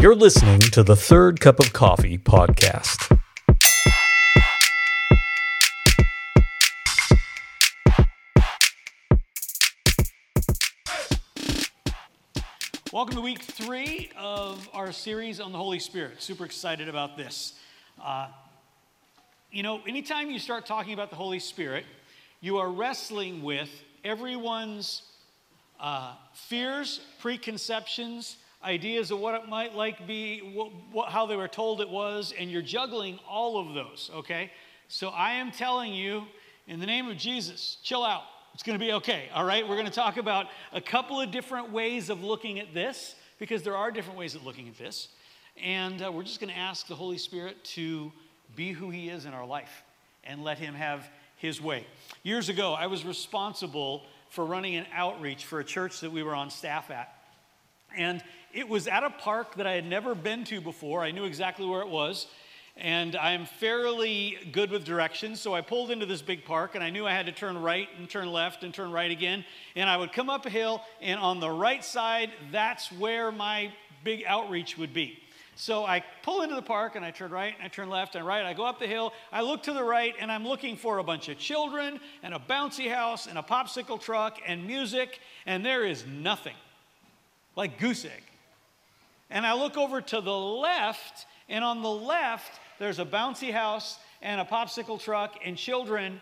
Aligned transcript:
You're 0.00 0.14
listening 0.14 0.60
to 0.60 0.82
the 0.82 0.96
Third 0.96 1.40
Cup 1.40 1.60
of 1.60 1.74
Coffee 1.74 2.16
podcast. 2.16 3.18
Welcome 12.90 13.16
to 13.16 13.20
week 13.20 13.42
three 13.42 14.10
of 14.16 14.66
our 14.72 14.90
series 14.90 15.38
on 15.38 15.52
the 15.52 15.58
Holy 15.58 15.78
Spirit. 15.78 16.22
Super 16.22 16.46
excited 16.46 16.88
about 16.88 17.18
this. 17.18 17.52
Uh, 18.02 18.28
you 19.52 19.62
know, 19.62 19.82
anytime 19.86 20.30
you 20.30 20.38
start 20.38 20.64
talking 20.64 20.94
about 20.94 21.10
the 21.10 21.16
Holy 21.16 21.40
Spirit, 21.40 21.84
you 22.40 22.56
are 22.56 22.70
wrestling 22.70 23.42
with 23.42 23.68
everyone's 24.02 25.02
uh, 25.78 26.14
fears, 26.32 27.02
preconceptions, 27.18 28.38
ideas 28.62 29.10
of 29.10 29.18
what 29.18 29.34
it 29.34 29.48
might 29.48 29.74
like 29.74 30.06
be, 30.06 30.52
what, 30.54 30.70
what, 30.92 31.08
how 31.08 31.26
they 31.26 31.36
were 31.36 31.48
told 31.48 31.80
it 31.80 31.88
was, 31.88 32.34
and 32.38 32.50
you're 32.50 32.62
juggling 32.62 33.18
all 33.28 33.58
of 33.58 33.74
those, 33.74 34.10
okay? 34.14 34.50
So 34.88 35.08
I 35.08 35.32
am 35.32 35.50
telling 35.50 35.94
you, 35.94 36.24
in 36.66 36.80
the 36.80 36.86
name 36.86 37.08
of 37.08 37.16
Jesus, 37.16 37.78
chill 37.82 38.04
out. 38.04 38.22
It's 38.52 38.62
going 38.62 38.78
to 38.78 38.84
be 38.84 38.92
okay, 38.94 39.28
all 39.34 39.44
right? 39.44 39.66
We're 39.66 39.76
going 39.76 39.86
to 39.86 39.92
talk 39.92 40.16
about 40.16 40.46
a 40.72 40.80
couple 40.80 41.20
of 41.20 41.30
different 41.30 41.72
ways 41.72 42.10
of 42.10 42.22
looking 42.22 42.58
at 42.58 42.74
this, 42.74 43.14
because 43.38 43.62
there 43.62 43.76
are 43.76 43.90
different 43.90 44.18
ways 44.18 44.34
of 44.34 44.44
looking 44.44 44.68
at 44.68 44.76
this. 44.76 45.08
And 45.62 46.02
uh, 46.02 46.12
we're 46.12 46.22
just 46.22 46.40
going 46.40 46.52
to 46.52 46.58
ask 46.58 46.86
the 46.86 46.94
Holy 46.94 47.18
Spirit 47.18 47.62
to 47.64 48.12
be 48.56 48.72
who 48.72 48.90
He 48.90 49.08
is 49.08 49.24
in 49.24 49.32
our 49.32 49.46
life 49.46 49.82
and 50.24 50.44
let 50.44 50.58
Him 50.58 50.74
have 50.74 51.08
His 51.36 51.60
way. 51.60 51.86
Years 52.22 52.48
ago, 52.50 52.74
I 52.74 52.86
was 52.88 53.04
responsible 53.04 54.04
for 54.28 54.44
running 54.44 54.76
an 54.76 54.86
outreach 54.92 55.46
for 55.46 55.60
a 55.60 55.64
church 55.64 56.00
that 56.00 56.12
we 56.12 56.22
were 56.22 56.34
on 56.34 56.50
staff 56.50 56.90
at. 56.90 57.12
And 57.96 58.22
it 58.52 58.68
was 58.68 58.86
at 58.86 59.04
a 59.04 59.10
park 59.10 59.56
that 59.56 59.66
I 59.66 59.72
had 59.72 59.86
never 59.86 60.14
been 60.14 60.44
to 60.44 60.60
before. 60.60 61.02
I 61.02 61.10
knew 61.10 61.24
exactly 61.24 61.66
where 61.66 61.82
it 61.82 61.88
was. 61.88 62.26
And 62.76 63.14
I'm 63.16 63.44
fairly 63.44 64.38
good 64.52 64.70
with 64.70 64.84
directions, 64.84 65.40
so 65.40 65.54
I 65.54 65.60
pulled 65.60 65.90
into 65.90 66.06
this 66.06 66.22
big 66.22 66.44
park 66.44 66.74
and 66.74 66.82
I 66.82 66.88
knew 66.88 67.04
I 67.04 67.12
had 67.12 67.26
to 67.26 67.32
turn 67.32 67.58
right 67.58 67.88
and 67.98 68.08
turn 68.08 68.32
left 68.32 68.62
and 68.62 68.72
turn 68.72 68.90
right 68.90 69.10
again. 69.10 69.44
And 69.76 69.90
I 69.90 69.98
would 69.98 70.12
come 70.12 70.30
up 70.30 70.46
a 70.46 70.50
hill, 70.50 70.82
and 71.02 71.20
on 71.20 71.40
the 71.40 71.50
right 71.50 71.84
side, 71.84 72.30
that's 72.50 72.90
where 72.92 73.30
my 73.32 73.70
big 74.02 74.24
outreach 74.26 74.78
would 74.78 74.94
be. 74.94 75.18
So 75.56 75.84
I 75.84 76.02
pull 76.22 76.40
into 76.40 76.54
the 76.54 76.62
park 76.62 76.96
and 76.96 77.04
I 77.04 77.10
turn 77.10 77.32
right 77.32 77.52
and 77.54 77.62
I 77.62 77.68
turn 77.68 77.90
left 77.90 78.14
and 78.14 78.26
right. 78.26 78.46
I 78.46 78.54
go 78.54 78.64
up 78.64 78.78
the 78.78 78.86
hill. 78.86 79.12
I 79.30 79.42
look 79.42 79.64
to 79.64 79.74
the 79.74 79.84
right 79.84 80.14
and 80.18 80.32
I'm 80.32 80.46
looking 80.46 80.74
for 80.74 80.98
a 80.98 81.04
bunch 81.04 81.28
of 81.28 81.36
children 81.36 82.00
and 82.22 82.32
a 82.32 82.38
bouncy 82.38 82.90
house 82.90 83.26
and 83.26 83.36
a 83.36 83.42
popsicle 83.42 84.00
truck 84.00 84.38
and 84.46 84.66
music, 84.66 85.20
and 85.44 85.66
there 85.66 85.84
is 85.84 86.06
nothing 86.06 86.56
like 87.56 87.78
goose 87.78 88.06
egg. 88.06 88.22
And 89.30 89.46
I 89.46 89.54
look 89.54 89.76
over 89.76 90.00
to 90.00 90.20
the 90.20 90.36
left, 90.36 91.26
and 91.48 91.64
on 91.64 91.82
the 91.82 91.90
left, 91.90 92.60
there's 92.78 92.98
a 92.98 93.04
bouncy 93.04 93.52
house 93.52 93.98
and 94.22 94.40
a 94.40 94.44
popsicle 94.44 95.00
truck 95.00 95.36
and 95.44 95.56
children. 95.56 96.20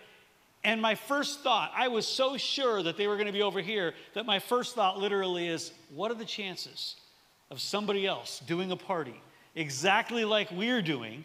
And 0.64 0.82
my 0.82 0.94
first 0.94 1.40
thought, 1.40 1.72
I 1.74 1.88
was 1.88 2.06
so 2.06 2.36
sure 2.36 2.82
that 2.82 2.96
they 2.96 3.06
were 3.06 3.14
going 3.14 3.26
to 3.26 3.32
be 3.32 3.42
over 3.42 3.60
here, 3.60 3.94
that 4.14 4.26
my 4.26 4.38
first 4.38 4.74
thought 4.74 4.98
literally 4.98 5.48
is, 5.48 5.72
what 5.94 6.10
are 6.10 6.14
the 6.14 6.24
chances 6.24 6.96
of 7.50 7.60
somebody 7.60 8.06
else 8.06 8.40
doing 8.46 8.70
a 8.72 8.76
party 8.76 9.20
exactly 9.54 10.24
like 10.24 10.50
we're 10.52 10.82
doing 10.82 11.24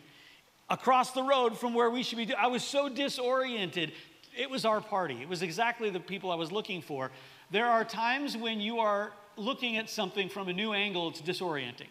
across 0.69 1.11
the 1.11 1.21
road 1.21 1.57
from 1.57 1.73
where 1.73 1.89
we 1.89 2.03
should 2.03 2.17
be. 2.17 2.33
I 2.33 2.47
was 2.47 2.63
so 2.63 2.89
disoriented. 2.89 3.91
It 4.35 4.49
was 4.49 4.65
our 4.65 4.81
party, 4.81 5.21
it 5.21 5.29
was 5.29 5.41
exactly 5.43 5.89
the 5.89 5.99
people 5.99 6.31
I 6.31 6.35
was 6.35 6.51
looking 6.51 6.81
for. 6.81 7.11
There 7.51 7.67
are 7.67 7.85
times 7.85 8.35
when 8.35 8.59
you 8.59 8.79
are 8.79 9.11
looking 9.37 9.77
at 9.77 9.89
something 9.89 10.29
from 10.29 10.47
a 10.47 10.53
new 10.53 10.73
angle, 10.73 11.09
it's 11.09 11.21
disorienting. 11.21 11.87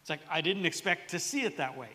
It's 0.00 0.10
like, 0.10 0.20
I 0.30 0.40
didn't 0.40 0.66
expect 0.66 1.10
to 1.10 1.18
see 1.18 1.42
it 1.42 1.58
that 1.58 1.76
way. 1.76 1.88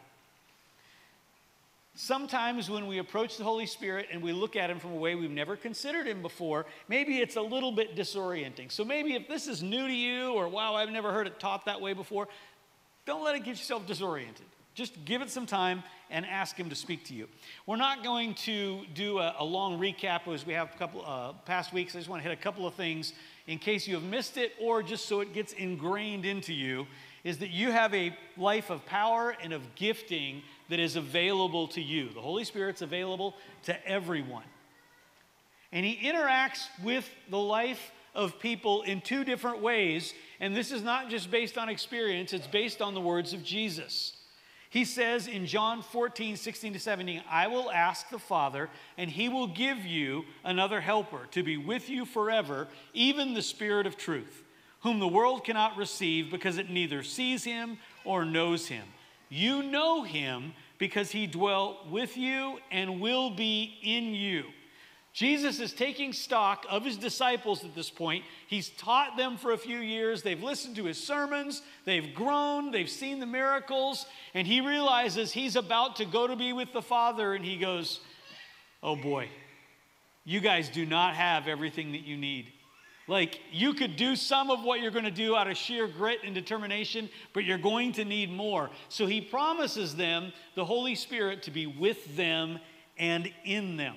Sometimes 1.95 2.71
when 2.71 2.87
we 2.87 2.97
approach 2.97 3.37
the 3.37 3.43
Holy 3.43 3.67
Spirit 3.67 4.07
and 4.11 4.21
we 4.23 4.33
look 4.33 4.55
at 4.55 4.69
Him 4.69 4.79
from 4.79 4.93
a 4.93 4.95
way 4.95 5.13
we've 5.13 5.29
never 5.29 5.55
considered 5.55 6.07
Him 6.07 6.23
before, 6.23 6.65
maybe 6.87 7.19
it's 7.19 7.35
a 7.35 7.41
little 7.41 7.71
bit 7.71 7.95
disorienting. 7.95 8.71
So 8.71 8.83
maybe 8.83 9.13
if 9.13 9.27
this 9.27 9.47
is 9.47 9.61
new 9.61 9.87
to 9.87 9.93
you 9.93 10.33
or 10.33 10.47
wow, 10.47 10.73
I've 10.73 10.89
never 10.89 11.11
heard 11.11 11.27
it 11.27 11.39
taught 11.39 11.65
that 11.65 11.81
way 11.81 11.93
before, 11.93 12.27
don't 13.05 13.23
let 13.23 13.35
it 13.35 13.39
get 13.39 13.49
yourself 13.57 13.85
disoriented. 13.85 14.45
Just 14.73 15.05
give 15.05 15.21
it 15.21 15.29
some 15.29 15.45
time 15.45 15.83
and 16.09 16.25
ask 16.25 16.55
Him 16.55 16.69
to 16.69 16.75
speak 16.75 17.05
to 17.05 17.13
you. 17.13 17.27
We're 17.67 17.75
not 17.75 18.03
going 18.03 18.33
to 18.35 18.81
do 18.95 19.19
a, 19.19 19.35
a 19.37 19.45
long 19.45 19.79
recap 19.79 20.27
as 20.33 20.47
we 20.47 20.53
have 20.53 20.73
a 20.73 20.77
couple 20.79 21.03
uh, 21.05 21.33
past 21.45 21.73
weeks. 21.73 21.95
I 21.95 21.99
just 21.99 22.09
want 22.09 22.23
to 22.23 22.27
hit 22.27 22.37
a 22.37 22.41
couple 22.41 22.65
of 22.65 22.73
things 22.73 23.13
in 23.47 23.57
case 23.57 23.87
you 23.87 23.95
have 23.95 24.03
missed 24.03 24.37
it 24.37 24.53
or 24.59 24.81
just 24.83 25.05
so 25.05 25.19
it 25.21 25.33
gets 25.33 25.53
ingrained 25.53 26.25
into 26.25 26.53
you. 26.53 26.87
Is 27.23 27.37
that 27.37 27.51
you 27.51 27.71
have 27.71 27.93
a 27.93 28.15
life 28.35 28.69
of 28.69 28.85
power 28.85 29.33
and 29.41 29.53
of 29.53 29.75
gifting 29.75 30.41
that 30.69 30.79
is 30.79 30.97
available 30.97 31.67
to 31.69 31.81
you. 31.81 32.09
The 32.09 32.21
Holy 32.21 32.43
Spirit's 32.43 32.81
available 32.81 33.35
to 33.63 33.87
everyone. 33.87 34.43
And 35.71 35.85
He 35.85 35.95
interacts 36.05 36.67
with 36.83 37.09
the 37.29 37.39
life 37.39 37.91
of 38.13 38.39
people 38.39 38.81
in 38.83 39.01
two 39.01 39.23
different 39.23 39.61
ways. 39.61 40.13
And 40.39 40.55
this 40.55 40.71
is 40.71 40.81
not 40.81 41.09
just 41.09 41.31
based 41.31 41.57
on 41.57 41.69
experience, 41.69 42.33
it's 42.33 42.47
based 42.47 42.81
on 42.81 42.93
the 42.93 43.01
words 43.01 43.33
of 43.33 43.43
Jesus. 43.43 44.17
He 44.73 44.85
says 44.85 45.27
in 45.27 45.45
John 45.45 45.83
14, 45.83 46.35
16 46.35 46.73
to 46.73 46.79
17, 46.79 47.21
I 47.29 47.45
will 47.45 47.69
ask 47.69 48.09
the 48.09 48.17
Father, 48.17 48.71
and 48.97 49.07
he 49.07 49.29
will 49.29 49.45
give 49.45 49.85
you 49.85 50.25
another 50.43 50.81
helper 50.81 51.27
to 51.29 51.43
be 51.43 51.57
with 51.57 51.91
you 51.91 52.05
forever, 52.05 52.67
even 52.91 53.35
the 53.35 53.43
Spirit 53.43 53.85
of 53.85 53.97
truth, 53.97 54.41
whom 54.81 54.97
the 54.97 55.07
world 55.07 55.43
cannot 55.43 55.77
receive 55.77 56.31
because 56.31 56.57
it 56.57 56.71
neither 56.71 57.03
sees 57.03 57.43
him 57.43 57.77
or 58.03 58.25
knows 58.25 58.67
him. 58.67 58.83
You 59.29 59.61
know 59.61 60.01
him 60.01 60.53
because 60.79 61.11
he 61.11 61.27
dwelt 61.27 61.87
with 61.91 62.17
you 62.17 62.57
and 62.71 62.99
will 62.99 63.29
be 63.29 63.77
in 63.83 64.15
you. 64.15 64.45
Jesus 65.13 65.59
is 65.59 65.73
taking 65.73 66.11
stock 66.11 66.65
of 66.69 66.83
his 66.83 66.97
disciples 66.97 67.63
at 67.63 67.75
this 67.75 67.91
point. 67.91 68.25
He's 68.47 68.69
taught 68.69 69.15
them 69.15 69.37
for 69.37 69.51
a 69.51 69.57
few 69.57 69.77
years. 69.77 70.23
They've 70.23 70.41
listened 70.41 70.75
to 70.77 70.85
his 70.85 71.01
sermons. 71.01 71.61
They've 71.85 72.15
grown. 72.15 72.71
They've 72.71 72.89
seen 72.89 73.19
the 73.19 73.27
miracles. 73.27 74.07
And 74.33 74.47
he 74.47 74.59
realizes 74.59 75.31
he's 75.31 75.55
about 75.55 75.97
to 75.97 76.05
go 76.05 76.25
to 76.25 76.35
be 76.35 76.51
with 76.51 76.73
the 76.73 76.81
Father. 76.81 77.35
And 77.35 77.45
he 77.45 77.57
goes, 77.57 77.99
Oh 78.81 78.95
boy, 78.95 79.29
you 80.25 80.39
guys 80.39 80.69
do 80.69 80.83
not 80.83 81.13
have 81.13 81.47
everything 81.47 81.91
that 81.91 82.03
you 82.03 82.17
need. 82.17 82.51
Like, 83.07 83.39
you 83.51 83.73
could 83.73 83.97
do 83.97 84.15
some 84.15 84.49
of 84.49 84.63
what 84.63 84.79
you're 84.79 84.91
going 84.91 85.03
to 85.05 85.11
do 85.11 85.35
out 85.35 85.49
of 85.49 85.57
sheer 85.57 85.87
grit 85.87 86.19
and 86.23 86.33
determination, 86.33 87.09
but 87.33 87.43
you're 87.43 87.57
going 87.57 87.91
to 87.93 88.05
need 88.05 88.31
more. 88.31 88.69
So 88.87 89.05
he 89.05 89.19
promises 89.19 89.95
them 89.95 90.31
the 90.55 90.63
Holy 90.63 90.95
Spirit 90.95 91.43
to 91.43 91.51
be 91.51 91.67
with 91.67 92.15
them 92.15 92.59
and 92.97 93.31
in 93.43 93.75
them. 93.75 93.95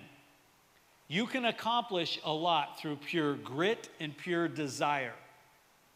You 1.08 1.26
can 1.26 1.44
accomplish 1.44 2.18
a 2.24 2.32
lot 2.32 2.78
through 2.78 2.96
pure 2.96 3.34
grit 3.34 3.88
and 4.00 4.16
pure 4.16 4.48
desire, 4.48 5.14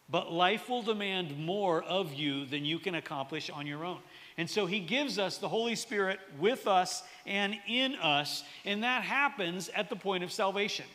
but 0.09 0.31
life 0.31 0.69
will 0.69 0.81
demand 0.81 1.37
more 1.37 1.83
of 1.83 2.13
you 2.13 2.45
than 2.45 2.63
you 2.63 2.79
can 2.79 2.95
accomplish 2.95 3.49
on 3.49 3.67
your 3.67 3.83
own. 3.83 3.99
And 4.37 4.49
so 4.49 4.65
he 4.65 4.79
gives 4.79 5.19
us 5.19 5.37
the 5.37 5.49
Holy 5.49 5.75
Spirit 5.75 6.19
with 6.39 6.65
us 6.65 7.03
and 7.25 7.55
in 7.67 7.95
us, 7.95 8.43
and 8.63 8.83
that 8.83 9.03
happens 9.03 9.69
at 9.75 9.89
the 9.89 9.95
point 9.95 10.23
of 10.23 10.31
salvation. 10.31 10.85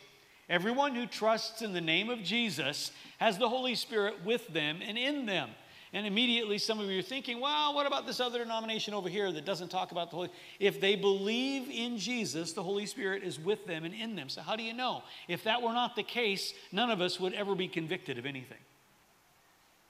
Everyone 0.49 0.95
who 0.95 1.05
trusts 1.05 1.61
in 1.61 1.73
the 1.73 1.81
name 1.81 2.09
of 2.09 2.23
Jesus 2.23 2.91
has 3.17 3.37
the 3.37 3.49
Holy 3.49 3.75
Spirit 3.75 4.23
with 4.25 4.47
them 4.47 4.79
and 4.81 4.97
in 4.97 5.25
them. 5.25 5.49
And 5.93 6.05
immediately, 6.05 6.57
some 6.57 6.79
of 6.79 6.89
you 6.89 6.99
are 6.99 7.03
thinking, 7.03 7.39
well, 7.39 7.73
what 7.73 7.87
about 7.87 8.05
this 8.05 8.19
other 8.19 8.39
denomination 8.39 8.93
over 8.93 9.07
here 9.07 9.31
that 9.31 9.45
doesn't 9.45 9.69
talk 9.69 9.91
about 9.91 10.09
the 10.09 10.17
Holy? 10.17 10.29
If 10.59 10.81
they 10.81 10.95
believe 10.95 11.69
in 11.69 11.97
Jesus, 11.97 12.51
the 12.51 12.63
Holy 12.63 12.85
Spirit 12.85 13.23
is 13.23 13.39
with 13.39 13.65
them 13.65 13.85
and 13.85 13.93
in 13.93 14.15
them. 14.15 14.27
So, 14.27 14.41
how 14.41 14.57
do 14.57 14.63
you 14.63 14.73
know? 14.73 15.03
If 15.29 15.45
that 15.45 15.61
were 15.61 15.71
not 15.71 15.95
the 15.95 16.03
case, 16.03 16.53
none 16.73 16.91
of 16.91 16.99
us 16.99 17.19
would 17.19 17.33
ever 17.33 17.55
be 17.55 17.69
convicted 17.69 18.17
of 18.17 18.25
anything. 18.25 18.57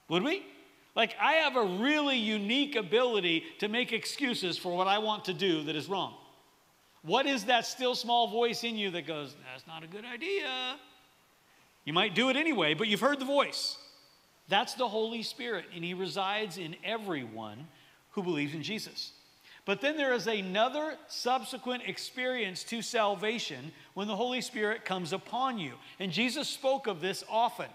Would 0.08 0.22
we? 0.22 0.46
Like, 0.94 1.16
I 1.20 1.34
have 1.34 1.56
a 1.56 1.64
really 1.64 2.16
unique 2.16 2.76
ability 2.76 3.44
to 3.58 3.68
make 3.68 3.92
excuses 3.92 4.56
for 4.56 4.76
what 4.76 4.86
I 4.86 4.98
want 4.98 5.24
to 5.26 5.34
do 5.34 5.64
that 5.64 5.74
is 5.76 5.88
wrong. 5.88 6.14
What 7.02 7.26
is 7.26 7.44
that 7.44 7.66
still 7.66 7.94
small 7.94 8.28
voice 8.28 8.64
in 8.64 8.76
you 8.76 8.90
that 8.90 9.06
goes, 9.06 9.34
that's 9.52 9.66
not 9.66 9.82
a 9.82 9.86
good 9.86 10.04
idea? 10.04 10.76
You 11.84 11.92
might 11.92 12.14
do 12.14 12.28
it 12.30 12.36
anyway, 12.36 12.74
but 12.74 12.88
you've 12.88 13.00
heard 13.00 13.18
the 13.18 13.24
voice. 13.24 13.76
That's 14.48 14.74
the 14.74 14.88
Holy 14.88 15.22
Spirit, 15.22 15.66
and 15.74 15.84
He 15.84 15.94
resides 15.94 16.58
in 16.58 16.76
everyone 16.84 17.66
who 18.10 18.22
believes 18.22 18.54
in 18.54 18.62
Jesus. 18.62 19.12
But 19.64 19.82
then 19.82 19.98
there 19.98 20.14
is 20.14 20.26
another 20.26 20.96
subsequent 21.08 21.82
experience 21.86 22.64
to 22.64 22.80
salvation 22.80 23.70
when 23.92 24.08
the 24.08 24.16
Holy 24.16 24.40
Spirit 24.40 24.86
comes 24.86 25.12
upon 25.12 25.58
you. 25.58 25.74
And 26.00 26.10
Jesus 26.10 26.48
spoke 26.48 26.86
of 26.86 27.02
this 27.02 27.22
often. 27.28 27.66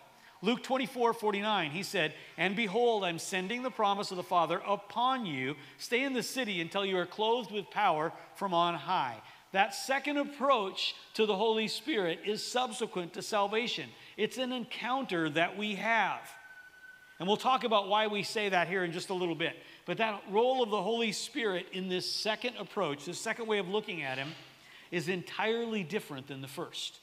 Luke 0.41 0.63
24, 0.63 1.13
49, 1.13 1.69
he 1.69 1.83
said, 1.83 2.13
And 2.35 2.55
behold, 2.55 3.03
I'm 3.03 3.19
sending 3.19 3.61
the 3.61 3.69
promise 3.69 4.09
of 4.09 4.17
the 4.17 4.23
Father 4.23 4.59
upon 4.67 5.27
you. 5.27 5.55
Stay 5.77 6.03
in 6.03 6.13
the 6.13 6.23
city 6.23 6.59
until 6.61 6.83
you 6.83 6.97
are 6.97 7.05
clothed 7.05 7.51
with 7.51 7.69
power 7.69 8.11
from 8.35 8.55
on 8.55 8.73
high. 8.73 9.21
That 9.53 9.75
second 9.75 10.17
approach 10.17 10.95
to 11.13 11.27
the 11.27 11.35
Holy 11.35 11.67
Spirit 11.67 12.21
is 12.25 12.43
subsequent 12.45 13.13
to 13.13 13.21
salvation, 13.21 13.87
it's 14.17 14.37
an 14.37 14.51
encounter 14.51 15.29
that 15.29 15.57
we 15.57 15.75
have. 15.75 16.19
And 17.23 17.27
we'll 17.29 17.37
talk 17.37 17.63
about 17.63 17.87
why 17.87 18.07
we 18.07 18.21
say 18.21 18.49
that 18.49 18.67
here 18.67 18.83
in 18.83 18.91
just 18.91 19.09
a 19.09 19.13
little 19.13 19.33
bit. 19.33 19.55
But 19.85 19.95
that 19.99 20.21
role 20.29 20.61
of 20.61 20.69
the 20.69 20.81
Holy 20.81 21.13
Spirit 21.13 21.67
in 21.71 21.87
this 21.87 22.05
second 22.05 22.57
approach, 22.59 23.05
this 23.05 23.17
second 23.17 23.47
way 23.47 23.59
of 23.59 23.69
looking 23.69 24.01
at 24.01 24.17
Him, 24.17 24.33
is 24.91 25.07
entirely 25.07 25.83
different 25.83 26.27
than 26.27 26.41
the 26.41 26.49
first. 26.49 26.99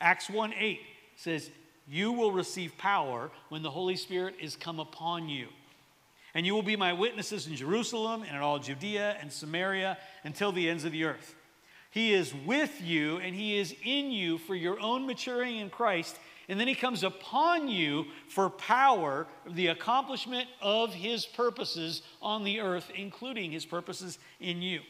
Acts 0.00 0.30
1 0.30 0.54
8 0.58 0.80
says, 1.16 1.50
You 1.86 2.12
will 2.12 2.32
receive 2.32 2.78
power 2.78 3.30
when 3.50 3.62
the 3.62 3.70
Holy 3.70 3.96
Spirit 3.96 4.36
is 4.40 4.56
come 4.56 4.80
upon 4.80 5.28
you. 5.28 5.48
And 6.32 6.46
you 6.46 6.54
will 6.54 6.62
be 6.62 6.76
my 6.76 6.94
witnesses 6.94 7.46
in 7.46 7.56
Jerusalem 7.56 8.22
and 8.22 8.36
in 8.36 8.42
all 8.42 8.58
Judea 8.58 9.18
and 9.20 9.30
Samaria 9.30 9.98
until 10.24 10.50
the 10.50 10.70
ends 10.70 10.84
of 10.84 10.92
the 10.92 11.04
earth. 11.04 11.34
He 11.90 12.14
is 12.14 12.34
with 12.46 12.80
you 12.80 13.18
and 13.18 13.34
He 13.34 13.58
is 13.58 13.74
in 13.84 14.10
you 14.10 14.38
for 14.38 14.54
your 14.54 14.80
own 14.80 15.06
maturing 15.06 15.58
in 15.58 15.68
Christ. 15.68 16.18
And 16.48 16.60
then 16.60 16.68
He 16.68 16.74
comes 16.74 17.02
upon 17.02 17.68
you 17.68 18.06
for 18.28 18.50
power, 18.50 19.26
the 19.48 19.68
accomplishment 19.68 20.48
of 20.62 20.94
His 20.94 21.26
purposes 21.26 22.02
on 22.22 22.44
the 22.44 22.60
earth, 22.60 22.90
including 22.94 23.52
His 23.52 23.66
purposes 23.66 24.18
in 24.40 24.62
you. 24.62 24.80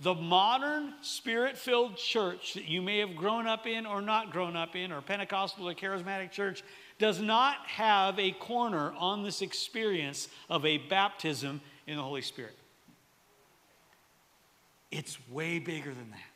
The 0.00 0.14
modern 0.14 0.94
spirit 1.00 1.58
filled 1.58 1.96
church 1.96 2.54
that 2.54 2.68
you 2.68 2.80
may 2.80 2.98
have 2.98 3.16
grown 3.16 3.48
up 3.48 3.66
in 3.66 3.84
or 3.84 4.00
not 4.00 4.30
grown 4.30 4.54
up 4.54 4.76
in, 4.76 4.92
or 4.92 5.00
Pentecostal 5.00 5.68
or 5.68 5.74
charismatic 5.74 6.30
church, 6.30 6.62
does 7.00 7.20
not 7.20 7.56
have 7.66 8.16
a 8.18 8.30
corner 8.30 8.92
on 8.96 9.24
this 9.24 9.42
experience 9.42 10.28
of 10.48 10.64
a 10.64 10.78
baptism 10.78 11.60
in 11.88 11.96
the 11.96 12.02
Holy 12.02 12.22
Spirit. 12.22 12.54
It's 14.92 15.18
way 15.28 15.58
bigger 15.58 15.92
than 15.92 16.10
that. 16.10 16.27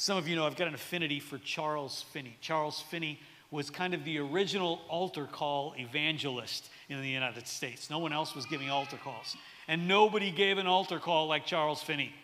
Some 0.00 0.16
of 0.16 0.26
you 0.26 0.34
know 0.34 0.46
I've 0.46 0.56
got 0.56 0.66
an 0.66 0.72
affinity 0.72 1.20
for 1.20 1.36
Charles 1.36 2.06
Finney. 2.10 2.34
Charles 2.40 2.80
Finney 2.80 3.20
was 3.50 3.68
kind 3.68 3.92
of 3.92 4.02
the 4.02 4.18
original 4.18 4.80
altar 4.88 5.26
call 5.26 5.74
evangelist 5.76 6.70
in 6.88 7.02
the 7.02 7.08
United 7.08 7.46
States. 7.46 7.90
No 7.90 7.98
one 7.98 8.10
else 8.10 8.34
was 8.34 8.46
giving 8.46 8.70
altar 8.70 8.96
calls. 8.96 9.36
And 9.68 9.86
nobody 9.86 10.30
gave 10.30 10.56
an 10.56 10.66
altar 10.66 10.98
call 10.98 11.26
like 11.26 11.44
Charles 11.44 11.82
Finney. 11.82 12.14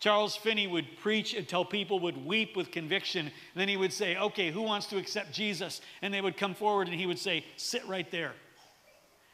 Charles 0.00 0.34
Finney 0.34 0.66
would 0.66 0.86
preach 0.98 1.34
until 1.34 1.64
people 1.64 2.00
would 2.00 2.26
weep 2.26 2.56
with 2.56 2.72
conviction. 2.72 3.30
Then 3.54 3.68
he 3.68 3.76
would 3.76 3.92
say, 3.92 4.16
Okay, 4.16 4.50
who 4.50 4.62
wants 4.62 4.86
to 4.86 4.96
accept 4.96 5.30
Jesus? 5.30 5.82
And 6.02 6.12
they 6.12 6.20
would 6.20 6.36
come 6.36 6.52
forward 6.52 6.88
and 6.88 6.98
he 6.98 7.06
would 7.06 7.20
say, 7.20 7.44
Sit 7.56 7.86
right 7.86 8.10
there. 8.10 8.32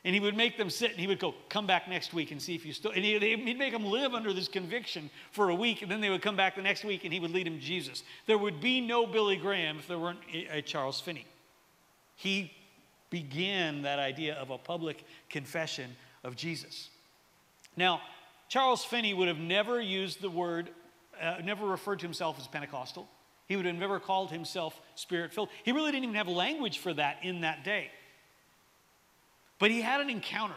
And 0.04 0.14
he 0.14 0.20
would 0.20 0.36
make 0.36 0.56
them 0.56 0.70
sit 0.70 0.92
and 0.92 1.00
he 1.00 1.06
would 1.06 1.18
go, 1.18 1.34
Come 1.48 1.66
back 1.66 1.88
next 1.88 2.14
week 2.14 2.30
and 2.30 2.40
see 2.40 2.54
if 2.54 2.64
you 2.64 2.72
still. 2.72 2.92
And 2.92 3.04
he'd 3.04 3.58
make 3.58 3.72
them 3.72 3.84
live 3.84 4.14
under 4.14 4.32
this 4.32 4.48
conviction 4.48 5.10
for 5.32 5.48
a 5.48 5.54
week. 5.54 5.82
And 5.82 5.90
then 5.90 6.00
they 6.00 6.08
would 6.10 6.22
come 6.22 6.36
back 6.36 6.56
the 6.56 6.62
next 6.62 6.84
week 6.84 7.04
and 7.04 7.12
he 7.12 7.20
would 7.20 7.32
lead 7.32 7.46
them 7.46 7.58
Jesus. 7.58 8.04
There 8.26 8.38
would 8.38 8.60
be 8.60 8.80
no 8.80 9.06
Billy 9.06 9.36
Graham 9.36 9.78
if 9.78 9.88
there 9.88 9.98
weren't 9.98 10.20
a 10.50 10.62
Charles 10.62 11.00
Finney. 11.00 11.26
He 12.14 12.52
began 13.10 13.82
that 13.82 13.98
idea 13.98 14.34
of 14.34 14.50
a 14.50 14.58
public 14.58 15.04
confession 15.30 15.96
of 16.24 16.36
Jesus. 16.36 16.90
Now, 17.76 18.00
Charles 18.48 18.84
Finney 18.84 19.14
would 19.14 19.28
have 19.28 19.38
never 19.38 19.80
used 19.80 20.20
the 20.20 20.30
word, 20.30 20.70
uh, 21.20 21.36
never 21.44 21.66
referred 21.66 22.00
to 22.00 22.06
himself 22.06 22.38
as 22.38 22.46
Pentecostal. 22.46 23.08
He 23.46 23.56
would 23.56 23.66
have 23.66 23.74
never 23.76 23.98
called 23.98 24.30
himself 24.30 24.78
spirit 24.94 25.32
filled. 25.32 25.48
He 25.64 25.72
really 25.72 25.90
didn't 25.90 26.04
even 26.04 26.16
have 26.16 26.28
language 26.28 26.78
for 26.78 26.92
that 26.94 27.18
in 27.22 27.42
that 27.42 27.64
day. 27.64 27.90
But 29.58 29.70
he 29.70 29.80
had 29.80 30.00
an 30.00 30.10
encounter. 30.10 30.54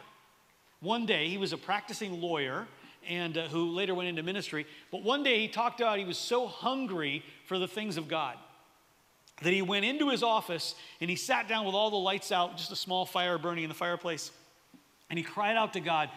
One 0.80 1.06
day, 1.06 1.28
he 1.28 1.38
was 1.38 1.54
a 1.54 1.58
practicing 1.58 2.22
lawyer 2.22 2.68
and 3.08 3.38
uh, 3.38 3.48
who 3.48 3.72
later 3.72 3.96
went 3.96 4.10
into 4.10 4.24
ministry. 4.24 4.66
But 4.92 5.04
one 5.04 5.24
day, 5.24 5.40
he 5.40 5.48
talked 5.48 5.80
about 5.80 5.98
he 5.98 6.06
was 6.06 6.18
so 6.18 6.48
hungry 6.48 7.24
for 7.46 7.58
the 7.60 7.68
things 7.68 7.98
of 7.98 8.08
God 8.08 8.38
that 9.42 9.54
he 9.54 9.62
went 9.62 9.86
into 9.86 10.10
his 10.10 10.24
office 10.24 10.76
and 11.00 11.10
he 11.10 11.16
sat 11.16 11.48
down 11.48 11.66
with 11.66 11.76
all 11.76 11.90
the 11.90 11.96
lights 11.96 12.32
out, 12.32 12.58
just 12.58 12.72
a 12.72 12.76
small 12.76 13.06
fire 13.06 13.38
burning 13.38 13.64
in 13.64 13.70
the 13.70 13.76
fireplace. 13.76 14.32
And 15.10 15.18
he 15.18 15.24
cried 15.24 15.58
out 15.58 15.74
to 15.74 15.80
God, 15.80 16.10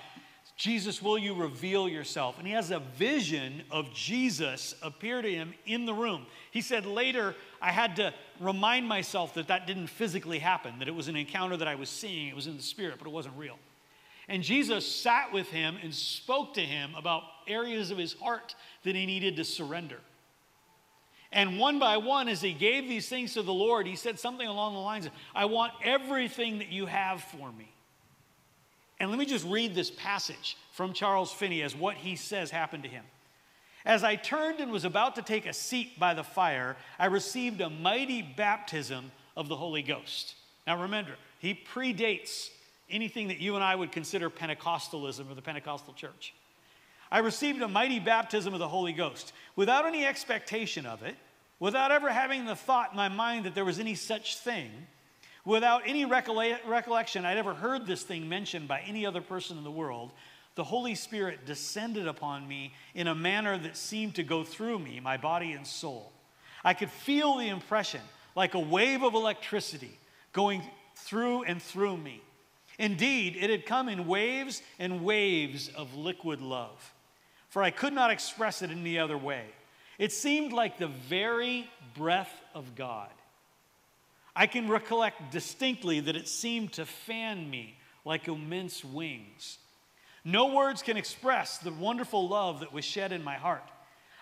Jesus, 0.57 1.03
will 1.03 1.19
you 1.19 1.35
reveal 1.35 1.89
yourself? 1.89 2.39
And 2.39 2.47
he 2.47 2.53
has 2.53 2.71
a 2.71 2.79
vision 2.79 3.63
of 3.73 3.93
Jesus 3.93 4.77
appear 4.83 5.21
to 5.21 5.29
him 5.29 5.53
in 5.67 5.85
the 5.85 5.95
room. 5.95 6.27
He 6.53 6.61
said 6.61 6.87
later, 6.87 7.35
I 7.61 7.73
had 7.73 7.97
to 7.97 8.15
remind 8.39 8.87
myself 8.87 9.35
that 9.35 9.49
that 9.49 9.67
didn't 9.67 9.89
physically 9.89 10.39
happen, 10.39 10.79
that 10.79 10.87
it 10.87 10.95
was 10.95 11.09
an 11.09 11.17
encounter 11.17 11.57
that 11.57 11.67
I 11.67 11.75
was 11.75 11.89
seeing, 11.89 12.29
it 12.29 12.37
was 12.37 12.47
in 12.47 12.57
the 12.57 12.63
spirit, 12.63 12.97
but 12.99 13.09
it 13.09 13.13
wasn't 13.13 13.37
real. 13.37 13.59
And 14.29 14.45
Jesus 14.45 14.87
sat 14.87 15.33
with 15.33 15.49
him 15.49 15.77
and 15.83 15.93
spoke 15.93 16.55
to 16.55 16.61
him 16.61 16.95
about 16.95 17.25
areas 17.49 17.91
of 17.91 17.99
his 17.99 18.13
heart 18.15 18.55
that 18.85 18.95
he 18.95 19.07
needed 19.07 19.37
to 19.37 19.45
surrender. 19.45 19.99
And 21.33 21.59
one 21.59 21.81
by 21.81 21.97
one, 21.97 22.29
as 22.29 22.41
he 22.41 22.53
gave 22.53 22.89
these 22.89 23.09
things 23.09 23.35
to 23.35 23.43
the 23.43 23.53
Lord, 23.53 23.89
he 23.89 23.97
said 23.97 24.21
something 24.21 24.47
along 24.47 24.75
the 24.75 24.79
lines 24.79 25.07
of, 25.07 25.13
I 25.35 25.47
want 25.47 25.73
everything 25.83 26.59
that 26.59 26.69
you 26.69 26.87
have 26.87 27.23
for 27.23 27.51
me. 27.51 27.74
And 29.05 29.11
let 29.11 29.19
me 29.19 29.27
just 29.27 29.45
read 29.45 29.75
this 29.75 29.91
passage 29.91 30.57
from 30.73 30.95
Charles 30.95 31.31
Finney 31.31 31.61
as 31.61 31.77
what 31.77 31.97
he 31.97 32.17
says 32.17 32.51
happened 32.51 32.85
to 32.85 32.89
him. 32.89 33.05
As 33.85 34.03
I 34.03 34.17
turned 34.17 34.61
and 34.61 34.73
was 34.73 34.87
about 34.87 35.17
to 35.17 35.23
take 35.23 35.45
a 35.45 35.53
seat 35.53 36.01
by 36.01 36.15
the 36.15 36.25
fire, 36.25 36.75
I 36.99 37.05
received 37.05 37.61
a 37.61 37.69
mighty 37.69 38.23
baptism 38.23 39.13
of 39.37 39.49
the 39.49 39.57
Holy 39.57 39.83
Ghost. 39.83 40.37
Now 40.67 40.81
remember, 40.81 41.17
he 41.39 41.53
predates 41.53 42.49
anything 42.89 43.29
that 43.29 43.41
you 43.41 43.57
and 43.57 43.63
I 43.63 43.75
would 43.75 43.93
consider 43.93 44.31
Pentecostalism 44.31 45.31
or 45.31 45.35
the 45.35 45.43
Pentecostal 45.43 45.93
church. 45.93 46.33
I 47.13 47.19
received 47.19 47.61
a 47.61 47.69
mighty 47.69 48.01
baptism 48.01 48.55
of 48.55 48.59
the 48.59 48.69
Holy 48.69 48.95
Ghost 48.95 49.35
without 49.55 49.85
any 49.85 50.07
expectation 50.07 50.87
of 50.87 51.03
it, 51.03 51.17
without 51.61 51.93
ever 51.93 52.09
having 52.09 52.47
the 52.47 52.57
thought 52.57 52.93
in 52.93 52.97
my 52.97 53.11
mind 53.11 53.45
that 53.45 53.55
there 53.55 53.67
was 53.67 53.79
any 53.79 53.97
such 53.97 54.39
thing. 54.39 54.71
Without 55.45 55.83
any 55.87 56.05
recollection, 56.05 57.25
I'd 57.25 57.37
ever 57.37 57.55
heard 57.55 57.87
this 57.87 58.03
thing 58.03 58.29
mentioned 58.29 58.67
by 58.67 58.81
any 58.81 59.05
other 59.05 59.21
person 59.21 59.59
in 59.59 59.65
the 59.65 59.71
world. 59.71 60.13
The 60.55 60.65
Holy 60.65 60.95
Spirit 60.95 61.45
descended 61.45 62.07
upon 62.07 62.49
me 62.49 62.75
in 62.95 63.09
a 63.09 63.15
manner 63.15 63.59
that 63.59 63.77
seemed 63.77 64.15
to 64.15 64.23
go 64.23 64.45
through 64.45 64.79
me, 64.79 65.01
my 65.01 65.17
body 65.17 65.53
and 65.53 65.67
soul. 65.67 66.13
I 66.65 66.73
could 66.73 66.91
feel 66.91 67.37
the 67.37 67.49
impression 67.49 68.01
like 68.35 68.55
a 68.55 68.61
wave 68.61 69.03
of 69.03 69.15
electricity 69.15 69.99
going 70.33 70.63
through 70.97 71.43
and 71.43 71.61
through 71.61 71.97
me. 71.99 72.23
Indeed, 72.79 73.37
it 73.39 73.51
had 73.51 73.67
come 73.67 73.89
in 73.89 74.07
waves 74.07 74.63
and 74.79 75.05
waves 75.05 75.69
of 75.69 75.95
liquid 75.95 76.41
love, 76.41 76.95
for 77.49 77.63
I 77.63 77.71
could 77.71 77.93
not 77.93 78.11
express 78.11 78.63
it 78.63 78.71
any 78.71 78.99
other 78.99 79.19
way. 79.19 79.45
It 79.99 80.11
seemed 80.11 80.53
like 80.53 80.79
the 80.79 80.89
very 80.89 81.69
breath 81.95 82.33
of 82.55 82.75
God. 82.75 83.11
I 84.37 84.47
can 84.47 84.69
recollect 84.69 85.31
distinctly 85.31 86.01
that 86.01 86.17
it 86.17 86.29
seemed 86.29 86.73
to 86.75 86.87
fan 86.87 87.49
me 87.49 87.77
like 88.05 88.29
immense 88.29 88.85
wings. 88.85 89.59
No 90.25 90.55
words 90.55 90.83
can 90.83 90.97
express 90.97 91.59
the 91.59 91.73
wonderful 91.73 92.29
love 92.29 92.61
that 92.61 92.73
was 92.73 92.85
shed 92.85 93.13
in 93.13 93.23
my 93.23 93.37
heart. 93.37 93.71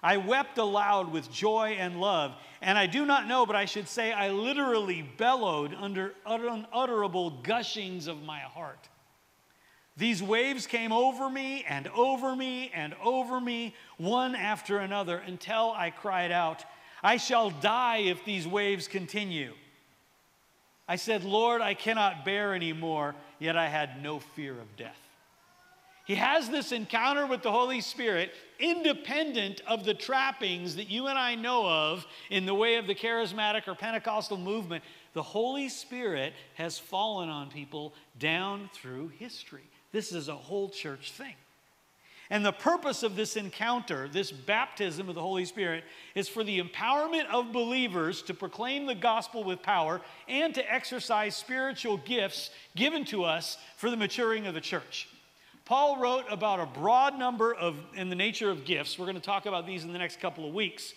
I 0.03 0.17
wept 0.17 0.59
aloud 0.59 1.13
with 1.13 1.31
joy 1.31 1.77
and 1.79 2.01
love, 2.01 2.35
and 2.61 2.77
I 2.77 2.87
do 2.87 3.07
not 3.07 3.29
know, 3.29 3.47
but 3.47 3.55
I 3.55 3.67
should 3.67 3.89
say 3.89 4.13
I 4.13 4.31
literally 4.31 5.03
bellowed 5.03 5.75
under 5.75 6.15
unutterable 6.27 7.43
gushings 7.43 8.09
of 8.09 8.21
my 8.23 8.41
heart. 8.41 8.89
These 9.97 10.21
waves 10.21 10.67
came 10.67 10.91
over 10.91 11.31
me 11.31 11.65
and 11.69 11.87
over 11.89 12.35
me 12.35 12.73
and 12.75 12.95
over 13.03 13.41
me, 13.41 13.77
one 13.97 14.35
after 14.35 14.79
another, 14.79 15.19
until 15.19 15.73
I 15.77 15.91
cried 15.91 16.33
out, 16.33 16.65
I 17.03 17.17
shall 17.17 17.51
die 17.51 17.99
if 17.99 18.25
these 18.25 18.47
waves 18.47 18.89
continue. 18.89 19.53
I 20.89 20.97
said, 20.97 21.25
Lord, 21.25 21.61
I 21.61 21.75
cannot 21.75 22.25
bear 22.25 22.55
anymore, 22.55 23.15
yet 23.39 23.57
I 23.57 23.69
had 23.69 24.03
no 24.03 24.19
fear 24.19 24.53
of 24.53 24.77
death. 24.77 24.99
He 26.05 26.17
has 26.17 26.49
this 26.49 26.73
encounter 26.73 27.27
with 27.27 27.43
the 27.43 27.53
Holy 27.53 27.81
Spirit 27.81 28.33
independent 28.59 29.61
of 29.69 29.85
the 29.85 29.95
trappings 29.95 30.77
that 30.77 30.91
you 30.91 31.07
and 31.07 31.19
I 31.19 31.37
know 31.37 31.69
of 31.69 32.05
in 32.29 32.45
the 32.45 32.55
way 32.55 32.77
of 32.77 32.89
the 32.89 32.95
charismatic 32.95 33.69
or 33.69 33.75
Pentecostal 33.77 34.37
movement. 34.37 34.83
The 35.13 35.23
Holy 35.23 35.69
Spirit 35.69 36.33
has 36.55 36.79
fallen 36.79 37.29
on 37.29 37.51
people 37.51 37.95
down 38.19 38.69
through 38.75 39.09
history. 39.09 39.63
This 39.93 40.13
is 40.13 40.29
a 40.29 40.35
whole 40.35 40.71
church 40.71 41.13
thing. 41.13 41.35
And 42.33 42.47
the 42.47 42.51
purpose 42.51 43.03
of 43.03 43.15
this 43.15 43.37
encounter, 43.37 44.09
this 44.09 44.33
baptism 44.33 45.11
of 45.11 45.15
the 45.15 45.21
Holy 45.21 45.45
Spirit, 45.45 45.85
is 46.15 46.31
for 46.31 46.43
the 46.43 46.63
empowerment 46.63 47.27
of 47.27 47.53
believers 47.53 48.23
to 48.23 48.33
proclaim 48.33 48.87
the 48.87 48.95
gospel 48.95 49.45
with 49.45 49.63
power 49.63 50.01
and 50.29 50.55
to 50.55 50.73
exercise 50.73 51.37
spiritual 51.37 51.99
gifts 51.99 52.49
given 52.75 53.05
to 53.05 53.25
us 53.25 53.59
for 53.77 53.91
the 53.91 53.99
maturing 53.99 54.47
of 54.47 54.55
the 54.55 54.63
church. 54.63 55.11
Paul 55.67 55.99
wrote 56.01 56.25
about 56.31 56.59
a 56.59 56.65
broad 56.65 57.19
number 57.19 57.53
of, 57.53 57.77
in 57.95 58.09
the 58.09 58.17
nature 58.17 58.51
of 58.51 58.65
gifts. 58.65 58.99
We're 58.99 59.05
going 59.05 59.17
to 59.17 59.21
talk 59.21 59.45
about 59.45 59.67
these 59.67 59.85
in 59.85 59.93
the 59.93 59.99
next 59.99 60.19
couple 60.19 60.49
of 60.49 60.55
weeks. 60.55 60.95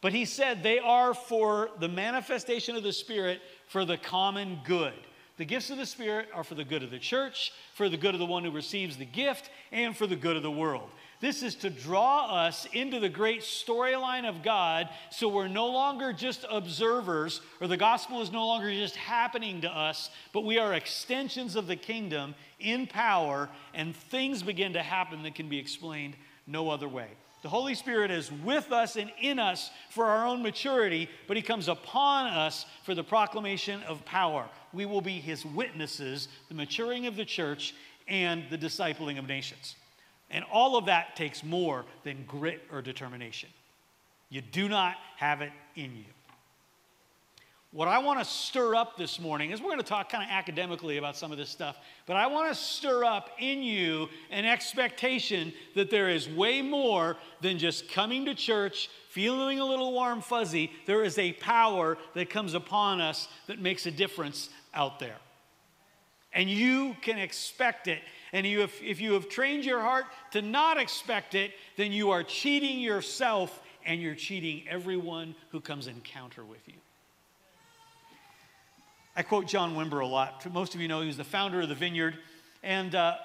But 0.00 0.12
he 0.12 0.24
said 0.24 0.64
they 0.64 0.80
are 0.80 1.14
for 1.14 1.70
the 1.78 1.88
manifestation 1.88 2.74
of 2.74 2.82
the 2.82 2.92
Spirit 2.92 3.40
for 3.68 3.84
the 3.84 3.96
common 3.96 4.58
good. 4.64 4.94
The 5.38 5.44
gifts 5.44 5.70
of 5.70 5.78
the 5.78 5.86
Spirit 5.86 6.28
are 6.34 6.42
for 6.42 6.56
the 6.56 6.64
good 6.64 6.82
of 6.82 6.90
the 6.90 6.98
church, 6.98 7.52
for 7.74 7.88
the 7.88 7.96
good 7.96 8.12
of 8.12 8.18
the 8.18 8.26
one 8.26 8.42
who 8.42 8.50
receives 8.50 8.96
the 8.96 9.04
gift, 9.04 9.50
and 9.70 9.96
for 9.96 10.06
the 10.06 10.16
good 10.16 10.36
of 10.36 10.42
the 10.42 10.50
world. 10.50 10.90
This 11.20 11.44
is 11.44 11.54
to 11.56 11.70
draw 11.70 12.26
us 12.26 12.66
into 12.72 12.98
the 12.98 13.08
great 13.08 13.42
storyline 13.42 14.28
of 14.28 14.42
God 14.42 14.88
so 15.10 15.28
we're 15.28 15.46
no 15.46 15.68
longer 15.68 16.12
just 16.12 16.44
observers, 16.50 17.40
or 17.60 17.68
the 17.68 17.76
gospel 17.76 18.20
is 18.20 18.32
no 18.32 18.46
longer 18.48 18.72
just 18.72 18.96
happening 18.96 19.60
to 19.60 19.68
us, 19.68 20.10
but 20.32 20.44
we 20.44 20.58
are 20.58 20.74
extensions 20.74 21.54
of 21.54 21.68
the 21.68 21.76
kingdom 21.76 22.34
in 22.58 22.88
power, 22.88 23.48
and 23.74 23.94
things 23.94 24.42
begin 24.42 24.72
to 24.72 24.82
happen 24.82 25.22
that 25.22 25.36
can 25.36 25.48
be 25.48 25.58
explained 25.58 26.16
no 26.48 26.68
other 26.68 26.88
way. 26.88 27.08
The 27.42 27.48
Holy 27.48 27.74
Spirit 27.74 28.10
is 28.10 28.32
with 28.32 28.72
us 28.72 28.96
and 28.96 29.12
in 29.20 29.38
us 29.38 29.70
for 29.90 30.06
our 30.06 30.26
own 30.26 30.42
maturity, 30.42 31.08
but 31.28 31.36
He 31.36 31.42
comes 31.42 31.68
upon 31.68 32.26
us 32.26 32.66
for 32.82 32.94
the 32.94 33.04
proclamation 33.04 33.82
of 33.84 34.04
power. 34.04 34.48
We 34.72 34.86
will 34.86 35.00
be 35.00 35.20
His 35.20 35.44
witnesses, 35.44 36.28
the 36.48 36.54
maturing 36.54 37.06
of 37.06 37.14
the 37.14 37.24
church, 37.24 37.74
and 38.08 38.44
the 38.50 38.58
discipling 38.58 39.18
of 39.18 39.28
nations. 39.28 39.76
And 40.30 40.44
all 40.52 40.76
of 40.76 40.86
that 40.86 41.14
takes 41.14 41.44
more 41.44 41.84
than 42.02 42.24
grit 42.26 42.62
or 42.72 42.82
determination. 42.82 43.50
You 44.30 44.40
do 44.40 44.68
not 44.68 44.96
have 45.16 45.40
it 45.40 45.52
in 45.76 45.96
you. 45.96 46.04
What 47.70 47.86
I 47.86 47.98
want 47.98 48.18
to 48.18 48.24
stir 48.24 48.74
up 48.74 48.96
this 48.96 49.20
morning 49.20 49.50
is 49.50 49.60
we're 49.60 49.68
going 49.68 49.78
to 49.78 49.84
talk 49.84 50.10
kind 50.10 50.24
of 50.24 50.30
academically 50.30 50.96
about 50.96 51.18
some 51.18 51.32
of 51.32 51.36
this 51.36 51.50
stuff, 51.50 51.76
but 52.06 52.16
I 52.16 52.26
want 52.26 52.48
to 52.48 52.54
stir 52.54 53.04
up 53.04 53.28
in 53.38 53.62
you 53.62 54.08
an 54.30 54.46
expectation 54.46 55.52
that 55.74 55.90
there 55.90 56.08
is 56.08 56.30
way 56.30 56.62
more 56.62 57.18
than 57.42 57.58
just 57.58 57.90
coming 57.90 58.24
to 58.24 58.34
church, 58.34 58.88
feeling 59.10 59.60
a 59.60 59.66
little 59.66 59.92
warm 59.92 60.22
fuzzy. 60.22 60.72
There 60.86 61.04
is 61.04 61.18
a 61.18 61.34
power 61.34 61.98
that 62.14 62.30
comes 62.30 62.54
upon 62.54 63.02
us 63.02 63.28
that 63.48 63.60
makes 63.60 63.84
a 63.84 63.90
difference 63.90 64.48
out 64.72 64.98
there. 64.98 65.16
And 66.32 66.48
you 66.48 66.96
can 67.02 67.18
expect 67.18 67.86
it. 67.86 68.00
And 68.32 68.46
you 68.46 68.60
have, 68.60 68.72
if 68.82 68.98
you 68.98 69.12
have 69.12 69.28
trained 69.28 69.66
your 69.66 69.80
heart 69.80 70.06
to 70.32 70.40
not 70.40 70.78
expect 70.78 71.34
it, 71.34 71.52
then 71.76 71.92
you 71.92 72.12
are 72.12 72.22
cheating 72.22 72.80
yourself 72.80 73.62
and 73.84 74.00
you're 74.00 74.14
cheating 74.14 74.64
everyone 74.68 75.34
who 75.50 75.60
comes 75.60 75.86
encounter 75.86 76.44
with 76.44 76.66
you. 76.66 76.74
I 79.18 79.22
quote 79.22 79.48
John 79.48 79.74
Wimber 79.74 80.00
a 80.00 80.06
lot. 80.06 80.46
Most 80.52 80.76
of 80.76 80.80
you 80.80 80.86
know 80.86 81.00
he 81.00 81.08
was 81.08 81.16
the 81.16 81.24
founder 81.24 81.60
of 81.60 81.68
the 81.68 81.74
Vineyard. 81.74 82.16
And 82.62 82.94
uh, 82.94 83.16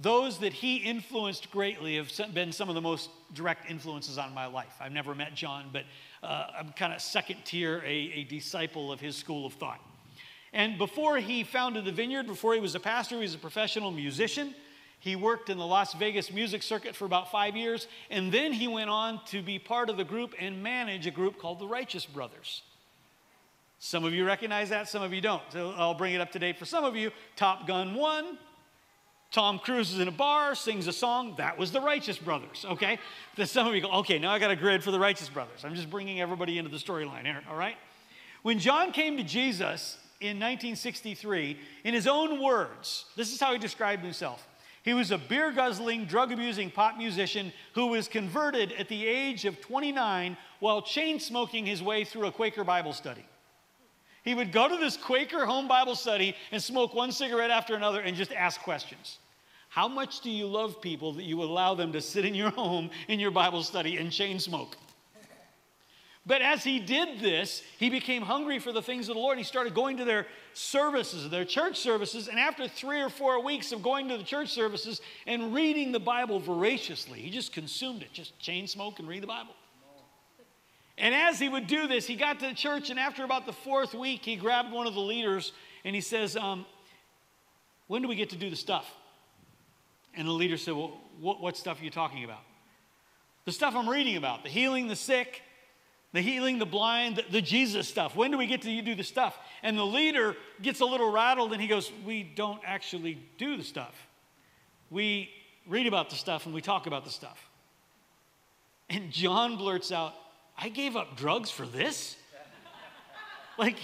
those 0.00 0.38
that 0.38 0.54
he 0.54 0.76
influenced 0.76 1.50
greatly 1.50 1.96
have 1.96 2.10
been 2.32 2.50
some 2.50 2.70
of 2.70 2.74
the 2.74 2.80
most 2.80 3.10
direct 3.34 3.70
influences 3.70 4.16
on 4.16 4.32
my 4.32 4.46
life. 4.46 4.76
I've 4.80 4.92
never 4.92 5.14
met 5.14 5.34
John, 5.34 5.68
but 5.74 5.82
uh, 6.22 6.46
I'm 6.58 6.70
kind 6.70 6.94
of 6.94 7.02
second 7.02 7.44
tier, 7.44 7.82
a, 7.84 7.90
a 7.90 8.24
disciple 8.24 8.90
of 8.90 8.98
his 8.98 9.14
school 9.14 9.44
of 9.44 9.52
thought. 9.52 9.82
And 10.54 10.78
before 10.78 11.18
he 11.18 11.44
founded 11.44 11.84
the 11.84 11.92
Vineyard, 11.92 12.26
before 12.26 12.54
he 12.54 12.60
was 12.60 12.74
a 12.74 12.80
pastor, 12.80 13.16
he 13.16 13.22
was 13.24 13.34
a 13.34 13.38
professional 13.38 13.90
musician. 13.90 14.54
He 15.00 15.16
worked 15.16 15.50
in 15.50 15.58
the 15.58 15.66
Las 15.66 15.92
Vegas 15.92 16.32
music 16.32 16.62
circuit 16.62 16.96
for 16.96 17.04
about 17.04 17.30
five 17.30 17.58
years, 17.58 17.88
and 18.08 18.32
then 18.32 18.54
he 18.54 18.68
went 18.68 18.88
on 18.88 19.20
to 19.26 19.42
be 19.42 19.58
part 19.58 19.90
of 19.90 19.98
the 19.98 20.04
group 20.04 20.32
and 20.40 20.62
manage 20.62 21.06
a 21.06 21.10
group 21.10 21.38
called 21.38 21.58
the 21.58 21.66
Righteous 21.66 22.06
Brothers. 22.06 22.62
Some 23.84 24.04
of 24.04 24.14
you 24.14 24.24
recognize 24.24 24.70
that, 24.70 24.88
some 24.88 25.02
of 25.02 25.12
you 25.12 25.20
don't. 25.20 25.42
So 25.50 25.74
I'll 25.76 25.92
bring 25.92 26.14
it 26.14 26.20
up 26.22 26.32
to 26.32 26.38
date 26.38 26.58
for 26.58 26.64
some 26.64 26.84
of 26.84 26.96
you. 26.96 27.10
Top 27.36 27.66
Gun 27.66 27.94
1, 27.94 28.38
Tom 29.30 29.58
Cruise 29.58 29.92
is 29.92 29.98
in 30.00 30.08
a 30.08 30.10
bar, 30.10 30.54
sings 30.54 30.86
a 30.86 30.92
song. 30.92 31.34
That 31.36 31.58
was 31.58 31.70
the 31.70 31.82
Righteous 31.82 32.16
Brothers, 32.16 32.64
okay? 32.66 32.98
Then 33.36 33.46
some 33.46 33.66
of 33.66 33.74
you 33.74 33.82
go, 33.82 33.90
okay, 33.98 34.18
now 34.18 34.32
I 34.32 34.38
got 34.38 34.50
a 34.50 34.56
grid 34.56 34.82
for 34.82 34.90
the 34.90 34.98
Righteous 34.98 35.28
Brothers. 35.28 35.66
I'm 35.66 35.74
just 35.74 35.90
bringing 35.90 36.22
everybody 36.22 36.56
into 36.56 36.70
the 36.70 36.78
storyline 36.78 37.26
here, 37.26 37.42
all 37.46 37.56
right? 37.56 37.76
When 38.42 38.58
John 38.58 38.90
came 38.90 39.18
to 39.18 39.22
Jesus 39.22 39.98
in 40.18 40.38
1963, 40.38 41.58
in 41.84 41.92
his 41.92 42.06
own 42.06 42.42
words, 42.42 43.04
this 43.16 43.34
is 43.34 43.38
how 43.38 43.52
he 43.52 43.58
described 43.58 44.02
himself. 44.02 44.48
He 44.82 44.94
was 44.94 45.10
a 45.10 45.18
beer 45.18 45.52
guzzling, 45.52 46.06
drug 46.06 46.32
abusing 46.32 46.70
pop 46.70 46.96
musician 46.96 47.52
who 47.74 47.88
was 47.88 48.08
converted 48.08 48.72
at 48.78 48.88
the 48.88 49.06
age 49.06 49.44
of 49.44 49.60
29 49.60 50.38
while 50.60 50.80
chain 50.80 51.20
smoking 51.20 51.66
his 51.66 51.82
way 51.82 52.04
through 52.04 52.28
a 52.28 52.32
Quaker 52.32 52.64
Bible 52.64 52.94
study. 52.94 53.26
He 54.24 54.34
would 54.34 54.52
go 54.52 54.68
to 54.68 54.76
this 54.76 54.96
Quaker 54.96 55.44
home 55.44 55.68
Bible 55.68 55.94
study 55.94 56.34
and 56.50 56.60
smoke 56.62 56.94
one 56.94 57.12
cigarette 57.12 57.50
after 57.50 57.76
another 57.76 58.00
and 58.00 58.16
just 58.16 58.32
ask 58.32 58.60
questions. 58.62 59.18
How 59.68 59.86
much 59.86 60.20
do 60.20 60.30
you 60.30 60.46
love 60.46 60.80
people 60.80 61.12
that 61.14 61.24
you 61.24 61.42
allow 61.42 61.74
them 61.74 61.92
to 61.92 62.00
sit 62.00 62.24
in 62.24 62.34
your 62.34 62.50
home 62.50 62.90
in 63.08 63.20
your 63.20 63.30
Bible 63.30 63.62
study 63.62 63.98
and 63.98 64.10
chain 64.10 64.40
smoke? 64.40 64.76
But 66.26 66.40
as 66.40 66.64
he 66.64 66.78
did 66.78 67.20
this, 67.20 67.62
he 67.78 67.90
became 67.90 68.22
hungry 68.22 68.58
for 68.58 68.72
the 68.72 68.80
things 68.80 69.10
of 69.10 69.14
the 69.14 69.20
Lord. 69.20 69.36
He 69.36 69.44
started 69.44 69.74
going 69.74 69.98
to 69.98 70.06
their 70.06 70.26
services, 70.54 71.28
their 71.28 71.44
church 71.44 71.76
services, 71.76 72.28
and 72.28 72.38
after 72.38 72.66
three 72.66 73.02
or 73.02 73.10
four 73.10 73.44
weeks 73.44 73.72
of 73.72 73.82
going 73.82 74.08
to 74.08 74.16
the 74.16 74.24
church 74.24 74.48
services 74.48 75.02
and 75.26 75.52
reading 75.52 75.92
the 75.92 76.00
Bible 76.00 76.40
voraciously, 76.40 77.20
he 77.20 77.28
just 77.28 77.52
consumed 77.52 78.00
it, 78.00 78.10
just 78.14 78.38
chain 78.38 78.66
smoke 78.66 79.00
and 79.00 79.06
read 79.06 79.22
the 79.22 79.26
Bible. 79.26 79.52
And 80.96 81.14
as 81.14 81.38
he 81.38 81.48
would 81.48 81.66
do 81.66 81.88
this, 81.88 82.06
he 82.06 82.14
got 82.14 82.40
to 82.40 82.48
the 82.48 82.54
church, 82.54 82.90
and 82.90 82.98
after 82.98 83.24
about 83.24 83.46
the 83.46 83.52
fourth 83.52 83.94
week, 83.94 84.24
he 84.24 84.36
grabbed 84.36 84.72
one 84.72 84.86
of 84.86 84.94
the 84.94 85.00
leaders 85.00 85.52
and 85.84 85.94
he 85.94 86.00
says, 86.00 86.36
um, 86.36 86.64
When 87.88 88.02
do 88.02 88.08
we 88.08 88.14
get 88.14 88.30
to 88.30 88.36
do 88.36 88.48
the 88.48 88.56
stuff? 88.56 88.90
And 90.16 90.28
the 90.28 90.32
leader 90.32 90.56
said, 90.56 90.74
Well, 90.74 91.00
what, 91.20 91.40
what 91.40 91.56
stuff 91.56 91.80
are 91.80 91.84
you 91.84 91.90
talking 91.90 92.24
about? 92.24 92.42
The 93.44 93.52
stuff 93.52 93.74
I'm 93.76 93.88
reading 93.88 94.16
about 94.16 94.42
the 94.42 94.48
healing 94.48 94.88
the 94.88 94.96
sick, 94.96 95.42
the 96.12 96.20
healing 96.20 96.58
the 96.58 96.66
blind, 96.66 97.16
the, 97.16 97.24
the 97.30 97.42
Jesus 97.42 97.88
stuff. 97.88 98.16
When 98.16 98.30
do 98.30 98.38
we 98.38 98.46
get 98.46 98.62
to 98.62 98.82
do 98.82 98.94
the 98.94 99.04
stuff? 99.04 99.36
And 99.62 99.76
the 99.76 99.84
leader 99.84 100.36
gets 100.62 100.80
a 100.80 100.86
little 100.86 101.10
rattled 101.10 101.52
and 101.52 101.60
he 101.60 101.68
goes, 101.68 101.92
We 102.06 102.22
don't 102.22 102.60
actually 102.64 103.18
do 103.36 103.56
the 103.56 103.64
stuff. 103.64 103.94
We 104.90 105.30
read 105.66 105.86
about 105.86 106.10
the 106.10 106.16
stuff 106.16 106.46
and 106.46 106.54
we 106.54 106.60
talk 106.60 106.86
about 106.86 107.04
the 107.04 107.10
stuff. 107.10 107.50
And 108.88 109.10
John 109.10 109.56
blurts 109.56 109.90
out, 109.92 110.14
I 110.56 110.68
gave 110.68 110.96
up 110.96 111.16
drugs 111.16 111.50
for 111.50 111.66
this? 111.66 112.16
like, 113.58 113.76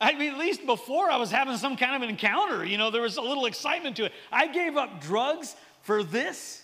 I 0.00 0.14
mean, 0.14 0.32
at 0.32 0.38
least 0.38 0.66
before 0.66 1.10
I 1.10 1.16
was 1.16 1.30
having 1.30 1.56
some 1.56 1.76
kind 1.76 1.94
of 1.94 2.02
an 2.02 2.08
encounter, 2.08 2.64
you 2.64 2.78
know, 2.78 2.90
there 2.90 3.02
was 3.02 3.16
a 3.16 3.22
little 3.22 3.46
excitement 3.46 3.96
to 3.96 4.04
it. 4.06 4.12
I 4.30 4.46
gave 4.46 4.76
up 4.76 5.00
drugs 5.00 5.54
for 5.82 6.02
this? 6.02 6.62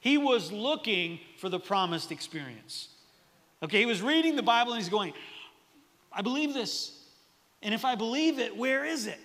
He 0.00 0.16
was 0.16 0.50
looking 0.50 1.20
for 1.36 1.48
the 1.48 1.60
promised 1.60 2.10
experience. 2.10 2.88
Okay, 3.62 3.78
he 3.80 3.86
was 3.86 4.00
reading 4.00 4.36
the 4.36 4.42
Bible 4.42 4.72
and 4.72 4.80
he's 4.80 4.90
going, 4.90 5.12
I 6.12 6.22
believe 6.22 6.54
this. 6.54 6.96
And 7.62 7.74
if 7.74 7.84
I 7.84 7.94
believe 7.94 8.38
it, 8.38 8.56
where 8.56 8.84
is 8.84 9.06
it? 9.06 9.20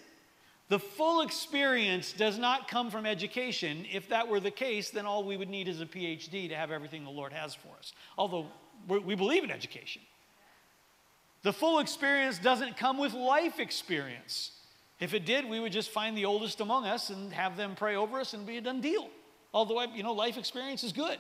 The 0.68 0.80
full 0.80 1.22
experience 1.22 2.12
does 2.12 2.38
not 2.38 2.68
come 2.68 2.90
from 2.90 3.06
education. 3.06 3.86
If 3.92 4.10
that 4.10 4.28
were 4.28 4.40
the 4.40 4.52
case, 4.52 4.90
then 4.90 5.06
all 5.06 5.24
we 5.24 5.38
would 5.38 5.50
need 5.50 5.68
is 5.68 5.80
a 5.80 5.86
PhD 5.86 6.50
to 6.50 6.56
have 6.56 6.72
everything 6.72 7.04
the 7.04 7.12
Lord 7.12 7.32
has 7.32 7.54
for 7.54 7.70
us. 7.78 7.94
Although 8.18 8.48
we 8.88 9.16
believe 9.16 9.44
in 9.44 9.52
education. 9.52 10.02
The 11.44 11.54
full 11.54 11.80
experience 11.80 12.40
doesn't 12.40 12.76
come 12.78 12.98
with 12.98 13.14
life 13.14 13.60
experience. 13.60 14.52
If 15.00 15.14
it 15.14 15.26
did, 15.26 15.48
we 15.48 15.60
would 15.60 15.72
just 15.72 15.92
find 15.92 16.18
the 16.18 16.26
oldest 16.26 16.62
among 16.62 16.86
us 16.86 17.10
and 17.10 17.32
have 17.34 17.58
them 17.58 17.76
pray 17.76 17.96
over 17.96 18.20
us 18.20 18.34
and 18.34 18.46
be 18.46 18.58
a 18.58 18.62
done 18.62 18.82
deal. 18.82 19.10
Although, 19.54 19.82
you 19.94 20.04
know, 20.04 20.14
life 20.14 20.38
experience 20.38 20.84
is 20.84 20.92
good. 20.92 21.18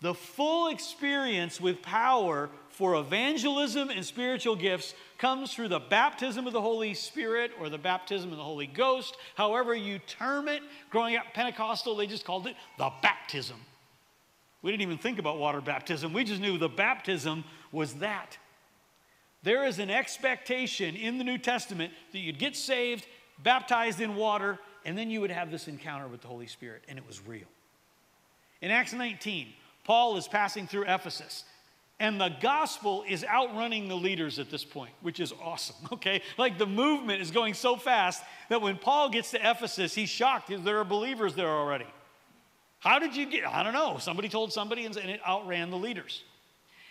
The 0.00 0.14
full 0.14 0.68
experience 0.68 1.60
with 1.60 1.82
power 1.82 2.50
for 2.70 2.94
evangelism 2.94 3.90
and 3.90 4.04
spiritual 4.04 4.54
gifts 4.54 4.94
comes 5.18 5.52
through 5.52 5.68
the 5.68 5.80
baptism 5.80 6.46
of 6.46 6.52
the 6.52 6.60
Holy 6.60 6.94
Spirit 6.94 7.50
or 7.58 7.68
the 7.68 7.78
baptism 7.78 8.30
of 8.30 8.38
the 8.38 8.44
Holy 8.44 8.68
Ghost, 8.68 9.16
however 9.34 9.74
you 9.74 9.98
term 9.98 10.46
it. 10.46 10.62
Growing 10.90 11.16
up 11.16 11.24
Pentecostal, 11.34 11.96
they 11.96 12.06
just 12.06 12.24
called 12.24 12.46
it 12.46 12.54
the 12.78 12.90
baptism. 13.02 13.56
We 14.62 14.70
didn't 14.70 14.82
even 14.82 14.98
think 14.98 15.18
about 15.18 15.38
water 15.38 15.60
baptism. 15.60 16.12
We 16.12 16.24
just 16.24 16.40
knew 16.40 16.58
the 16.58 16.68
baptism 16.68 17.44
was 17.70 17.94
that. 17.94 18.36
There 19.42 19.64
is 19.64 19.78
an 19.78 19.90
expectation 19.90 20.96
in 20.96 21.18
the 21.18 21.24
New 21.24 21.38
Testament 21.38 21.92
that 22.12 22.18
you'd 22.18 22.38
get 22.38 22.56
saved, 22.56 23.06
baptized 23.42 24.00
in 24.00 24.16
water, 24.16 24.58
and 24.84 24.98
then 24.98 25.10
you 25.10 25.20
would 25.20 25.30
have 25.30 25.50
this 25.50 25.68
encounter 25.68 26.08
with 26.08 26.22
the 26.22 26.28
Holy 26.28 26.48
Spirit, 26.48 26.82
and 26.88 26.98
it 26.98 27.06
was 27.06 27.24
real. 27.24 27.46
In 28.60 28.70
Acts 28.72 28.92
19, 28.92 29.48
Paul 29.84 30.16
is 30.16 30.26
passing 30.26 30.66
through 30.66 30.84
Ephesus. 30.84 31.44
And 32.00 32.20
the 32.20 32.30
gospel 32.40 33.04
is 33.08 33.24
outrunning 33.24 33.88
the 33.88 33.96
leaders 33.96 34.38
at 34.38 34.50
this 34.50 34.64
point, 34.64 34.92
which 35.00 35.18
is 35.18 35.32
awesome, 35.42 35.76
okay? 35.92 36.22
Like 36.36 36.58
the 36.58 36.66
movement 36.66 37.20
is 37.20 37.30
going 37.30 37.54
so 37.54 37.76
fast 37.76 38.22
that 38.50 38.62
when 38.62 38.76
Paul 38.76 39.08
gets 39.10 39.32
to 39.32 39.38
Ephesus, 39.38 39.94
he's 39.94 40.08
shocked. 40.08 40.52
There 40.64 40.78
are 40.78 40.84
believers 40.84 41.34
there 41.34 41.48
already. 41.48 41.86
How 42.80 42.98
did 42.98 43.16
you 43.16 43.26
get? 43.26 43.46
I 43.46 43.62
don't 43.62 43.72
know. 43.72 43.98
Somebody 43.98 44.28
told 44.28 44.52
somebody 44.52 44.86
and 44.86 44.96
it 44.96 45.20
outran 45.26 45.70
the 45.70 45.76
leaders. 45.76 46.22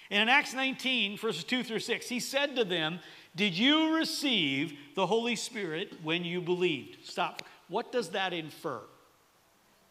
And 0.09 0.21
in 0.21 0.29
Acts 0.29 0.53
19, 0.53 1.17
verses 1.17 1.43
2 1.43 1.63
through 1.63 1.79
6, 1.79 2.07
he 2.07 2.19
said 2.19 2.55
to 2.55 2.63
them, 2.63 2.99
Did 3.35 3.57
you 3.57 3.95
receive 3.95 4.73
the 4.95 5.05
Holy 5.05 5.35
Spirit 5.35 5.93
when 6.03 6.23
you 6.23 6.41
believed? 6.41 7.05
Stop. 7.05 7.43
What 7.67 7.91
does 7.91 8.09
that 8.09 8.33
infer? 8.33 8.81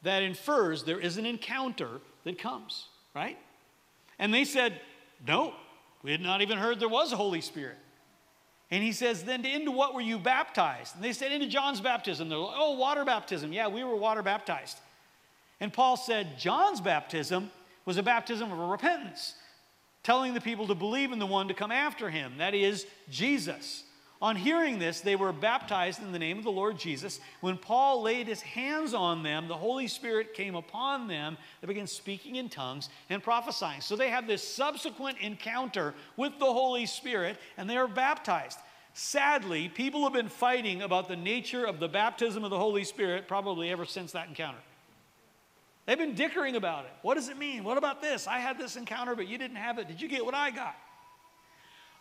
That 0.02 0.22
infers 0.22 0.84
there 0.84 1.00
is 1.00 1.16
an 1.16 1.26
encounter 1.26 2.00
that 2.24 2.38
comes, 2.38 2.86
right? 3.14 3.38
And 4.18 4.32
they 4.32 4.44
said, 4.44 4.80
No, 5.26 5.54
we 6.02 6.12
had 6.12 6.20
not 6.20 6.40
even 6.42 6.58
heard 6.58 6.80
there 6.80 6.88
was 6.88 7.12
a 7.12 7.16
Holy 7.16 7.40
Spirit. 7.40 7.76
And 8.70 8.82
he 8.82 8.92
says, 8.92 9.24
Then 9.24 9.44
into 9.44 9.70
what 9.70 9.94
were 9.94 10.00
you 10.00 10.18
baptized? 10.18 10.94
And 10.94 11.04
they 11.04 11.12
said, 11.12 11.32
Into 11.32 11.46
John's 11.46 11.80
baptism. 11.80 12.28
They're 12.28 12.38
like, 12.38 12.56
Oh, 12.56 12.72
water 12.72 13.04
baptism. 13.04 13.52
Yeah, 13.52 13.68
we 13.68 13.84
were 13.84 13.96
water 13.96 14.22
baptized. 14.22 14.78
And 15.60 15.72
Paul 15.72 15.96
said, 15.96 16.38
John's 16.38 16.80
baptism 16.80 17.50
was 17.84 17.96
a 17.96 18.02
baptism 18.02 18.52
of 18.52 18.58
repentance, 18.58 19.34
telling 20.02 20.34
the 20.34 20.40
people 20.40 20.66
to 20.66 20.74
believe 20.74 21.12
in 21.12 21.18
the 21.18 21.26
one 21.26 21.48
to 21.48 21.54
come 21.54 21.72
after 21.72 22.10
him, 22.10 22.38
that 22.38 22.54
is, 22.54 22.86
Jesus. 23.08 23.84
On 24.22 24.34
hearing 24.34 24.78
this, 24.78 25.02
they 25.02 25.14
were 25.14 25.32
baptized 25.32 26.02
in 26.02 26.10
the 26.10 26.18
name 26.18 26.38
of 26.38 26.44
the 26.44 26.50
Lord 26.50 26.78
Jesus. 26.78 27.20
When 27.42 27.58
Paul 27.58 28.00
laid 28.00 28.26
his 28.26 28.40
hands 28.40 28.94
on 28.94 29.22
them, 29.22 29.46
the 29.46 29.56
Holy 29.56 29.88
Spirit 29.88 30.32
came 30.32 30.54
upon 30.54 31.06
them. 31.06 31.36
They 31.60 31.66
began 31.66 31.86
speaking 31.86 32.36
in 32.36 32.48
tongues 32.48 32.88
and 33.10 33.22
prophesying. 33.22 33.82
So 33.82 33.94
they 33.94 34.08
have 34.08 34.26
this 34.26 34.42
subsequent 34.42 35.18
encounter 35.18 35.94
with 36.16 36.38
the 36.38 36.46
Holy 36.46 36.86
Spirit 36.86 37.36
and 37.58 37.68
they 37.68 37.76
are 37.76 37.88
baptized. 37.88 38.58
Sadly, 38.94 39.68
people 39.68 40.04
have 40.04 40.14
been 40.14 40.30
fighting 40.30 40.80
about 40.80 41.08
the 41.08 41.16
nature 41.16 41.66
of 41.66 41.78
the 41.78 41.88
baptism 41.88 42.42
of 42.42 42.48
the 42.48 42.58
Holy 42.58 42.84
Spirit 42.84 43.28
probably 43.28 43.70
ever 43.70 43.84
since 43.84 44.12
that 44.12 44.28
encounter. 44.28 44.58
They've 45.86 45.96
been 45.96 46.14
dickering 46.14 46.56
about 46.56 46.84
it. 46.84 46.90
What 47.02 47.14
does 47.14 47.28
it 47.28 47.38
mean? 47.38 47.62
What 47.62 47.78
about 47.78 48.02
this? 48.02 48.26
I 48.26 48.38
had 48.38 48.58
this 48.58 48.76
encounter, 48.76 49.14
but 49.14 49.28
you 49.28 49.38
didn't 49.38 49.56
have 49.56 49.78
it. 49.78 49.86
Did 49.86 50.02
you 50.02 50.08
get 50.08 50.24
what 50.24 50.34
I 50.34 50.50
got? 50.50 50.74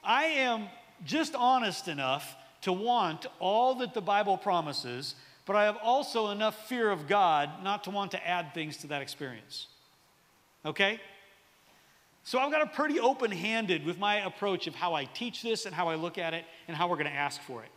I 0.03 0.25
am 0.25 0.67
just 1.03 1.35
honest 1.35 1.87
enough 1.87 2.35
to 2.61 2.73
want 2.73 3.27
all 3.39 3.75
that 3.75 3.93
the 3.93 4.01
Bible 4.01 4.37
promises, 4.37 5.13
but 5.45 5.55
I 5.55 5.65
have 5.65 5.77
also 5.83 6.29
enough 6.31 6.67
fear 6.67 6.89
of 6.89 7.07
God 7.07 7.63
not 7.63 7.83
to 7.83 7.91
want 7.91 8.11
to 8.11 8.27
add 8.27 8.55
things 8.55 8.77
to 8.77 8.87
that 8.87 9.03
experience. 9.03 9.67
Okay? 10.65 10.99
So 12.23 12.39
I've 12.39 12.51
got 12.51 12.63
a 12.63 12.67
pretty 12.67 12.99
open 12.99 13.29
handed 13.29 13.85
with 13.85 13.99
my 13.99 14.25
approach 14.25 14.65
of 14.65 14.73
how 14.73 14.95
I 14.95 15.05
teach 15.05 15.43
this 15.43 15.67
and 15.67 15.75
how 15.75 15.89
I 15.89 15.95
look 15.95 16.17
at 16.17 16.33
it 16.33 16.43
and 16.67 16.75
how 16.75 16.87
we're 16.87 16.95
going 16.95 17.05
to 17.05 17.13
ask 17.13 17.39
for 17.43 17.61
it. 17.61 17.69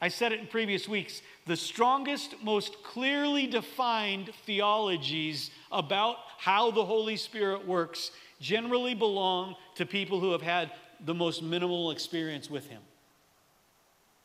I 0.00 0.08
said 0.08 0.32
it 0.32 0.40
in 0.40 0.46
previous 0.46 0.88
weeks. 0.88 1.20
The 1.46 1.56
strongest, 1.56 2.36
most 2.42 2.82
clearly 2.82 3.46
defined 3.46 4.30
theologies 4.46 5.50
about 5.70 6.16
how 6.38 6.70
the 6.70 6.84
Holy 6.84 7.16
Spirit 7.16 7.66
works 7.66 8.10
generally 8.40 8.94
belong 8.94 9.56
to 9.74 9.84
people 9.84 10.18
who 10.18 10.32
have 10.32 10.42
had 10.42 10.72
the 11.04 11.14
most 11.14 11.42
minimal 11.42 11.90
experience 11.90 12.48
with 12.48 12.66
him. 12.68 12.80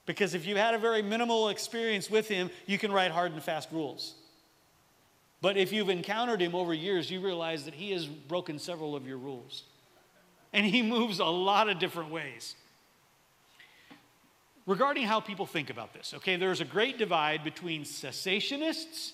Because 0.05 0.33
if 0.33 0.45
you 0.45 0.55
had 0.55 0.73
a 0.75 0.77
very 0.77 1.01
minimal 1.01 1.49
experience 1.49 2.09
with 2.09 2.27
him, 2.27 2.49
you 2.65 2.77
can 2.77 2.91
write 2.91 3.11
hard 3.11 3.33
and 3.33 3.43
fast 3.43 3.69
rules. 3.71 4.15
But 5.41 5.57
if 5.57 5.73
you've 5.73 5.89
encountered 5.89 6.41
him 6.41 6.55
over 6.55 6.73
years, 6.73 7.11
you 7.11 7.19
realize 7.19 7.65
that 7.65 7.73
he 7.73 7.91
has 7.91 8.05
broken 8.05 8.59
several 8.59 8.95
of 8.95 9.07
your 9.07 9.17
rules. 9.17 9.63
And 10.53 10.65
he 10.65 10.81
moves 10.81 11.19
a 11.19 11.25
lot 11.25 11.69
of 11.69 11.79
different 11.79 12.11
ways. 12.11 12.55
Regarding 14.65 15.03
how 15.03 15.19
people 15.19 15.45
think 15.45 15.69
about 15.69 15.93
this, 15.93 16.13
okay, 16.15 16.37
there's 16.37 16.61
a 16.61 16.65
great 16.65 16.97
divide 16.97 17.43
between 17.43 17.83
cessationists 17.83 19.11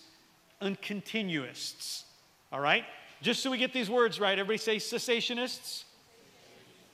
and 0.62 0.80
continuists. 0.82 2.06
All 2.54 2.62
right? 2.62 2.86
Just 3.22 3.44
so 3.44 3.52
we 3.52 3.58
get 3.58 3.74
these 3.74 3.90
words 3.90 4.20
right, 4.20 4.38
everybody 4.40 4.58
say 4.58 4.78
cessationists. 4.78 5.84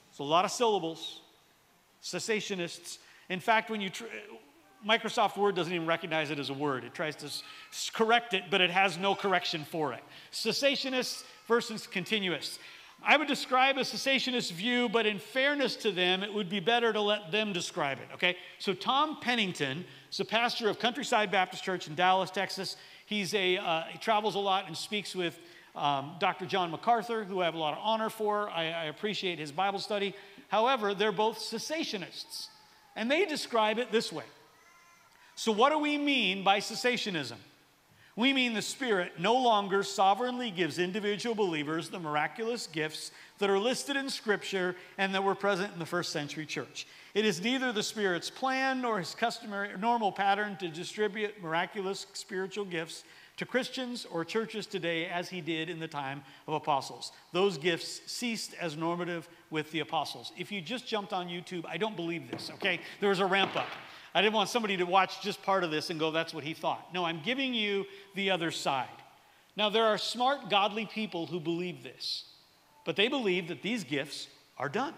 It's 0.09 0.19
a 0.19 0.23
lot 0.23 0.45
of 0.45 0.51
syllables. 0.51 1.21
Cessationists. 2.01 2.97
In 3.29 3.39
fact, 3.39 3.69
when 3.69 3.81
you 3.81 3.89
tr- 3.89 4.05
Microsoft 4.85 5.37
Word 5.37 5.55
doesn't 5.55 5.73
even 5.73 5.87
recognize 5.87 6.31
it 6.31 6.39
as 6.39 6.49
a 6.49 6.53
word. 6.53 6.83
It 6.83 6.93
tries 6.93 7.15
to 7.17 7.25
s- 7.25 7.43
correct 7.93 8.33
it, 8.33 8.43
but 8.49 8.61
it 8.61 8.69
has 8.69 8.97
no 8.97 9.15
correction 9.15 9.65
for 9.65 9.93
it. 9.93 10.03
Cessationists 10.31 11.23
versus 11.47 11.87
continuists. 11.87 12.59
I 13.03 13.15
would 13.15 13.27
describe 13.27 13.77
a 13.77 13.81
cessationist 13.81 14.51
view, 14.51 14.89
but 14.89 15.05
in 15.05 15.19
fairness 15.19 15.75
to 15.77 15.91
them, 15.91 16.23
it 16.23 16.33
would 16.33 16.49
be 16.49 16.59
better 16.59 16.91
to 16.91 16.99
let 16.99 17.31
them 17.31 17.53
describe 17.53 17.99
it, 17.99 18.07
okay? 18.13 18.35
So, 18.59 18.73
Tom 18.73 19.19
Pennington 19.21 19.85
is 20.11 20.19
a 20.19 20.25
pastor 20.25 20.67
of 20.67 20.79
Countryside 20.79 21.31
Baptist 21.31 21.63
Church 21.63 21.87
in 21.87 21.95
Dallas, 21.95 22.31
Texas. 22.31 22.75
He's 23.05 23.33
a, 23.33 23.57
uh, 23.57 23.83
he 23.83 23.97
travels 23.99 24.35
a 24.35 24.39
lot 24.39 24.67
and 24.67 24.75
speaks 24.75 25.15
with 25.15 25.39
um, 25.75 26.15
Dr. 26.19 26.45
John 26.45 26.71
MacArthur, 26.71 27.23
who 27.23 27.41
I 27.41 27.45
have 27.45 27.53
a 27.53 27.59
lot 27.59 27.73
of 27.73 27.79
honor 27.83 28.09
for. 28.09 28.49
I, 28.49 28.71
I 28.71 28.83
appreciate 28.85 29.37
his 29.37 29.51
Bible 29.51 29.79
study. 29.79 30.15
However, 30.47 30.93
they're 30.93 31.11
both 31.11 31.37
cessationists, 31.37 32.47
and 32.95 33.11
they 33.11 33.25
describe 33.25 33.77
it 33.77 33.91
this 33.91 34.11
way. 34.11 34.25
So, 35.35 35.51
what 35.51 35.69
do 35.69 35.77
we 35.77 35.99
mean 35.99 36.43
by 36.43 36.59
cessationism? 36.59 37.37
We 38.17 38.33
mean 38.33 38.55
the 38.55 38.63
Spirit 38.63 39.19
no 39.19 39.35
longer 39.35 39.83
sovereignly 39.83 40.49
gives 40.49 40.79
individual 40.79 41.35
believers 41.35 41.89
the 41.89 41.99
miraculous 41.99 42.65
gifts 42.65 43.11
that 43.37 43.47
are 43.47 43.59
listed 43.59 43.95
in 43.95 44.09
Scripture 44.09 44.75
and 44.97 45.13
that 45.13 45.23
were 45.23 45.35
present 45.35 45.71
in 45.71 45.77
the 45.77 45.85
first 45.85 46.11
century 46.11 46.47
church. 46.47 46.87
It 47.13 47.25
is 47.25 47.43
neither 47.43 47.71
the 47.71 47.83
Spirit's 47.83 48.31
plan 48.31 48.81
nor 48.81 48.97
his 48.97 49.13
customary 49.13 49.69
normal 49.79 50.11
pattern 50.11 50.57
to 50.57 50.67
distribute 50.67 51.39
miraculous 51.43 52.07
spiritual 52.13 52.65
gifts 52.65 53.03
to 53.37 53.45
Christians 53.45 54.07
or 54.09 54.25
churches 54.25 54.65
today 54.65 55.05
as 55.05 55.29
he 55.29 55.39
did 55.39 55.69
in 55.69 55.79
the 55.79 55.87
time 55.87 56.23
of 56.47 56.55
apostles. 56.55 57.11
Those 57.33 57.59
gifts 57.59 58.01
ceased 58.11 58.55
as 58.59 58.75
normative 58.75 59.29
with 59.51 59.71
the 59.71 59.81
apostles. 59.81 60.31
If 60.35 60.51
you 60.51 60.59
just 60.59 60.87
jumped 60.87 61.13
on 61.13 61.27
YouTube, 61.27 61.65
I 61.67 61.77
don't 61.77 61.95
believe 61.95 62.31
this, 62.31 62.49
okay? 62.55 62.79
There 62.99 63.09
was 63.09 63.19
a 63.19 63.27
ramp 63.27 63.55
up. 63.55 63.67
I 64.13 64.21
didn't 64.21 64.33
want 64.33 64.49
somebody 64.49 64.77
to 64.77 64.85
watch 64.85 65.21
just 65.21 65.41
part 65.43 65.63
of 65.63 65.71
this 65.71 65.89
and 65.89 65.99
go, 65.99 66.11
that's 66.11 66.33
what 66.33 66.43
he 66.43 66.53
thought. 66.53 66.93
No, 66.93 67.05
I'm 67.05 67.21
giving 67.23 67.53
you 67.53 67.85
the 68.15 68.31
other 68.31 68.51
side. 68.51 68.87
Now, 69.55 69.69
there 69.69 69.85
are 69.85 69.97
smart, 69.97 70.49
godly 70.49 70.85
people 70.85 71.25
who 71.25 71.39
believe 71.39 71.83
this, 71.83 72.25
but 72.85 72.95
they 72.95 73.07
believe 73.07 73.47
that 73.47 73.61
these 73.61 73.83
gifts 73.83 74.27
are 74.57 74.69
done. 74.69 74.93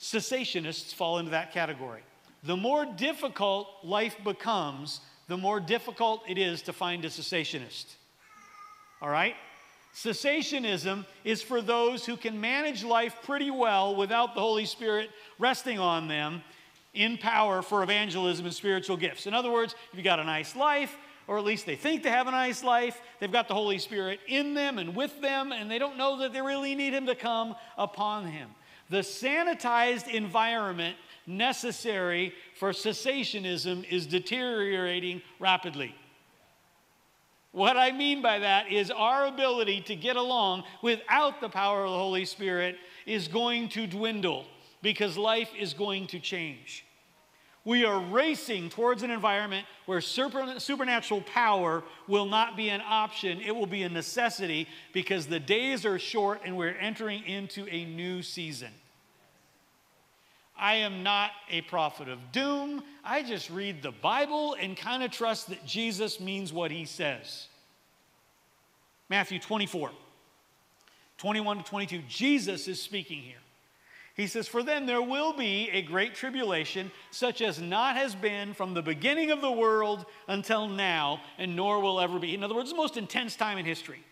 Cessationists 0.00 0.92
fall 0.92 1.18
into 1.18 1.30
that 1.30 1.52
category. 1.52 2.02
The 2.42 2.56
more 2.56 2.84
difficult 2.84 3.68
life 3.82 4.16
becomes, 4.22 5.00
the 5.28 5.38
more 5.38 5.60
difficult 5.60 6.22
it 6.28 6.36
is 6.36 6.62
to 6.62 6.72
find 6.72 7.04
a 7.04 7.08
cessationist. 7.08 7.86
All 9.00 9.08
right? 9.08 9.34
Cessationism 9.94 11.06
is 11.22 11.40
for 11.40 11.62
those 11.62 12.04
who 12.04 12.16
can 12.16 12.40
manage 12.40 12.82
life 12.82 13.16
pretty 13.22 13.50
well 13.50 13.94
without 13.94 14.34
the 14.34 14.40
Holy 14.40 14.64
Spirit 14.64 15.10
resting 15.38 15.78
on 15.78 16.08
them 16.08 16.42
in 16.94 17.16
power 17.16 17.62
for 17.62 17.82
evangelism 17.82 18.44
and 18.44 18.54
spiritual 18.54 18.96
gifts. 18.96 19.26
In 19.26 19.34
other 19.34 19.50
words, 19.50 19.74
if 19.90 19.96
you've 19.96 20.04
got 20.04 20.18
a 20.18 20.24
nice 20.24 20.56
life, 20.56 20.96
or 21.26 21.38
at 21.38 21.44
least 21.44 21.64
they 21.64 21.76
think 21.76 22.02
they 22.02 22.10
have 22.10 22.26
a 22.26 22.32
nice 22.32 22.64
life, 22.64 23.00
they've 23.20 23.32
got 23.32 23.48
the 23.48 23.54
Holy 23.54 23.78
Spirit 23.78 24.20
in 24.26 24.54
them 24.54 24.78
and 24.78 24.94
with 24.96 25.20
them, 25.20 25.52
and 25.52 25.70
they 25.70 25.78
don't 25.78 25.96
know 25.96 26.18
that 26.18 26.32
they 26.32 26.42
really 26.42 26.74
need 26.74 26.92
Him 26.92 27.06
to 27.06 27.14
come 27.14 27.54
upon 27.78 28.26
Him. 28.26 28.50
The 28.90 28.98
sanitized 28.98 30.12
environment 30.12 30.96
necessary 31.26 32.34
for 32.56 32.70
cessationism 32.70 33.88
is 33.90 34.06
deteriorating 34.06 35.22
rapidly. 35.38 35.94
What 37.54 37.76
I 37.76 37.92
mean 37.92 38.20
by 38.20 38.40
that 38.40 38.72
is 38.72 38.90
our 38.90 39.26
ability 39.26 39.82
to 39.82 39.94
get 39.94 40.16
along 40.16 40.64
without 40.82 41.40
the 41.40 41.48
power 41.48 41.84
of 41.84 41.92
the 41.92 41.96
Holy 41.96 42.24
Spirit 42.24 42.76
is 43.06 43.28
going 43.28 43.68
to 43.68 43.86
dwindle 43.86 44.44
because 44.82 45.16
life 45.16 45.50
is 45.56 45.72
going 45.72 46.08
to 46.08 46.18
change. 46.18 46.84
We 47.64 47.84
are 47.84 48.00
racing 48.00 48.70
towards 48.70 49.04
an 49.04 49.12
environment 49.12 49.66
where 49.86 50.00
super, 50.00 50.58
supernatural 50.58 51.20
power 51.20 51.84
will 52.08 52.26
not 52.26 52.56
be 52.56 52.70
an 52.70 52.82
option, 52.84 53.40
it 53.40 53.54
will 53.54 53.66
be 53.66 53.84
a 53.84 53.88
necessity 53.88 54.66
because 54.92 55.28
the 55.28 55.38
days 55.38 55.86
are 55.86 56.00
short 56.00 56.40
and 56.44 56.56
we're 56.56 56.76
entering 56.76 57.22
into 57.22 57.68
a 57.68 57.84
new 57.84 58.20
season. 58.22 58.70
I 60.64 60.76
am 60.76 61.02
not 61.02 61.30
a 61.50 61.60
prophet 61.60 62.08
of 62.08 62.32
doom. 62.32 62.82
I 63.04 63.22
just 63.22 63.50
read 63.50 63.82
the 63.82 63.92
Bible 63.92 64.56
and 64.58 64.74
kind 64.74 65.02
of 65.02 65.10
trust 65.10 65.50
that 65.50 65.66
Jesus 65.66 66.20
means 66.20 66.54
what 66.54 66.70
he 66.70 66.86
says. 66.86 67.48
Matthew 69.10 69.38
24, 69.38 69.90
21 71.18 71.58
to 71.58 71.64
22. 71.64 72.00
Jesus 72.08 72.66
is 72.66 72.80
speaking 72.80 73.18
here. 73.18 73.42
He 74.16 74.26
says, 74.26 74.48
For 74.48 74.62
then 74.62 74.86
there 74.86 75.02
will 75.02 75.34
be 75.34 75.68
a 75.70 75.82
great 75.82 76.14
tribulation, 76.14 76.90
such 77.10 77.42
as 77.42 77.60
not 77.60 77.96
has 77.96 78.14
been 78.14 78.54
from 78.54 78.72
the 78.72 78.80
beginning 78.80 79.30
of 79.32 79.42
the 79.42 79.52
world 79.52 80.06
until 80.28 80.66
now, 80.66 81.20
and 81.36 81.54
nor 81.54 81.78
will 81.80 82.00
ever 82.00 82.18
be. 82.18 82.34
In 82.34 82.42
other 82.42 82.54
words, 82.54 82.70
the 82.70 82.76
most 82.76 82.96
intense 82.96 83.36
time 83.36 83.58
in 83.58 83.66
history. 83.66 84.02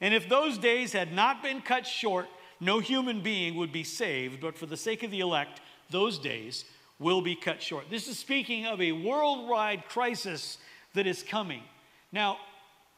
And 0.00 0.14
if 0.14 0.26
those 0.26 0.56
days 0.56 0.94
had 0.94 1.12
not 1.12 1.42
been 1.42 1.60
cut 1.60 1.86
short, 1.86 2.28
no 2.62 2.78
human 2.78 3.20
being 3.20 3.56
would 3.56 3.72
be 3.72 3.84
saved, 3.84 4.40
but 4.40 4.56
for 4.56 4.66
the 4.66 4.76
sake 4.76 5.02
of 5.02 5.10
the 5.10 5.20
elect, 5.20 5.60
those 5.92 6.18
days 6.18 6.64
will 6.98 7.20
be 7.20 7.34
cut 7.34 7.62
short. 7.62 7.84
This 7.90 8.08
is 8.08 8.18
speaking 8.18 8.66
of 8.66 8.80
a 8.80 8.92
worldwide 8.92 9.86
crisis 9.86 10.58
that 10.94 11.06
is 11.06 11.22
coming. 11.22 11.62
Now, 12.10 12.38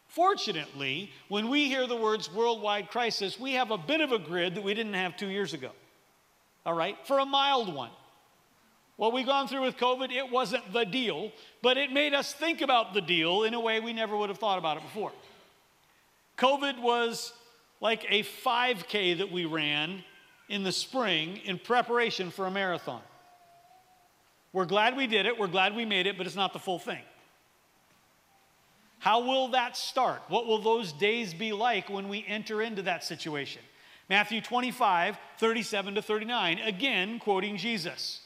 fortunately, 0.08 1.10
when 1.28 1.48
we 1.48 1.68
hear 1.68 1.86
the 1.86 1.96
words 1.96 2.32
worldwide 2.32 2.90
crisis, 2.90 3.38
we 3.38 3.52
have 3.52 3.70
a 3.70 3.78
bit 3.78 4.00
of 4.00 4.12
a 4.12 4.18
grid 4.18 4.54
that 4.54 4.64
we 4.64 4.74
didn't 4.74 4.94
have 4.94 5.16
two 5.16 5.28
years 5.28 5.54
ago. 5.54 5.70
All 6.66 6.74
right, 6.74 6.96
for 7.06 7.18
a 7.18 7.26
mild 7.26 7.74
one. 7.74 7.90
What 8.96 9.12
we've 9.12 9.26
gone 9.26 9.48
through 9.48 9.62
with 9.62 9.76
COVID, 9.76 10.12
it 10.12 10.30
wasn't 10.30 10.72
the 10.72 10.84
deal, 10.84 11.32
but 11.62 11.76
it 11.76 11.92
made 11.92 12.14
us 12.14 12.32
think 12.32 12.60
about 12.60 12.94
the 12.94 13.00
deal 13.00 13.42
in 13.42 13.52
a 13.52 13.60
way 13.60 13.80
we 13.80 13.92
never 13.92 14.16
would 14.16 14.28
have 14.28 14.38
thought 14.38 14.58
about 14.58 14.76
it 14.76 14.84
before. 14.84 15.10
COVID 16.38 16.80
was 16.80 17.32
like 17.80 18.06
a 18.08 18.22
5K 18.22 19.18
that 19.18 19.32
we 19.32 19.44
ran 19.46 20.04
in 20.48 20.62
the 20.62 20.72
spring 20.72 21.38
in 21.44 21.58
preparation 21.58 22.30
for 22.30 22.46
a 22.46 22.50
marathon. 22.50 23.00
We're 24.52 24.66
glad 24.66 24.96
we 24.96 25.06
did 25.06 25.26
it, 25.26 25.38
we're 25.38 25.48
glad 25.48 25.74
we 25.74 25.84
made 25.84 26.06
it, 26.06 26.16
but 26.16 26.26
it's 26.26 26.36
not 26.36 26.52
the 26.52 26.58
full 26.58 26.78
thing. 26.78 27.02
How 28.98 29.20
will 29.20 29.48
that 29.48 29.76
start? 29.76 30.22
What 30.28 30.46
will 30.46 30.60
those 30.60 30.92
days 30.92 31.34
be 31.34 31.52
like 31.52 31.90
when 31.90 32.08
we 32.08 32.24
enter 32.26 32.62
into 32.62 32.82
that 32.82 33.04
situation? 33.04 33.60
Matthew 34.08 34.40
25, 34.40 35.18
37 35.38 35.94
to 35.96 36.02
39, 36.02 36.58
again 36.60 37.18
quoting 37.18 37.56
Jesus. 37.56 38.20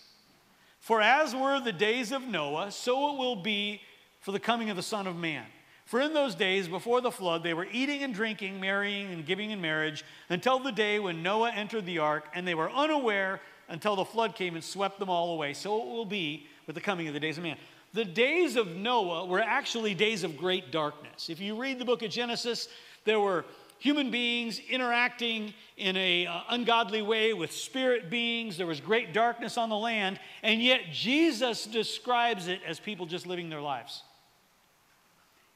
For 0.80 1.00
as 1.00 1.34
were 1.34 1.60
the 1.60 1.72
days 1.72 2.12
of 2.12 2.22
Noah, 2.22 2.70
so 2.70 3.12
it 3.12 3.18
will 3.18 3.36
be 3.36 3.80
for 4.20 4.32
the 4.32 4.40
coming 4.40 4.70
of 4.70 4.76
the 4.76 4.82
Son 4.82 5.06
of 5.06 5.16
Man. 5.16 5.46
For 5.88 6.02
in 6.02 6.12
those 6.12 6.34
days 6.34 6.68
before 6.68 7.00
the 7.00 7.10
flood, 7.10 7.42
they 7.42 7.54
were 7.54 7.66
eating 7.72 8.02
and 8.02 8.12
drinking, 8.12 8.60
marrying 8.60 9.10
and 9.10 9.24
giving 9.24 9.52
in 9.52 9.62
marriage, 9.62 10.04
until 10.28 10.58
the 10.58 10.70
day 10.70 10.98
when 10.98 11.22
Noah 11.22 11.50
entered 11.50 11.86
the 11.86 12.00
ark, 12.00 12.26
and 12.34 12.46
they 12.46 12.54
were 12.54 12.70
unaware 12.70 13.40
until 13.70 13.96
the 13.96 14.04
flood 14.04 14.34
came 14.34 14.54
and 14.54 14.62
swept 14.62 14.98
them 14.98 15.08
all 15.08 15.32
away. 15.32 15.54
So 15.54 15.80
it 15.80 15.86
will 15.86 16.04
be 16.04 16.46
with 16.66 16.74
the 16.74 16.82
coming 16.82 17.08
of 17.08 17.14
the 17.14 17.20
days 17.20 17.38
of 17.38 17.44
man. 17.44 17.56
The 17.94 18.04
days 18.04 18.56
of 18.56 18.76
Noah 18.76 19.24
were 19.24 19.40
actually 19.40 19.94
days 19.94 20.24
of 20.24 20.36
great 20.36 20.70
darkness. 20.70 21.30
If 21.30 21.40
you 21.40 21.58
read 21.58 21.78
the 21.78 21.86
book 21.86 22.02
of 22.02 22.10
Genesis, 22.10 22.68
there 23.06 23.18
were 23.18 23.46
human 23.78 24.10
beings 24.10 24.60
interacting 24.68 25.54
in 25.78 25.96
a 25.96 26.26
uh, 26.26 26.40
ungodly 26.50 27.00
way 27.00 27.32
with 27.32 27.50
spirit 27.50 28.10
beings 28.10 28.58
there 28.58 28.66
was 28.66 28.80
great 28.80 29.14
darkness 29.14 29.56
on 29.56 29.68
the 29.68 29.76
land 29.76 30.18
and 30.42 30.60
yet 30.60 30.80
jesus 30.92 31.64
describes 31.64 32.48
it 32.48 32.60
as 32.66 32.80
people 32.80 33.06
just 33.06 33.24
living 33.24 33.48
their 33.48 33.60
lives 33.60 34.02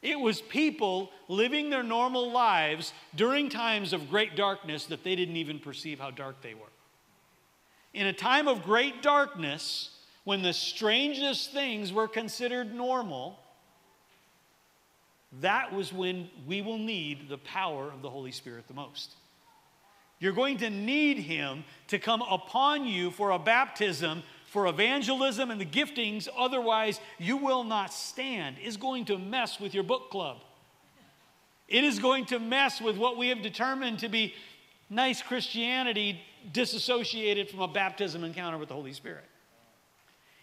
it 0.03 0.19
was 0.19 0.41
people 0.41 1.11
living 1.29 1.71
their 1.71 1.83
normal 1.83 2.31
lives 2.31 2.93
during 3.15 3.49
times 3.49 3.93
of 3.93 4.11
great 4.11 4.37
darkness 4.37 4.87
that 4.87 5.05
they 5.05 5.17
didn't 5.17 5.37
even 5.37 5.59
perceive 5.59 6.01
how 6.01 6.11
dark 6.11 6.43
they 6.43 6.55
were 6.55 6.67
in 7.95 8.07
a 8.07 8.13
time 8.13 8.49
of 8.49 8.63
great 8.63 9.03
darkness 9.03 9.91
when 10.25 10.43
the 10.43 10.53
strangest 10.53 11.53
things 11.53 11.93
were 11.93 12.09
considered 12.09 12.75
normal 12.75 13.39
that 15.41 15.73
was 15.73 15.93
when 15.93 16.29
we 16.47 16.61
will 16.61 16.79
need 16.79 17.29
the 17.29 17.39
power 17.39 17.91
of 17.91 18.03
the 18.03 18.11
Holy 18.11 18.33
Spirit 18.33 18.69
the 18.69 18.75
most. 18.75 19.15
You're 20.19 20.33
going 20.33 20.59
to 20.59 20.71
need 20.71 21.19
Him 21.19 21.65
to 21.89 21.99
come 21.99 22.23
upon 22.23 22.87
you 22.87 23.11
for 23.11 23.31
a 23.31 23.39
baptism, 23.39 24.23
for 24.53 24.67
evangelism 24.67 25.51
and 25.51 25.59
the 25.59 25.65
giftings, 25.65 26.29
otherwise, 26.37 27.01
you 27.19 27.39
will 27.39 27.65
not 27.65 27.91
stand. 27.91 28.57
Is 28.63 28.77
going 28.77 29.07
to 29.07 29.17
mess 29.17 29.59
with 29.59 29.73
your 29.73 29.83
book 29.83 30.11
club. 30.11 30.41
It 31.69 31.85
is 31.85 31.99
going 31.99 32.27
to 32.27 32.39
mess 32.39 32.79
with 32.79 32.99
what 32.99 33.17
we 33.17 33.29
have 33.29 33.41
determined 33.41 34.01
to 34.01 34.11
be 34.11 34.35
nice 34.91 35.23
Christianity 35.23 36.21
disassociated 36.53 37.49
from 37.49 37.61
a 37.61 37.69
baptism 37.69 38.25
encounter 38.25 38.59
with 38.59 38.69
the 38.69 38.75
Holy 38.75 38.93
Spirit. 38.93 39.25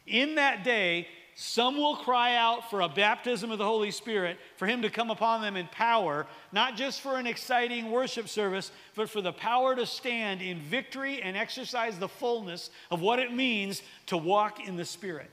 In 0.08 0.36
that 0.36 0.64
day, 0.64 1.08
some 1.42 1.78
will 1.78 1.96
cry 1.96 2.36
out 2.36 2.70
for 2.70 2.82
a 2.82 2.90
baptism 2.90 3.50
of 3.50 3.60
the 3.60 3.64
Holy 3.64 3.92
Spirit, 3.92 4.38
for 4.58 4.68
Him 4.68 4.82
to 4.82 4.90
come 4.90 5.10
upon 5.10 5.42
them 5.42 5.56
in 5.56 5.68
power, 5.68 6.28
not 6.52 6.76
just 6.76 7.00
for 7.00 7.18
an 7.18 7.26
exciting 7.26 7.92
worship 7.92 8.28
service, 8.28 8.74
but 8.94 9.10
for 9.10 9.22
the 9.22 9.32
power 9.32 9.74
to 9.74 9.86
stand 9.86 10.42
in 10.42 10.60
victory 10.60 11.22
and 11.22 11.38
exercise 11.38 11.98
the 11.98 12.10
fullness 12.10 12.72
of 12.92 13.00
what 13.00 13.20
it 13.20 13.34
means 13.34 13.82
to 14.08 14.18
walk 14.18 14.68
in 14.68 14.76
the 14.76 14.84
Spirit. 14.84 15.32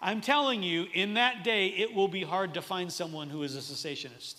I'm 0.00 0.22
telling 0.22 0.62
you, 0.62 0.86
in 0.94 1.12
that 1.14 1.44
day, 1.44 1.66
it 1.66 1.94
will 1.94 2.08
be 2.08 2.22
hard 2.22 2.54
to 2.54 2.62
find 2.62 2.90
someone 2.90 3.28
who 3.28 3.42
is 3.42 3.54
a 3.54 3.58
cessationist. 3.58 4.36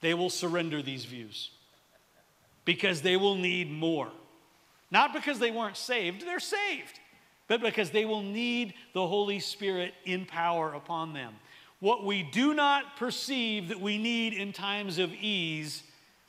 They 0.00 0.14
will 0.14 0.30
surrender 0.30 0.82
these 0.82 1.04
views 1.04 1.52
because 2.64 3.02
they 3.02 3.16
will 3.16 3.36
need 3.36 3.70
more. 3.70 4.10
Not 4.90 5.12
because 5.12 5.38
they 5.38 5.52
weren't 5.52 5.76
saved, 5.76 6.26
they're 6.26 6.40
saved 6.40 6.98
but 7.48 7.60
because 7.60 7.90
they 7.90 8.04
will 8.04 8.22
need 8.22 8.74
the 8.92 9.06
Holy 9.06 9.40
Spirit 9.40 9.94
in 10.04 10.26
power 10.26 10.72
upon 10.74 11.12
them. 11.12 11.34
What 11.80 12.04
we 12.04 12.22
do 12.22 12.54
not 12.54 12.96
perceive 12.96 13.68
that 13.68 13.80
we 13.80 13.98
need 13.98 14.34
in 14.34 14.52
times 14.52 14.98
of 14.98 15.12
ease, 15.14 15.82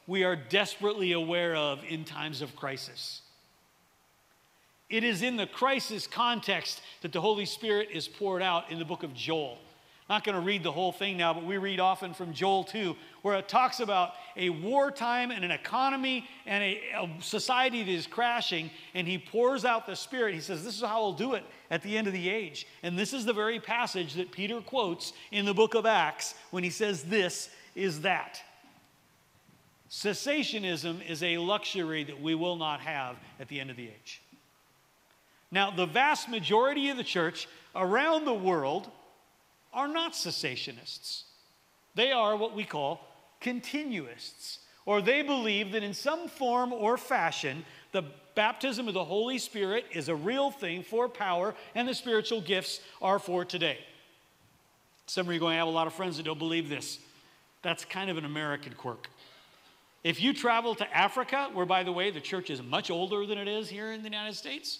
we 0.08 0.24
are 0.24 0.36
desperately 0.36 1.12
aware 1.12 1.56
of 1.56 1.84
in 1.88 2.06
times 2.06 2.42
of 2.42 2.56
crisis. 2.56 3.22
It 4.90 5.04
is 5.04 5.22
in 5.22 5.38
the 5.38 5.46
crisis 5.46 6.08
context 6.08 6.82
that 7.02 7.12
the 7.12 7.22
Holy 7.22 7.46
Spirit 7.46 7.90
is 7.92 8.08
poured 8.08 8.42
out 8.42 8.72
in 8.72 8.80
the 8.80 8.86
book 8.86 9.04
of 9.04 9.14
Joel 9.14 9.60
not 10.10 10.24
going 10.24 10.36
to 10.36 10.42
read 10.42 10.64
the 10.64 10.72
whole 10.72 10.92
thing 10.92 11.18
now, 11.18 11.36
but 11.36 11.46
we 11.46 11.58
read 11.58 11.80
often 11.80 12.16
from 12.16 12.34
Joel 12.34 12.64
2, 12.64 12.96
where 13.22 13.38
it 13.38 13.48
talks 13.48 13.80
about 13.80 14.14
a 14.36 14.50
wartime 14.50 15.30
and 15.30 15.46
an 15.46 15.52
economy 15.52 16.28
and 16.48 16.64
a, 16.64 16.82
a, 16.98 17.10
society 17.22 17.84
that 17.84 17.92
is 17.92 18.08
crashing, 18.08 18.72
and 18.96 19.08
he 19.08 19.20
pours 19.20 19.66
out 19.66 19.86
the 19.86 19.96
Spirit. 19.96 20.34
He 20.34 20.42
says, 20.42 20.64
This 20.64 20.76
is 20.76 20.82
how 20.82 21.04
I'll 21.04 21.14
do 21.14 21.36
it 21.36 21.44
at 21.70 21.84
the 21.84 21.96
end 21.96 22.08
of 22.08 22.14
the 22.14 22.28
age. 22.28 22.66
And 22.82 22.98
this 22.98 23.14
is 23.14 23.24
the 23.24 23.34
very 23.34 23.60
passage 23.60 24.16
that 24.16 24.32
Peter 24.32 24.62
quotes 24.62 25.14
in 25.32 25.46
the 25.46 25.54
book 25.54 25.76
of 25.76 25.86
Acts 25.86 26.34
when 26.50 26.64
he 26.64 26.72
says, 26.72 27.04
This 27.04 27.50
is 27.76 28.02
that. 28.02 28.42
Cessationism 29.92 31.08
is 31.08 31.22
a 31.22 31.38
luxury 31.38 32.04
that 32.04 32.20
we 32.20 32.34
will 32.34 32.56
not 32.56 32.80
have 32.80 33.16
at 33.40 33.48
the 33.48 33.60
end 33.60 33.70
of 33.70 33.78
the 33.78 33.88
age. 33.88 34.22
Now, 35.52 35.72
the 35.72 35.86
vast 35.86 36.30
majority 36.30 36.90
of 36.90 36.98
the 36.98 37.04
church 37.04 37.48
around 37.76 38.26
the 38.26 38.34
world 38.34 38.90
are 39.74 39.88
not 39.88 40.14
cessationists. 40.14 41.24
They 41.96 42.12
are 42.12 42.36
what 42.36 42.56
we 42.56 42.64
call 42.64 43.02
continuists, 43.40 44.60
or 44.86 45.02
they 45.02 45.22
believe 45.22 45.72
that 45.72 45.84
in 45.84 45.94
some 45.94 46.28
form 46.28 46.74
or 46.74 46.98
fashion, 46.98 47.66
the 47.92 48.04
baptism 48.36 48.88
of 48.88 48.94
the 48.94 49.04
Holy 49.04 49.38
Spirit 49.38 49.86
is 49.92 50.10
a 50.10 50.16
real 50.16 50.52
thing 50.52 50.84
for 50.84 51.10
power, 51.10 51.56
and 51.76 51.88
the 51.88 51.94
spiritual 51.94 52.42
gifts 52.42 52.80
are 53.02 53.20
for 53.20 53.44
today. 53.46 53.80
Some 55.08 55.28
of 55.28 55.34
you 55.34 55.40
are 55.40 55.42
going 55.42 55.56
to 55.56 55.60
have 55.60 55.68
a 55.68 55.72
lot 55.72 55.88
of 55.88 55.94
friends 55.94 56.18
that 56.18 56.24
don't 56.24 56.40
believe 56.40 56.70
this. 56.70 57.00
That's 57.62 57.84
kind 57.84 58.10
of 58.10 58.18
an 58.18 58.26
American 58.26 58.74
quirk. 58.74 59.10
If 60.04 60.22
you 60.22 60.34
travel 60.34 60.76
to 60.76 60.96
Africa, 60.96 61.50
where, 61.54 61.66
by 61.66 61.84
the 61.84 61.92
way, 61.92 62.12
the 62.12 62.22
church 62.22 62.50
is 62.50 62.62
much 62.62 62.90
older 62.90 63.26
than 63.26 63.38
it 63.38 63.48
is 63.48 63.68
here 63.68 63.92
in 63.92 64.02
the 64.02 64.10
United 64.10 64.36
States, 64.36 64.80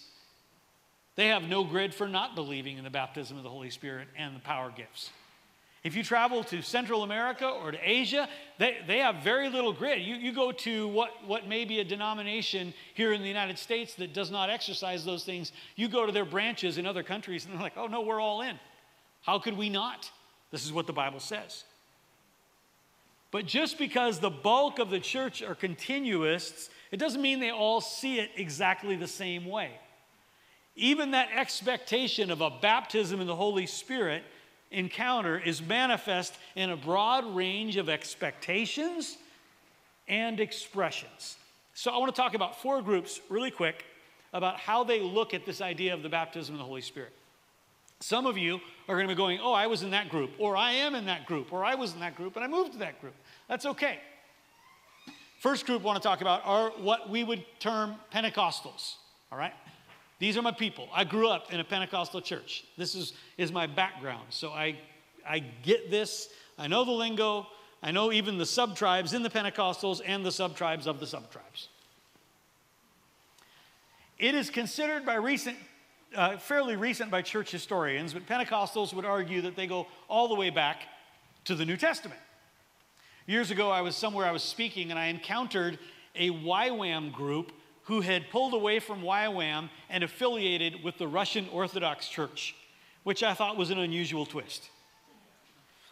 they 1.16 1.28
have 1.28 1.42
no 1.42 1.64
grid 1.64 1.94
for 1.94 2.08
not 2.08 2.34
believing 2.34 2.78
in 2.78 2.84
the 2.84 2.90
baptism 2.90 3.36
of 3.36 3.42
the 3.42 3.50
Holy 3.50 3.70
Spirit 3.70 4.08
and 4.16 4.34
the 4.34 4.40
power 4.40 4.72
gifts. 4.74 5.10
If 5.82 5.96
you 5.96 6.02
travel 6.02 6.44
to 6.44 6.60
Central 6.60 7.02
America 7.02 7.46
or 7.46 7.70
to 7.72 7.78
Asia, 7.82 8.28
they, 8.58 8.78
they 8.86 8.98
have 8.98 9.16
very 9.24 9.48
little 9.48 9.72
grid. 9.72 10.02
You, 10.02 10.14
you 10.16 10.32
go 10.32 10.52
to 10.52 10.88
what, 10.88 11.10
what 11.26 11.48
may 11.48 11.64
be 11.64 11.80
a 11.80 11.84
denomination 11.84 12.74
here 12.92 13.14
in 13.14 13.22
the 13.22 13.28
United 13.28 13.58
States 13.58 13.94
that 13.94 14.12
does 14.12 14.30
not 14.30 14.50
exercise 14.50 15.06
those 15.06 15.24
things. 15.24 15.52
You 15.76 15.88
go 15.88 16.04
to 16.04 16.12
their 16.12 16.26
branches 16.26 16.76
in 16.76 16.84
other 16.84 17.02
countries 17.02 17.46
and 17.46 17.54
they're 17.54 17.62
like, 17.62 17.78
oh 17.78 17.86
no, 17.86 18.02
we're 18.02 18.20
all 18.20 18.42
in. 18.42 18.58
How 19.22 19.38
could 19.38 19.56
we 19.56 19.70
not? 19.70 20.10
This 20.50 20.66
is 20.66 20.72
what 20.72 20.86
the 20.86 20.92
Bible 20.92 21.20
says. 21.20 21.64
But 23.30 23.46
just 23.46 23.78
because 23.78 24.18
the 24.18 24.30
bulk 24.30 24.80
of 24.80 24.90
the 24.90 25.00
church 25.00 25.42
are 25.42 25.54
continuists, 25.54 26.68
it 26.90 26.98
doesn't 26.98 27.22
mean 27.22 27.40
they 27.40 27.52
all 27.52 27.80
see 27.80 28.18
it 28.18 28.30
exactly 28.36 28.96
the 28.96 29.06
same 29.06 29.46
way. 29.46 29.70
Even 30.76 31.10
that 31.10 31.28
expectation 31.34 32.30
of 32.30 32.40
a 32.40 32.50
baptism 32.50 33.20
in 33.20 33.26
the 33.26 33.36
Holy 33.36 33.66
Spirit 33.66 34.22
encounter 34.70 35.38
is 35.38 35.60
manifest 35.60 36.34
in 36.54 36.70
a 36.70 36.76
broad 36.76 37.24
range 37.34 37.76
of 37.76 37.88
expectations 37.88 39.18
and 40.08 40.40
expressions. 40.40 41.36
So, 41.74 41.90
I 41.90 41.98
want 41.98 42.14
to 42.14 42.20
talk 42.20 42.34
about 42.34 42.60
four 42.60 42.82
groups 42.82 43.20
really 43.28 43.50
quick 43.50 43.84
about 44.32 44.58
how 44.58 44.84
they 44.84 45.00
look 45.00 45.34
at 45.34 45.44
this 45.44 45.60
idea 45.60 45.94
of 45.94 46.02
the 46.02 46.08
baptism 46.08 46.54
of 46.54 46.58
the 46.58 46.64
Holy 46.64 46.82
Spirit. 46.82 47.12
Some 48.00 48.26
of 48.26 48.38
you 48.38 48.60
are 48.88 48.96
going 48.96 49.08
to 49.08 49.14
be 49.14 49.16
going, 49.16 49.40
Oh, 49.42 49.52
I 49.52 49.66
was 49.66 49.82
in 49.82 49.90
that 49.90 50.08
group, 50.08 50.30
or 50.38 50.56
I 50.56 50.72
am 50.72 50.94
in 50.94 51.06
that 51.06 51.26
group, 51.26 51.52
or 51.52 51.64
I 51.64 51.74
was 51.74 51.92
in 51.94 52.00
that 52.00 52.16
group 52.16 52.36
and 52.36 52.44
I 52.44 52.48
moved 52.48 52.72
to 52.72 52.78
that 52.78 53.00
group. 53.00 53.14
That's 53.48 53.66
okay. 53.66 53.98
First 55.40 55.66
group 55.66 55.82
I 55.82 55.86
want 55.86 56.02
to 56.02 56.06
talk 56.06 56.20
about 56.20 56.42
are 56.44 56.70
what 56.70 57.08
we 57.08 57.24
would 57.24 57.44
term 57.60 57.96
Pentecostals, 58.12 58.96
all 59.30 59.38
right? 59.38 59.54
These 60.20 60.36
are 60.36 60.42
my 60.42 60.52
people. 60.52 60.88
I 60.94 61.04
grew 61.04 61.28
up 61.28 61.52
in 61.52 61.60
a 61.60 61.64
Pentecostal 61.64 62.20
church. 62.20 62.64
This 62.76 62.94
is, 62.94 63.14
is 63.38 63.50
my 63.50 63.66
background. 63.66 64.26
So 64.28 64.50
I, 64.50 64.78
I 65.26 65.38
get 65.38 65.90
this. 65.90 66.28
I 66.58 66.68
know 66.68 66.84
the 66.84 66.92
lingo. 66.92 67.46
I 67.82 67.90
know 67.90 68.12
even 68.12 68.36
the 68.36 68.44
sub 68.44 68.76
tribes 68.76 69.14
in 69.14 69.22
the 69.22 69.30
Pentecostals 69.30 70.02
and 70.04 70.24
the 70.24 70.30
sub 70.30 70.54
tribes 70.54 70.86
of 70.86 71.00
the 71.00 71.06
sub 71.06 71.32
tribes. 71.32 71.68
It 74.18 74.34
is 74.34 74.50
considered 74.50 75.06
by 75.06 75.14
recent, 75.14 75.56
uh, 76.14 76.36
fairly 76.36 76.76
recent 76.76 77.10
by 77.10 77.22
church 77.22 77.50
historians, 77.50 78.12
but 78.12 78.26
Pentecostals 78.26 78.92
would 78.92 79.06
argue 79.06 79.40
that 79.40 79.56
they 79.56 79.66
go 79.66 79.86
all 80.06 80.28
the 80.28 80.34
way 80.34 80.50
back 80.50 80.82
to 81.44 81.54
the 81.54 81.64
New 81.64 81.78
Testament. 81.78 82.20
Years 83.26 83.50
ago, 83.50 83.70
I 83.70 83.80
was 83.80 83.96
somewhere 83.96 84.26
I 84.26 84.32
was 84.32 84.42
speaking 84.42 84.90
and 84.90 84.98
I 84.98 85.06
encountered 85.06 85.78
a 86.14 86.28
YWAM 86.28 87.10
group 87.10 87.52
who 87.90 88.02
had 88.02 88.30
pulled 88.30 88.54
away 88.54 88.78
from 88.78 89.02
YWAM 89.02 89.68
and 89.88 90.04
affiliated 90.04 90.84
with 90.84 90.96
the 90.96 91.08
Russian 91.08 91.48
Orthodox 91.50 92.06
Church, 92.06 92.54
which 93.02 93.24
I 93.24 93.34
thought 93.34 93.56
was 93.56 93.70
an 93.70 93.80
unusual 93.80 94.24
twist. 94.24 94.70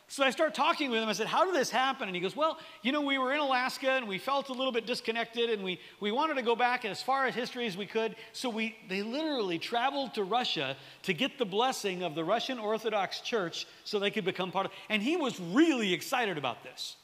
So 0.06 0.22
I 0.22 0.30
start 0.30 0.54
talking 0.54 0.92
with 0.92 1.02
him. 1.02 1.08
I 1.08 1.12
said, 1.12 1.26
How 1.26 1.44
did 1.44 1.56
this 1.56 1.70
happen? 1.70 2.06
And 2.06 2.14
he 2.14 2.22
goes, 2.22 2.36
Well, 2.36 2.60
you 2.82 2.92
know, 2.92 3.00
we 3.00 3.18
were 3.18 3.32
in 3.32 3.40
Alaska 3.40 3.90
and 3.90 4.06
we 4.06 4.18
felt 4.18 4.48
a 4.48 4.52
little 4.52 4.70
bit 4.70 4.86
disconnected 4.86 5.50
and 5.50 5.64
we, 5.64 5.80
we 5.98 6.12
wanted 6.12 6.34
to 6.34 6.42
go 6.42 6.54
back 6.54 6.84
as 6.84 7.02
far 7.02 7.26
as 7.26 7.34
history 7.34 7.66
as 7.66 7.76
we 7.76 7.84
could. 7.84 8.14
So 8.32 8.48
we, 8.48 8.76
they 8.88 9.02
literally 9.02 9.58
traveled 9.58 10.14
to 10.14 10.22
Russia 10.22 10.76
to 11.02 11.12
get 11.12 11.36
the 11.36 11.46
blessing 11.46 12.04
of 12.04 12.14
the 12.14 12.22
Russian 12.22 12.60
Orthodox 12.60 13.22
Church 13.22 13.66
so 13.82 13.98
they 13.98 14.12
could 14.12 14.24
become 14.24 14.52
part 14.52 14.66
of 14.66 14.72
And 14.88 15.02
he 15.02 15.16
was 15.16 15.40
really 15.40 15.92
excited 15.92 16.38
about 16.38 16.62
this. 16.62 16.94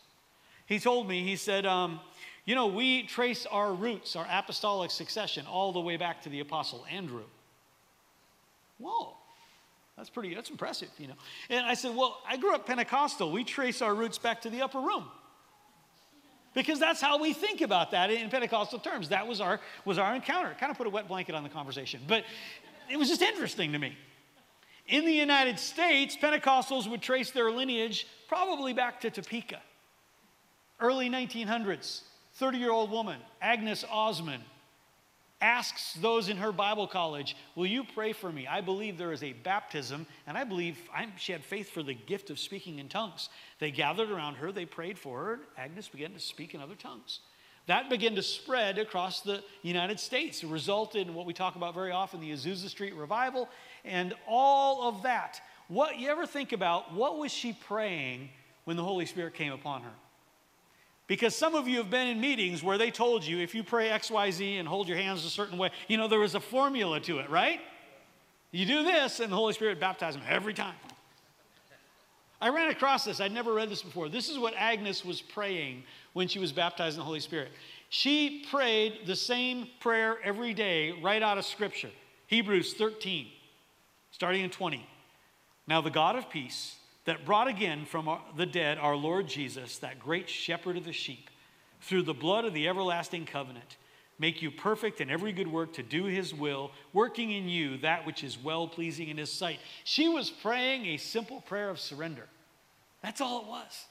He 0.66 0.78
told 0.78 1.09
me, 1.09 1.24
he 1.24 1.35
said, 1.35 1.66
um, 1.66 1.98
You 2.44 2.54
know, 2.54 2.66
we 2.66 3.04
trace 3.04 3.46
our 3.46 3.72
roots, 3.72 4.16
our 4.16 4.26
apostolic 4.30 4.90
succession, 4.90 5.46
all 5.46 5.72
the 5.72 5.80
way 5.80 5.96
back 5.96 6.22
to 6.22 6.28
the 6.28 6.40
Apostle 6.40 6.85
Andrew. 6.90 7.24
Whoa. 8.78 9.14
That's 9.96 10.11
pretty, 10.11 10.35
that's 10.35 10.50
impressive, 10.50 10.88
you 10.98 11.07
know. 11.07 11.14
And 11.48 11.64
I 11.64 11.74
said, 11.74 11.94
Well, 11.94 12.20
I 12.28 12.37
grew 12.37 12.54
up 12.54 12.66
Pentecostal. 12.66 13.30
We 13.30 13.44
trace 13.44 13.80
our 13.80 13.94
roots 13.94 14.18
back 14.18 14.42
to 14.42 14.50
the 14.50 14.62
upper 14.62 14.80
room. 14.80 15.04
Because 16.52 16.78
that's 16.78 17.00
how 17.00 17.18
we 17.18 17.33
think 17.33 17.62
about 17.62 17.90
that 17.92 18.11
in 18.11 18.30
Pentecostal 18.30 18.78
terms. 18.78 19.09
That 19.09 19.26
was 19.26 19.40
our, 19.40 19.61
was 19.85 19.98
our 19.98 20.14
encounter. 20.14 20.54
Kind 20.59 20.70
of 20.70 20.78
put 20.78 20.87
a 20.87 20.90
wet 20.90 21.09
blanket 21.09 21.35
on 21.35 21.42
the 21.42 21.48
conversation. 21.48 22.00
But 22.07 22.24
it 22.90 22.96
was 22.96 23.09
just 23.09 23.22
interesting 23.22 23.72
to 23.72 23.78
me. 23.78 23.96
In 24.87 25.04
the 25.04 25.12
United 25.12 25.59
States, 25.59 26.16
Pentecostals 26.16 26.88
would 26.88 27.02
trace 27.02 27.30
their 27.30 27.50
lineage 27.50 28.07
probably 28.28 28.72
back 28.72 29.00
to 29.00 29.11
Topeka. 29.11 29.61
Early 30.78 31.09
1900s, 31.09 32.02
30 32.35 32.59
year 32.59 32.73
old 32.73 32.90
woman, 32.90 33.20
Agnes 33.40 33.85
Ozman, 33.92 34.40
asks 35.40 35.94
those 35.94 36.29
in 36.29 36.38
her 36.38 36.53
Bible 36.53 36.87
college, 36.87 37.37
Will 37.55 37.66
you 37.66 37.85
pray 37.85 38.12
for 38.12 38.33
me? 38.33 38.47
I 38.47 38.61
believe 38.61 38.97
there 38.97 39.12
is 39.12 39.23
a 39.23 39.33
baptism, 39.33 40.07
and 40.27 40.38
I 40.38 40.44
believe 40.44 40.79
I'm, 40.94 41.12
she 41.18 41.33
had 41.33 41.44
faith 41.44 41.70
for 41.70 41.83
the 41.83 41.94
gift 41.94 42.31
of 42.31 42.38
speaking 42.38 42.79
in 42.79 42.88
tongues. 42.88 43.29
They 43.59 43.70
gathered 43.70 44.11
around 44.11 44.37
her, 44.37 44.53
they 44.53 44.64
prayed 44.64 44.99
for 44.99 45.23
her, 45.25 45.33
and 45.35 45.42
Agnes 45.59 45.88
began 45.88 46.12
to 46.12 46.20
speak 46.20 46.55
in 46.55 46.61
other 46.61 46.75
tongues. 46.75 47.20
That 47.66 47.88
began 47.88 48.14
to 48.16 48.23
spread 48.23 48.79
across 48.79 49.20
the 49.20 49.42
United 49.62 49.99
States. 49.99 50.42
It 50.42 50.49
resulted 50.49 51.07
in 51.07 51.14
what 51.14 51.25
we 51.25 51.33
talk 51.33 51.57
about 51.57 51.75
very 51.75 51.92
often 51.92 52.20
the 52.20 52.31
Azusa 52.31 52.68
Street 52.68 52.94
revival 52.94 53.49
and 53.85 54.14
all 54.29 54.88
of 54.88 55.03
that. 55.05 55.40
What 55.68 55.99
you 55.99 56.09
ever 56.09 56.27
think 56.27 56.53
about 56.53 56.92
what 56.92 57.18
was 57.18 57.33
she 57.33 57.55
praying 57.55 58.29
when 58.64 58.77
the 58.77 58.85
Holy 58.85 59.07
Spirit 59.07 59.33
came 59.33 59.53
upon 59.53 59.83
her? 59.83 59.92
Because 61.07 61.37
some 61.37 61.55
of 61.55 61.69
you 61.69 61.79
have 61.79 61.90
been 61.90 62.09
in 62.09 62.21
meetings 62.21 62.62
where 62.62 62.79
they 62.79 62.90
told 62.90 63.25
you 63.25 63.38
if 63.38 63.55
you 63.55 63.62
pray 63.62 63.90
XYZ 63.90 64.59
and 64.59 64.67
hold 64.67 64.88
your 64.88 64.97
hands 64.97 65.25
a 65.25 65.31
certain 65.31 65.59
way, 65.59 65.71
you 65.87 65.97
know, 65.97 66.09
there 66.09 66.21
was 66.21 66.35
a 66.35 66.40
formula 66.40 66.99
to 67.01 67.19
it, 67.19 67.29
right? 67.29 67.61
You 68.51 68.64
do 68.64 68.83
this, 68.85 69.21
and 69.21 69.31
the 69.31 69.37
Holy 69.37 69.53
Spirit 69.53 69.81
baptizes 69.81 70.19
them 70.19 70.25
every 70.29 70.55
time. 70.55 70.75
I 72.40 72.49
ran 72.49 72.71
across 72.71 73.05
this. 73.05 73.21
I'd 73.21 73.33
never 73.33 73.53
read 73.53 73.69
this 73.71 73.83
before. 73.83 74.09
This 74.09 74.29
is 74.29 74.38
what 74.38 74.55
Agnes 74.57 75.05
was 75.05 75.21
praying 75.21 75.83
when 76.12 76.29
she 76.29 76.38
was 76.38 76.53
baptized 76.53 76.95
in 76.95 77.01
the 77.01 77.05
Holy 77.05 77.21
Spirit. 77.21 77.53
She 77.90 78.45
prayed 78.51 79.07
the 79.07 79.17
same 79.17 79.69
prayer 79.81 80.19
every 80.23 80.55
day 80.55 80.93
right 81.03 81.23
out 81.23 81.38
of 81.38 81.45
Scripture 81.45 81.90
Hebrews 82.27 82.75
13, 82.75 83.29
starting 84.11 84.43
in 84.43 84.51
20. 84.51 84.87
Now, 85.67 85.81
the 85.81 85.90
God 85.90 86.17
of 86.17 86.29
peace 86.31 86.77
that 87.05 87.25
brought 87.25 87.49
again 87.49 87.85
from 87.85 88.19
the 88.37 88.47
dead 88.47 88.79
our 88.79 88.97
Lord 88.97 89.27
Jesus, 89.27 89.79
that 89.79 89.99
great 89.99 90.29
shepherd 90.29 90.77
of 90.77 90.85
the 90.85 90.93
sheep, 90.93 91.31
through 91.81 92.03
the 92.03 92.14
blood 92.14 92.45
of 92.45 92.55
the 92.55 92.67
everlasting 92.67 93.27
covenant, 93.27 93.77
make 94.19 94.40
you 94.40 94.51
perfect 94.51 95.01
in 95.01 95.11
every 95.11 95.33
good 95.33 95.49
work 95.49 95.75
to 95.75 95.83
do 95.83 96.05
his 96.05 96.33
will, 96.33 96.71
working 96.93 97.33
in 97.33 97.49
you 97.49 97.77
that 97.79 98.07
which 98.07 98.25
is 98.25 98.43
well 98.43 98.67
pleasing 98.67 99.09
in 99.09 99.19
his 99.19 99.31
sight. 99.31 99.59
She 99.85 100.09
was 100.09 100.31
praying 100.31 100.87
a 100.87 100.97
simple 100.97 101.40
prayer 101.43 101.69
of 101.69 101.79
surrender. 101.79 102.27
That's 103.03 103.21
all 103.21 103.43
it 103.43 103.47
was. 103.47 103.85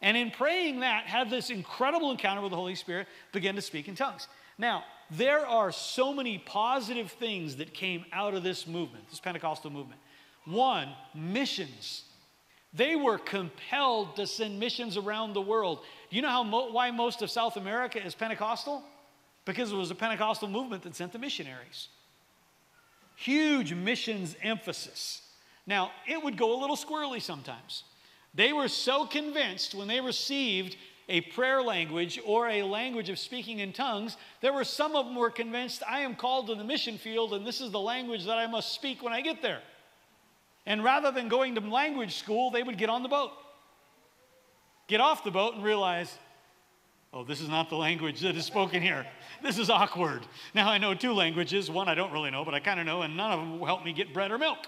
And 0.00 0.16
in 0.16 0.30
praying 0.30 0.80
that, 0.80 1.06
had 1.06 1.30
this 1.30 1.50
incredible 1.50 2.10
encounter 2.10 2.42
with 2.42 2.50
the 2.50 2.56
Holy 2.56 2.74
Spirit, 2.74 3.08
began 3.32 3.54
to 3.56 3.62
speak 3.62 3.88
in 3.88 3.94
tongues. 3.94 4.28
Now, 4.58 4.84
there 5.10 5.46
are 5.46 5.72
so 5.72 6.12
many 6.12 6.38
positive 6.38 7.10
things 7.12 7.56
that 7.56 7.74
came 7.74 8.04
out 8.12 8.34
of 8.34 8.42
this 8.42 8.66
movement, 8.66 9.08
this 9.08 9.18
Pentecostal 9.18 9.70
movement. 9.70 10.00
One, 10.44 10.90
missions 11.14 12.04
they 12.74 12.96
were 12.96 13.18
compelled 13.18 14.16
to 14.16 14.26
send 14.26 14.58
missions 14.58 14.96
around 14.96 15.32
the 15.32 15.40
world. 15.40 15.80
Do 16.10 16.16
you 16.16 16.22
know 16.22 16.28
how 16.28 16.70
why 16.72 16.90
most 16.90 17.22
of 17.22 17.30
South 17.30 17.56
America 17.56 18.04
is 18.04 18.14
Pentecostal? 18.14 18.82
Because 19.44 19.70
it 19.70 19.76
was 19.76 19.90
a 19.90 19.94
Pentecostal 19.94 20.48
movement 20.48 20.82
that 20.82 20.96
sent 20.96 21.12
the 21.12 21.18
missionaries. 21.18 21.88
Huge 23.16 23.72
missions 23.72 24.34
emphasis. 24.42 25.22
Now, 25.66 25.92
it 26.08 26.22
would 26.22 26.36
go 26.36 26.58
a 26.58 26.60
little 26.60 26.76
squirrely 26.76 27.22
sometimes. 27.22 27.84
They 28.34 28.52
were 28.52 28.68
so 28.68 29.06
convinced 29.06 29.74
when 29.74 29.86
they 29.86 30.00
received 30.00 30.76
a 31.08 31.20
prayer 31.20 31.62
language 31.62 32.18
or 32.24 32.48
a 32.48 32.62
language 32.62 33.08
of 33.08 33.18
speaking 33.18 33.60
in 33.60 33.72
tongues, 33.72 34.16
there 34.40 34.52
were 34.52 34.64
some 34.64 34.96
of 34.96 35.06
them 35.06 35.14
were 35.14 35.30
convinced 35.30 35.82
I 35.88 36.00
am 36.00 36.16
called 36.16 36.48
to 36.48 36.54
the 36.54 36.64
mission 36.64 36.98
field 36.98 37.34
and 37.34 37.46
this 37.46 37.60
is 37.60 37.70
the 37.70 37.80
language 37.80 38.24
that 38.24 38.38
I 38.38 38.46
must 38.46 38.72
speak 38.72 39.02
when 39.02 39.12
I 39.12 39.20
get 39.20 39.42
there. 39.42 39.60
And 40.66 40.82
rather 40.82 41.10
than 41.10 41.28
going 41.28 41.54
to 41.56 41.60
language 41.60 42.16
school, 42.16 42.50
they 42.50 42.62
would 42.62 42.78
get 42.78 42.88
on 42.88 43.02
the 43.02 43.08
boat, 43.08 43.32
get 44.86 45.00
off 45.00 45.22
the 45.24 45.30
boat, 45.30 45.54
and 45.54 45.62
realize, 45.62 46.18
oh, 47.12 47.22
this 47.22 47.40
is 47.40 47.48
not 47.48 47.68
the 47.68 47.76
language 47.76 48.20
that 48.20 48.34
is 48.34 48.46
spoken 48.46 48.80
here. 48.80 49.06
This 49.42 49.58
is 49.58 49.68
awkward. 49.68 50.26
Now 50.54 50.70
I 50.70 50.78
know 50.78 50.94
two 50.94 51.12
languages. 51.12 51.70
One 51.70 51.88
I 51.88 51.94
don't 51.94 52.12
really 52.12 52.30
know, 52.30 52.44
but 52.44 52.54
I 52.54 52.60
kind 52.60 52.80
of 52.80 52.86
know, 52.86 53.02
and 53.02 53.16
none 53.16 53.32
of 53.32 53.40
them 53.40 53.58
will 53.58 53.66
help 53.66 53.84
me 53.84 53.92
get 53.92 54.14
bread 54.14 54.30
or 54.30 54.38
milk. 54.38 54.66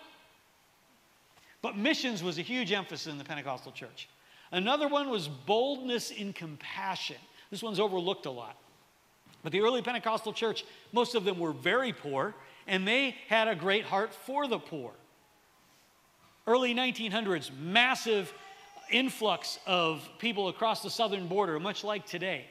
But 1.62 1.78
missions 1.78 2.22
was 2.22 2.38
a 2.38 2.42
huge 2.42 2.72
emphasis 2.72 3.10
in 3.10 3.18
the 3.18 3.24
Pentecostal 3.24 3.72
church. 3.72 4.08
Another 4.52 4.88
one 4.88 5.08
was 5.08 5.28
boldness 5.28 6.10
in 6.10 6.32
compassion. 6.32 7.16
This 7.50 7.62
one's 7.62 7.80
overlooked 7.80 8.26
a 8.26 8.30
lot. 8.30 8.56
But 9.42 9.52
the 9.52 9.62
early 9.62 9.80
Pentecostal 9.80 10.32
church, 10.32 10.64
most 10.92 11.14
of 11.14 11.24
them 11.24 11.38
were 11.38 11.52
very 11.52 11.92
poor, 11.92 12.34
and 12.66 12.86
they 12.86 13.16
had 13.28 13.48
a 13.48 13.54
great 13.54 13.84
heart 13.84 14.12
for 14.12 14.46
the 14.46 14.58
poor 14.58 14.92
early 16.46 16.74
1900s, 16.74 17.50
massive 17.58 18.32
influx 18.90 19.58
of 19.66 20.08
people 20.18 20.48
across 20.48 20.82
the 20.82 20.90
southern 20.90 21.26
border, 21.26 21.58
much 21.58 21.82
like 21.84 22.06
today. 22.06 22.44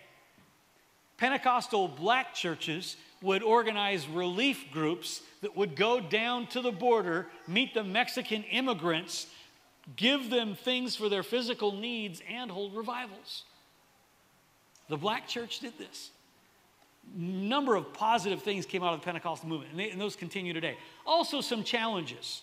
Pentecostal 1.17 1.87
black 1.87 2.33
churches 2.33 2.97
would 3.21 3.41
organize 3.41 4.07
relief 4.07 4.65
groups 4.71 5.21
that 5.41 5.55
would 5.55 5.75
go 5.75 5.99
down 5.99 6.45
to 6.47 6.61
the 6.61 6.71
border, 6.71 7.27
meet 7.47 7.73
the 7.73 7.83
Mexican 7.83 8.43
immigrants, 8.43 9.27
give 9.95 10.29
them 10.29 10.55
things 10.55 10.95
for 10.95 11.07
their 11.07 11.23
physical 11.23 11.71
needs, 11.71 12.21
and 12.29 12.51
hold 12.51 12.75
revivals. 12.75 13.43
The 14.89 14.97
black 14.97 15.27
church 15.27 15.59
did 15.59 15.77
this. 15.77 16.11
Number 17.15 17.75
of 17.75 17.93
positive 17.93 18.41
things 18.41 18.65
came 18.65 18.83
out 18.83 18.93
of 18.93 18.99
the 18.99 19.05
Pentecostal 19.05 19.47
movement, 19.47 19.71
and, 19.71 19.79
they, 19.79 19.91
and 19.91 20.01
those 20.01 20.15
continue 20.15 20.53
today. 20.53 20.77
Also, 21.05 21.39
some 21.39 21.63
challenges. 21.63 22.41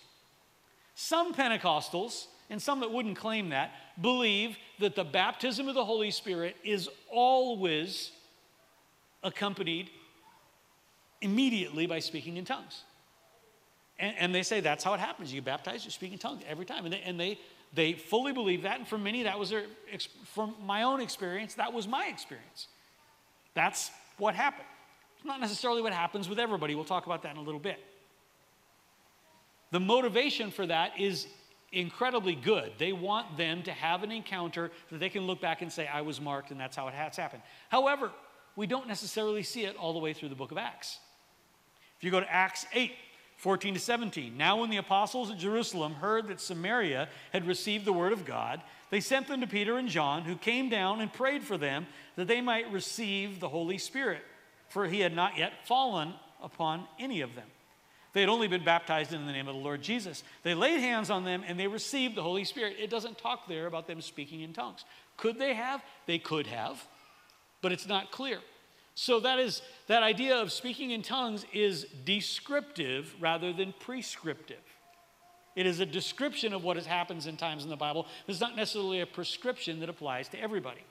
Some 0.94 1.34
Pentecostals, 1.34 2.26
and 2.50 2.60
some 2.60 2.80
that 2.80 2.90
wouldn't 2.90 3.16
claim 3.16 3.50
that, 3.50 3.72
believe 4.00 4.56
that 4.78 4.94
the 4.94 5.04
baptism 5.04 5.68
of 5.68 5.74
the 5.74 5.84
Holy 5.84 6.10
Spirit 6.10 6.56
is 6.62 6.88
always 7.10 8.10
accompanied 9.22 9.88
immediately 11.20 11.86
by 11.86 11.98
speaking 12.00 12.36
in 12.36 12.44
tongues. 12.44 12.82
And, 13.98 14.16
and, 14.18 14.34
they 14.34 14.42
say 14.42 14.60
that's 14.60 14.82
how 14.82 14.94
it 14.94 15.00
happens. 15.00 15.32
You 15.32 15.40
get 15.40 15.46
baptized, 15.46 15.84
you 15.84 15.90
speak 15.90 16.12
in 16.12 16.18
tongues 16.18 16.42
every 16.48 16.64
time. 16.64 16.84
And 16.84 16.92
they, 16.92 17.00
and 17.02 17.20
they, 17.20 17.38
they 17.72 17.92
fully 17.92 18.32
believe 18.32 18.62
that. 18.62 18.78
And 18.78 18.88
for 18.88 18.98
many, 18.98 19.22
that 19.22 19.38
was 19.38 19.50
their, 19.50 19.64
from 20.24 20.54
my 20.64 20.82
own 20.82 21.00
experience, 21.00 21.54
that 21.54 21.72
was 21.72 21.86
my 21.86 22.06
experience. 22.06 22.68
That's 23.54 23.90
what 24.18 24.34
happened. 24.34 24.66
It's 25.16 25.26
not 25.26 25.40
necessarily 25.40 25.82
what 25.82 25.92
happens 25.92 26.28
with 26.28 26.40
everybody. 26.40 26.74
We'll 26.74 26.84
talk 26.84 27.06
about 27.06 27.22
that 27.22 27.32
in 27.32 27.36
a 27.36 27.42
little 27.42 27.60
bit. 27.60 27.78
The 29.72 29.80
motivation 29.80 30.50
for 30.50 30.66
that 30.66 31.00
is 31.00 31.26
incredibly 31.72 32.34
good. 32.34 32.72
They 32.78 32.92
want 32.92 33.36
them 33.38 33.62
to 33.62 33.72
have 33.72 34.02
an 34.02 34.12
encounter 34.12 34.70
that 34.90 34.98
they 35.00 35.08
can 35.08 35.26
look 35.26 35.40
back 35.40 35.62
and 35.62 35.72
say, 35.72 35.88
I 35.88 36.02
was 36.02 36.20
marked, 36.20 36.50
and 36.50 36.60
that's 36.60 36.76
how 36.76 36.88
it 36.88 36.94
has 36.94 37.16
happened. 37.16 37.42
However, 37.70 38.12
we 38.54 38.66
don't 38.66 38.86
necessarily 38.86 39.42
see 39.42 39.64
it 39.64 39.74
all 39.76 39.94
the 39.94 39.98
way 39.98 40.12
through 40.12 40.28
the 40.28 40.34
book 40.34 40.52
of 40.52 40.58
Acts. 40.58 40.98
If 41.96 42.04
you 42.04 42.10
go 42.10 42.20
to 42.20 42.30
Acts 42.30 42.66
8, 42.74 42.92
14 43.38 43.74
to 43.74 43.80
17, 43.80 44.36
now 44.36 44.60
when 44.60 44.68
the 44.68 44.76
apostles 44.76 45.30
at 45.30 45.38
Jerusalem 45.38 45.94
heard 45.94 46.28
that 46.28 46.40
Samaria 46.40 47.08
had 47.32 47.46
received 47.46 47.86
the 47.86 47.92
word 47.94 48.12
of 48.12 48.26
God, 48.26 48.60
they 48.90 49.00
sent 49.00 49.26
them 49.26 49.40
to 49.40 49.46
Peter 49.46 49.78
and 49.78 49.88
John, 49.88 50.24
who 50.24 50.36
came 50.36 50.68
down 50.68 51.00
and 51.00 51.10
prayed 51.10 51.42
for 51.42 51.56
them 51.56 51.86
that 52.16 52.28
they 52.28 52.42
might 52.42 52.70
receive 52.70 53.40
the 53.40 53.48
Holy 53.48 53.78
Spirit, 53.78 54.20
for 54.68 54.86
he 54.86 55.00
had 55.00 55.16
not 55.16 55.38
yet 55.38 55.66
fallen 55.66 56.12
upon 56.42 56.86
any 56.98 57.22
of 57.22 57.34
them. 57.34 57.46
They 58.12 58.20
had 58.20 58.28
only 58.28 58.48
been 58.48 58.64
baptized 58.64 59.12
in 59.12 59.26
the 59.26 59.32
name 59.32 59.48
of 59.48 59.54
the 59.54 59.60
Lord 59.60 59.82
Jesus. 59.82 60.22
They 60.42 60.54
laid 60.54 60.80
hands 60.80 61.08
on 61.08 61.24
them 61.24 61.42
and 61.46 61.58
they 61.58 61.66
received 61.66 62.14
the 62.14 62.22
Holy 62.22 62.44
Spirit. 62.44 62.76
It 62.78 62.90
doesn't 62.90 63.18
talk 63.18 63.48
there 63.48 63.66
about 63.66 63.86
them 63.86 64.00
speaking 64.00 64.42
in 64.42 64.52
tongues. 64.52 64.84
Could 65.16 65.38
they 65.38 65.54
have? 65.54 65.82
They 66.06 66.18
could 66.18 66.46
have, 66.46 66.84
but 67.62 67.72
it's 67.72 67.86
not 67.86 68.10
clear. 68.10 68.38
So 68.94 69.20
that 69.20 69.38
is 69.38 69.62
that 69.86 70.02
idea 70.02 70.36
of 70.36 70.52
speaking 70.52 70.90
in 70.90 71.02
tongues 71.02 71.46
is 71.52 71.86
descriptive 72.04 73.14
rather 73.20 73.52
than 73.52 73.72
prescriptive. 73.80 74.58
It 75.54 75.66
is 75.66 75.80
a 75.80 75.86
description 75.86 76.52
of 76.52 76.64
what 76.64 76.76
has 76.76 76.86
happens 76.86 77.26
in 77.26 77.36
times 77.36 77.64
in 77.64 77.70
the 77.70 77.76
Bible. 77.76 78.06
It's 78.26 78.40
not 78.40 78.56
necessarily 78.56 79.00
a 79.00 79.06
prescription 79.06 79.80
that 79.80 79.88
applies 79.88 80.28
to 80.28 80.40
everybody. 80.40 80.82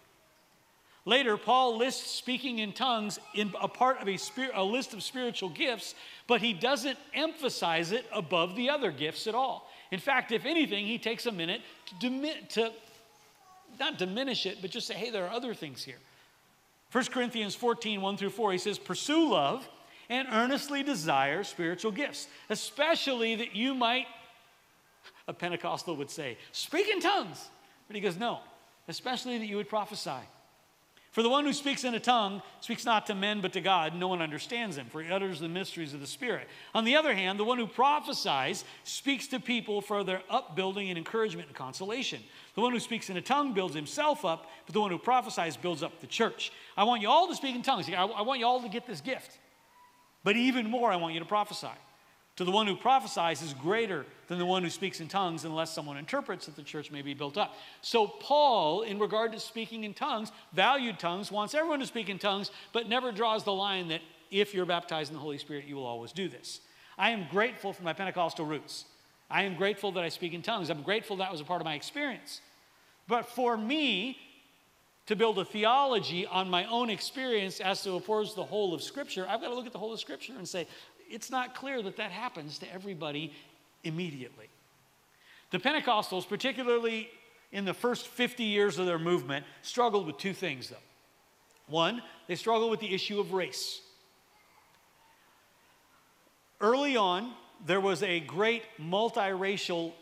Later, 1.03 1.35
Paul 1.35 1.77
lists 1.77 2.11
speaking 2.11 2.59
in 2.59 2.73
tongues 2.73 3.19
in 3.33 3.51
a 3.59 3.67
part 3.67 3.99
of 4.01 4.07
a, 4.07 4.17
spir- 4.17 4.51
a 4.53 4.63
list 4.63 4.93
of 4.93 5.01
spiritual 5.01 5.49
gifts, 5.49 5.95
but 6.27 6.41
he 6.41 6.53
doesn't 6.53 6.97
emphasize 7.13 7.91
it 7.91 8.05
above 8.13 8.55
the 8.55 8.69
other 8.69 8.91
gifts 8.91 9.25
at 9.25 9.33
all. 9.33 9.69
In 9.89 9.99
fact, 9.99 10.31
if 10.31 10.45
anything, 10.45 10.85
he 10.85 10.99
takes 10.99 11.25
a 11.25 11.31
minute 11.31 11.61
to, 12.01 12.37
to 12.49 12.71
not 13.79 13.97
diminish 13.97 14.45
it, 14.45 14.59
but 14.61 14.69
just 14.69 14.85
say, 14.85 14.93
hey, 14.93 15.09
there 15.09 15.25
are 15.25 15.31
other 15.31 15.55
things 15.55 15.83
here. 15.83 15.97
1 16.91 17.05
Corinthians 17.05 17.55
14, 17.55 18.01
1 18.01 18.17
through 18.17 18.29
4, 18.29 18.51
he 18.51 18.57
says, 18.57 18.77
Pursue 18.77 19.31
love 19.31 19.67
and 20.09 20.27
earnestly 20.31 20.83
desire 20.83 21.43
spiritual 21.43 21.91
gifts, 21.91 22.27
especially 22.49 23.35
that 23.35 23.55
you 23.55 23.73
might, 23.73 24.05
a 25.27 25.33
Pentecostal 25.33 25.95
would 25.95 26.11
say, 26.11 26.37
speak 26.51 26.89
in 26.89 26.99
tongues. 26.99 27.49
But 27.87 27.95
he 27.95 28.01
goes, 28.01 28.17
no, 28.17 28.39
especially 28.87 29.37
that 29.37 29.45
you 29.45 29.55
would 29.55 29.69
prophesy. 29.69 30.11
For 31.11 31.21
the 31.23 31.29
one 31.29 31.43
who 31.43 31.51
speaks 31.51 31.83
in 31.83 31.93
a 31.93 31.99
tongue 31.99 32.41
speaks 32.61 32.85
not 32.85 33.05
to 33.07 33.15
men 33.15 33.41
but 33.41 33.51
to 33.53 33.61
God. 33.61 33.93
No 33.93 34.07
one 34.07 34.21
understands 34.21 34.77
him, 34.77 34.87
for 34.89 35.03
he 35.03 35.11
utters 35.11 35.41
the 35.41 35.49
mysteries 35.49 35.93
of 35.93 35.99
the 35.99 36.07
Spirit. 36.07 36.47
On 36.73 36.85
the 36.85 36.95
other 36.95 37.13
hand, 37.13 37.37
the 37.37 37.43
one 37.43 37.57
who 37.57 37.67
prophesies 37.67 38.63
speaks 38.85 39.27
to 39.27 39.39
people 39.39 39.81
for 39.81 40.05
their 40.05 40.21
upbuilding 40.29 40.87
and 40.87 40.97
encouragement 40.97 41.49
and 41.49 41.55
consolation. 41.55 42.21
The 42.55 42.61
one 42.61 42.71
who 42.71 42.79
speaks 42.79 43.09
in 43.09 43.17
a 43.17 43.21
tongue 43.21 43.53
builds 43.53 43.75
himself 43.75 44.23
up, 44.23 44.49
but 44.65 44.73
the 44.73 44.79
one 44.79 44.89
who 44.89 44.97
prophesies 44.97 45.57
builds 45.57 45.83
up 45.83 45.99
the 45.99 46.07
church. 46.07 46.53
I 46.77 46.85
want 46.85 47.01
you 47.01 47.09
all 47.09 47.27
to 47.27 47.35
speak 47.35 47.55
in 47.55 47.61
tongues. 47.61 47.89
I 47.89 48.21
want 48.21 48.39
you 48.39 48.45
all 48.45 48.61
to 48.61 48.69
get 48.69 48.87
this 48.87 49.01
gift. 49.01 49.37
But 50.23 50.37
even 50.37 50.69
more, 50.69 50.93
I 50.93 50.95
want 50.95 51.13
you 51.13 51.19
to 51.19 51.25
prophesy. 51.25 51.67
To 52.41 52.45
the 52.45 52.49
one 52.49 52.65
who 52.65 52.75
prophesies 52.75 53.43
is 53.43 53.53
greater 53.53 54.03
than 54.27 54.39
the 54.39 54.47
one 54.47 54.63
who 54.63 54.71
speaks 54.71 54.99
in 54.99 55.07
tongues 55.07 55.45
unless 55.45 55.71
someone 55.71 55.95
interprets 55.95 56.47
that 56.47 56.55
the 56.55 56.63
church 56.63 56.89
may 56.89 57.03
be 57.03 57.13
built 57.13 57.37
up. 57.37 57.55
So, 57.83 58.07
Paul, 58.07 58.81
in 58.81 58.97
regard 58.97 59.33
to 59.33 59.39
speaking 59.39 59.83
in 59.83 59.93
tongues, 59.93 60.31
valued 60.51 60.97
tongues, 60.97 61.31
wants 61.31 61.53
everyone 61.53 61.81
to 61.81 61.85
speak 61.85 62.09
in 62.09 62.17
tongues, 62.17 62.49
but 62.73 62.89
never 62.89 63.11
draws 63.11 63.43
the 63.43 63.53
line 63.53 63.89
that 63.89 64.01
if 64.31 64.55
you're 64.55 64.65
baptized 64.65 65.11
in 65.11 65.17
the 65.17 65.21
Holy 65.21 65.37
Spirit, 65.37 65.65
you 65.65 65.75
will 65.75 65.85
always 65.85 66.13
do 66.13 66.27
this. 66.27 66.61
I 66.97 67.11
am 67.11 67.27
grateful 67.29 67.73
for 67.73 67.83
my 67.83 67.93
Pentecostal 67.93 68.47
roots. 68.47 68.85
I 69.29 69.43
am 69.43 69.53
grateful 69.53 69.91
that 69.91 70.03
I 70.03 70.09
speak 70.09 70.33
in 70.33 70.41
tongues. 70.41 70.71
I'm 70.71 70.81
grateful 70.81 71.17
that 71.17 71.31
was 71.31 71.41
a 71.41 71.45
part 71.45 71.61
of 71.61 71.65
my 71.65 71.75
experience. 71.75 72.41
But 73.07 73.27
for 73.27 73.55
me, 73.55 74.17
to 75.05 75.15
build 75.15 75.37
a 75.37 75.45
theology 75.45 76.25
on 76.25 76.49
my 76.49 76.65
own 76.65 76.89
experience 76.89 77.59
as 77.59 77.83
to 77.83 77.95
opposed 77.97 78.35
the 78.35 78.43
whole 78.43 78.73
of 78.73 78.81
Scripture, 78.81 79.27
I've 79.29 79.41
got 79.41 79.49
to 79.49 79.55
look 79.55 79.67
at 79.67 79.73
the 79.73 79.79
whole 79.79 79.93
of 79.93 79.99
Scripture 79.99 80.33
and 80.37 80.47
say, 80.47 80.67
it's 81.11 81.29
not 81.29 81.53
clear 81.53 81.81
that 81.81 81.97
that 81.97 82.11
happens 82.11 82.57
to 82.59 82.73
everybody 82.73 83.33
immediately. 83.83 84.47
The 85.51 85.59
Pentecostals, 85.59 86.27
particularly 86.27 87.09
in 87.51 87.65
the 87.65 87.73
first 87.73 88.07
50 88.07 88.43
years 88.43 88.79
of 88.79 88.85
their 88.85 88.99
movement, 88.99 89.45
struggled 89.61 90.07
with 90.07 90.17
two 90.17 90.33
things, 90.33 90.69
though. 90.69 90.77
One, 91.67 92.01
they 92.27 92.35
struggled 92.35 92.71
with 92.71 92.79
the 92.79 92.93
issue 92.93 93.19
of 93.19 93.33
race. 93.33 93.81
Early 96.59 96.95
on, 96.95 97.33
there 97.65 97.81
was 97.81 98.03
a 98.03 98.19
great 98.19 98.63
multiracial 98.79 99.93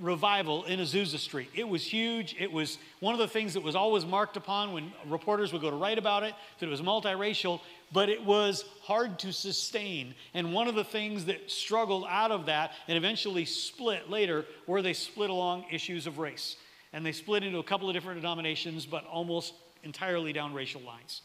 revival 0.00 0.64
in 0.64 0.80
Azusa 0.80 1.18
Street. 1.18 1.50
It 1.54 1.68
was 1.68 1.84
huge. 1.84 2.36
It 2.38 2.52
was 2.52 2.78
one 3.00 3.14
of 3.14 3.18
the 3.18 3.28
things 3.28 3.54
that 3.54 3.62
was 3.62 3.74
always 3.74 4.04
marked 4.04 4.36
upon 4.36 4.72
when 4.72 4.92
reporters 5.06 5.52
would 5.52 5.62
go 5.62 5.70
to 5.70 5.76
write 5.76 5.98
about 5.98 6.22
it, 6.22 6.34
that 6.58 6.66
it 6.66 6.70
was 6.70 6.80
multiracial, 6.82 7.60
but 7.92 8.08
it 8.08 8.24
was 8.24 8.64
hard 8.82 9.18
to 9.20 9.32
sustain. 9.32 10.14
And 10.34 10.52
one 10.52 10.68
of 10.68 10.74
the 10.74 10.84
things 10.84 11.24
that 11.26 11.50
struggled 11.50 12.04
out 12.08 12.30
of 12.30 12.46
that 12.46 12.72
and 12.86 12.96
eventually 12.96 13.44
split 13.44 14.08
later 14.08 14.44
were 14.66 14.82
they 14.82 14.92
split 14.92 15.30
along 15.30 15.64
issues 15.70 16.06
of 16.06 16.18
race. 16.18 16.56
And 16.92 17.04
they 17.04 17.12
split 17.12 17.42
into 17.42 17.58
a 17.58 17.64
couple 17.64 17.88
of 17.88 17.94
different 17.94 18.20
denominations, 18.20 18.86
but 18.86 19.04
almost 19.06 19.54
entirely 19.82 20.32
down 20.32 20.54
racial 20.54 20.80
lines. 20.80 21.22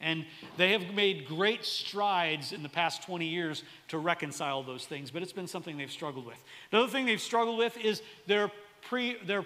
And 0.00 0.26
they 0.56 0.72
have 0.72 0.94
made 0.94 1.26
great 1.26 1.64
strides 1.64 2.52
in 2.52 2.62
the 2.62 2.68
past 2.68 3.02
20 3.04 3.26
years 3.26 3.64
to 3.88 3.98
reconcile 3.98 4.62
those 4.62 4.84
things, 4.84 5.10
but 5.10 5.22
it's 5.22 5.32
been 5.32 5.46
something 5.46 5.78
they've 5.78 5.90
struggled 5.90 6.26
with. 6.26 6.36
Another 6.70 6.90
thing 6.90 7.06
they've 7.06 7.20
struggled 7.20 7.56
with 7.56 7.76
is 7.78 8.02
their, 8.26 8.50
pre, 8.82 9.16
their 9.24 9.40
uh, 9.40 9.42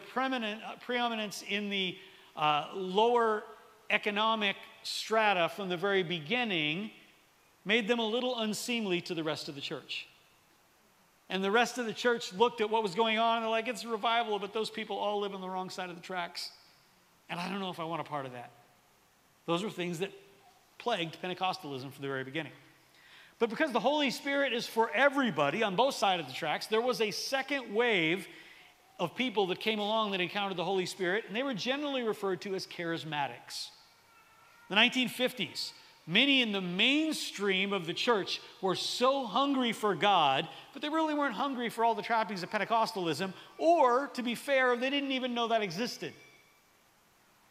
preeminence 0.81 1.45
in 1.49 1.71
the 1.71 1.97
uh, 2.37 2.69
lower 2.75 3.45
economic 3.91 4.57
strata 4.83 5.49
from 5.55 5.69
the 5.69 5.77
very 5.77 6.03
beginning 6.03 6.91
made 7.65 7.87
them 7.87 7.99
a 7.99 8.07
little 8.07 8.41
unseemly 8.41 9.01
to 9.03 9.15
the 9.15 9.23
rest 9.23 9.49
of 9.49 9.55
the 9.55 9.61
church. 9.61 10.09
And 11.29 11.45
the 11.45 11.51
rest 11.51 11.79
of 11.79 11.87
the 11.87 11.93
church 11.93 12.33
looked 12.33 12.61
at 12.61 12.69
what 12.69 12.83
was 12.83 12.95
going 12.95 13.19
on 13.19 13.37
and 13.37 13.45
they're 13.45 13.51
like, 13.51 13.69
it's 13.69 13.85
a 13.85 13.89
revival, 13.89 14.39
but 14.41 14.53
those 14.53 14.69
people 14.69 14.97
all 14.97 15.21
live 15.21 15.33
on 15.33 15.41
the 15.41 15.49
wrong 15.49 15.71
side 15.71 15.91
of 15.91 15.97
the 15.97 16.03
tracks. 16.03 16.51
And 17.29 17.39
I 17.39 17.49
don't 17.49 17.61
know 17.61 17.71
if 17.71 17.79
I 17.79 17.85
want 17.85 18.01
a 18.01 18.05
part 18.05 18.27
of 18.27 18.33
that. 18.33 18.51
Those 19.47 19.63
are 19.63 19.71
things 19.71 20.01
that 20.01 20.11
plagued 20.81 21.23
Pentecostalism 21.23 21.93
from 21.93 22.03
the 22.03 22.09
very 22.09 22.25
beginning. 22.25 22.53
But 23.39 23.49
because 23.49 23.73
the 23.73 23.81
Holy 23.81 24.11
Spirit 24.11 24.53
is 24.53 24.67
for 24.67 24.91
everybody 24.91 25.63
on 25.63 25.77
both 25.77 25.95
sides 25.95 26.21
of 26.21 26.27
the 26.27 26.35
tracks, 26.35 26.67
there 26.67 26.81
was 26.81 27.01
a 27.01 27.11
second 27.11 27.73
wave 27.73 28.27
of 28.99 29.15
people 29.15 29.47
that 29.47 29.61
came 29.61 29.79
along 29.79 30.11
that 30.11 30.21
encountered 30.21 30.59
the 30.59 30.65
Holy 30.65 30.85
Spirit, 30.85 31.25
and 31.27 31.35
they 31.35 31.43
were 31.43 31.55
generally 31.55 32.03
referred 32.03 32.41
to 32.43 32.55
as 32.55 32.67
charismatics. 32.67 33.69
The 34.69 34.77
1950s, 34.77 35.73
many 36.07 36.43
in 36.43 36.53
the 36.53 36.61
mainstream 36.61 37.73
of 37.73 37.87
the 37.87 37.95
church 37.95 38.41
were 38.61 38.75
so 38.75 39.25
hungry 39.25 39.73
for 39.73 39.95
God, 39.95 40.47
but 40.75 40.83
they 40.83 40.91
really 40.91 41.15
weren't 41.15 41.35
hungry 41.35 41.71
for 41.71 41.83
all 41.83 41.95
the 41.95 42.03
trappings 42.03 42.43
of 42.43 42.51
Pentecostalism, 42.51 43.33
or 43.57 44.09
to 44.09 44.23
be 44.23 44.35
fair, 44.35 44.77
they 44.77 44.91
didn't 44.91 45.13
even 45.13 45.33
know 45.33 45.49
that 45.49 45.63
existed. 45.63 46.13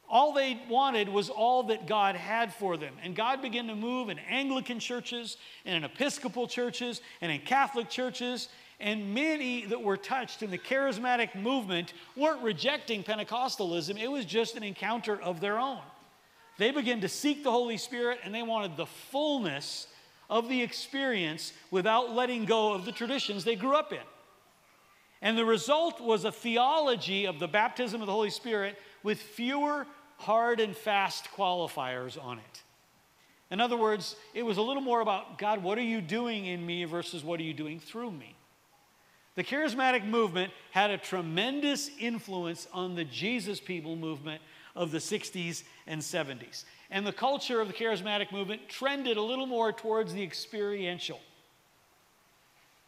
All 0.09 0.33
they 0.33 0.59
wanted 0.67 1.07
was 1.07 1.29
all 1.29 1.63
that 1.63 1.85
God 1.85 2.15
had 2.15 2.51
for 2.51 2.77
them. 2.77 2.95
And 3.03 3.15
God 3.15 3.43
began 3.43 3.67
to 3.67 3.75
move 3.75 4.09
in 4.09 4.17
Anglican 4.19 4.79
churches 4.79 5.37
and 5.65 5.75
in 5.77 5.83
Episcopal 5.83 6.47
churches 6.47 7.01
and 7.21 7.31
in 7.31 7.41
Catholic 7.41 7.89
churches. 7.89 8.49
And 8.79 9.13
many 9.13 9.65
that 9.65 9.83
were 9.83 9.97
touched 9.97 10.41
in 10.41 10.49
the 10.49 10.57
charismatic 10.57 11.35
movement 11.35 11.93
weren't 12.15 12.41
rejecting 12.41 13.03
Pentecostalism, 13.03 13.99
it 14.01 14.07
was 14.07 14.25
just 14.25 14.55
an 14.55 14.63
encounter 14.63 15.21
of 15.21 15.41
their 15.41 15.59
own. 15.59 15.81
They 16.57 16.71
began 16.71 17.01
to 17.01 17.09
seek 17.09 17.43
the 17.43 17.51
Holy 17.51 17.77
Spirit 17.77 18.19
and 18.23 18.33
they 18.33 18.41
wanted 18.41 18.77
the 18.77 18.87
fullness 18.87 19.87
of 20.27 20.49
the 20.49 20.61
experience 20.61 21.53
without 21.69 22.13
letting 22.13 22.45
go 22.45 22.73
of 22.73 22.85
the 22.85 22.91
traditions 22.91 23.43
they 23.43 23.55
grew 23.55 23.75
up 23.75 23.93
in. 23.93 23.99
And 25.21 25.37
the 25.37 25.45
result 25.45 26.01
was 26.01 26.25
a 26.25 26.31
theology 26.31 27.25
of 27.25 27.39
the 27.39 27.47
baptism 27.47 28.01
of 28.01 28.07
the 28.07 28.13
Holy 28.13 28.29
Spirit 28.29 28.77
with 29.03 29.19
fewer 29.19 29.85
hard 30.19 30.59
and 30.59 30.75
fast 30.75 31.29
qualifiers 31.35 32.21
on 32.21 32.37
it. 32.37 32.63
In 33.51 33.59
other 33.59 33.77
words, 33.77 34.15
it 34.33 34.43
was 34.43 34.57
a 34.57 34.61
little 34.61 34.81
more 34.81 35.01
about 35.01 35.37
God, 35.39 35.63
what 35.63 35.77
are 35.77 35.83
you 35.83 36.01
doing 36.01 36.45
in 36.45 36.63
me 36.63 36.83
versus 36.83 37.23
what 37.23 37.39
are 37.39 37.43
you 37.43 37.53
doing 37.53 37.79
through 37.79 38.11
me? 38.11 38.35
The 39.35 39.43
charismatic 39.43 40.05
movement 40.05 40.51
had 40.71 40.91
a 40.91 40.97
tremendous 40.97 41.89
influence 41.99 42.67
on 42.73 42.95
the 42.95 43.05
Jesus 43.05 43.59
people 43.59 43.95
movement 43.95 44.41
of 44.75 44.91
the 44.91 44.97
60s 44.97 45.63
and 45.87 46.01
70s. 46.01 46.65
And 46.91 47.07
the 47.07 47.13
culture 47.13 47.61
of 47.61 47.67
the 47.67 47.73
charismatic 47.73 48.31
movement 48.31 48.67
trended 48.67 49.17
a 49.17 49.21
little 49.21 49.47
more 49.47 49.71
towards 49.71 50.13
the 50.13 50.21
experiential. 50.21 51.19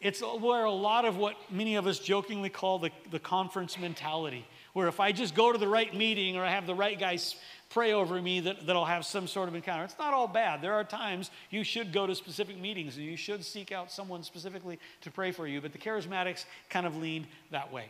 It's 0.01 0.21
where 0.21 0.65
a 0.65 0.71
lot 0.71 1.05
of 1.05 1.17
what 1.17 1.35
many 1.51 1.75
of 1.75 1.87
us 1.87 1.99
jokingly 1.99 2.49
call 2.49 2.79
the, 2.79 2.89
the 3.11 3.19
conference 3.19 3.77
mentality 3.77 4.45
where 4.73 4.87
if 4.87 4.99
I 4.99 5.11
just 5.11 5.35
go 5.35 5.51
to 5.51 5.57
the 5.57 5.67
right 5.67 5.93
meeting 5.93 6.37
or 6.37 6.43
I 6.43 6.51
have 6.51 6.65
the 6.65 6.75
right 6.75 6.99
guys 6.99 7.35
pray 7.69 7.93
over 7.93 8.21
me 8.21 8.41
that, 8.41 8.65
that 8.65 8.75
I'll 8.75 8.85
have 8.85 9.05
some 9.05 9.27
sort 9.27 9.47
of 9.47 9.55
encounter. 9.55 9.83
It's 9.83 9.97
not 9.97 10.13
all 10.13 10.27
bad. 10.27 10.61
There 10.61 10.73
are 10.73 10.83
times 10.83 11.31
you 11.49 11.63
should 11.63 11.93
go 11.93 12.05
to 12.05 12.13
specific 12.13 12.59
meetings 12.59 12.97
and 12.97 13.05
you 13.05 13.15
should 13.15 13.45
seek 13.45 13.71
out 13.71 13.91
someone 13.91 14.23
specifically 14.23 14.77
to 15.01 15.11
pray 15.11 15.31
for 15.31 15.47
you, 15.47 15.61
but 15.61 15.71
the 15.71 15.77
charismatics 15.77 16.45
kind 16.69 16.85
of 16.85 16.97
leaned 16.97 17.27
that 17.51 17.71
way. 17.71 17.89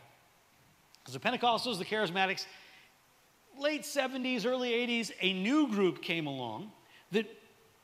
Because 1.00 1.14
the 1.14 1.20
Pentecostals, 1.20 1.78
the 1.78 1.84
charismatics, 1.84 2.46
late 3.58 3.82
70s, 3.82 4.46
early 4.46 4.70
80s, 4.70 5.10
a 5.20 5.32
new 5.32 5.68
group 5.68 6.00
came 6.00 6.26
along 6.26 6.70
that 7.10 7.26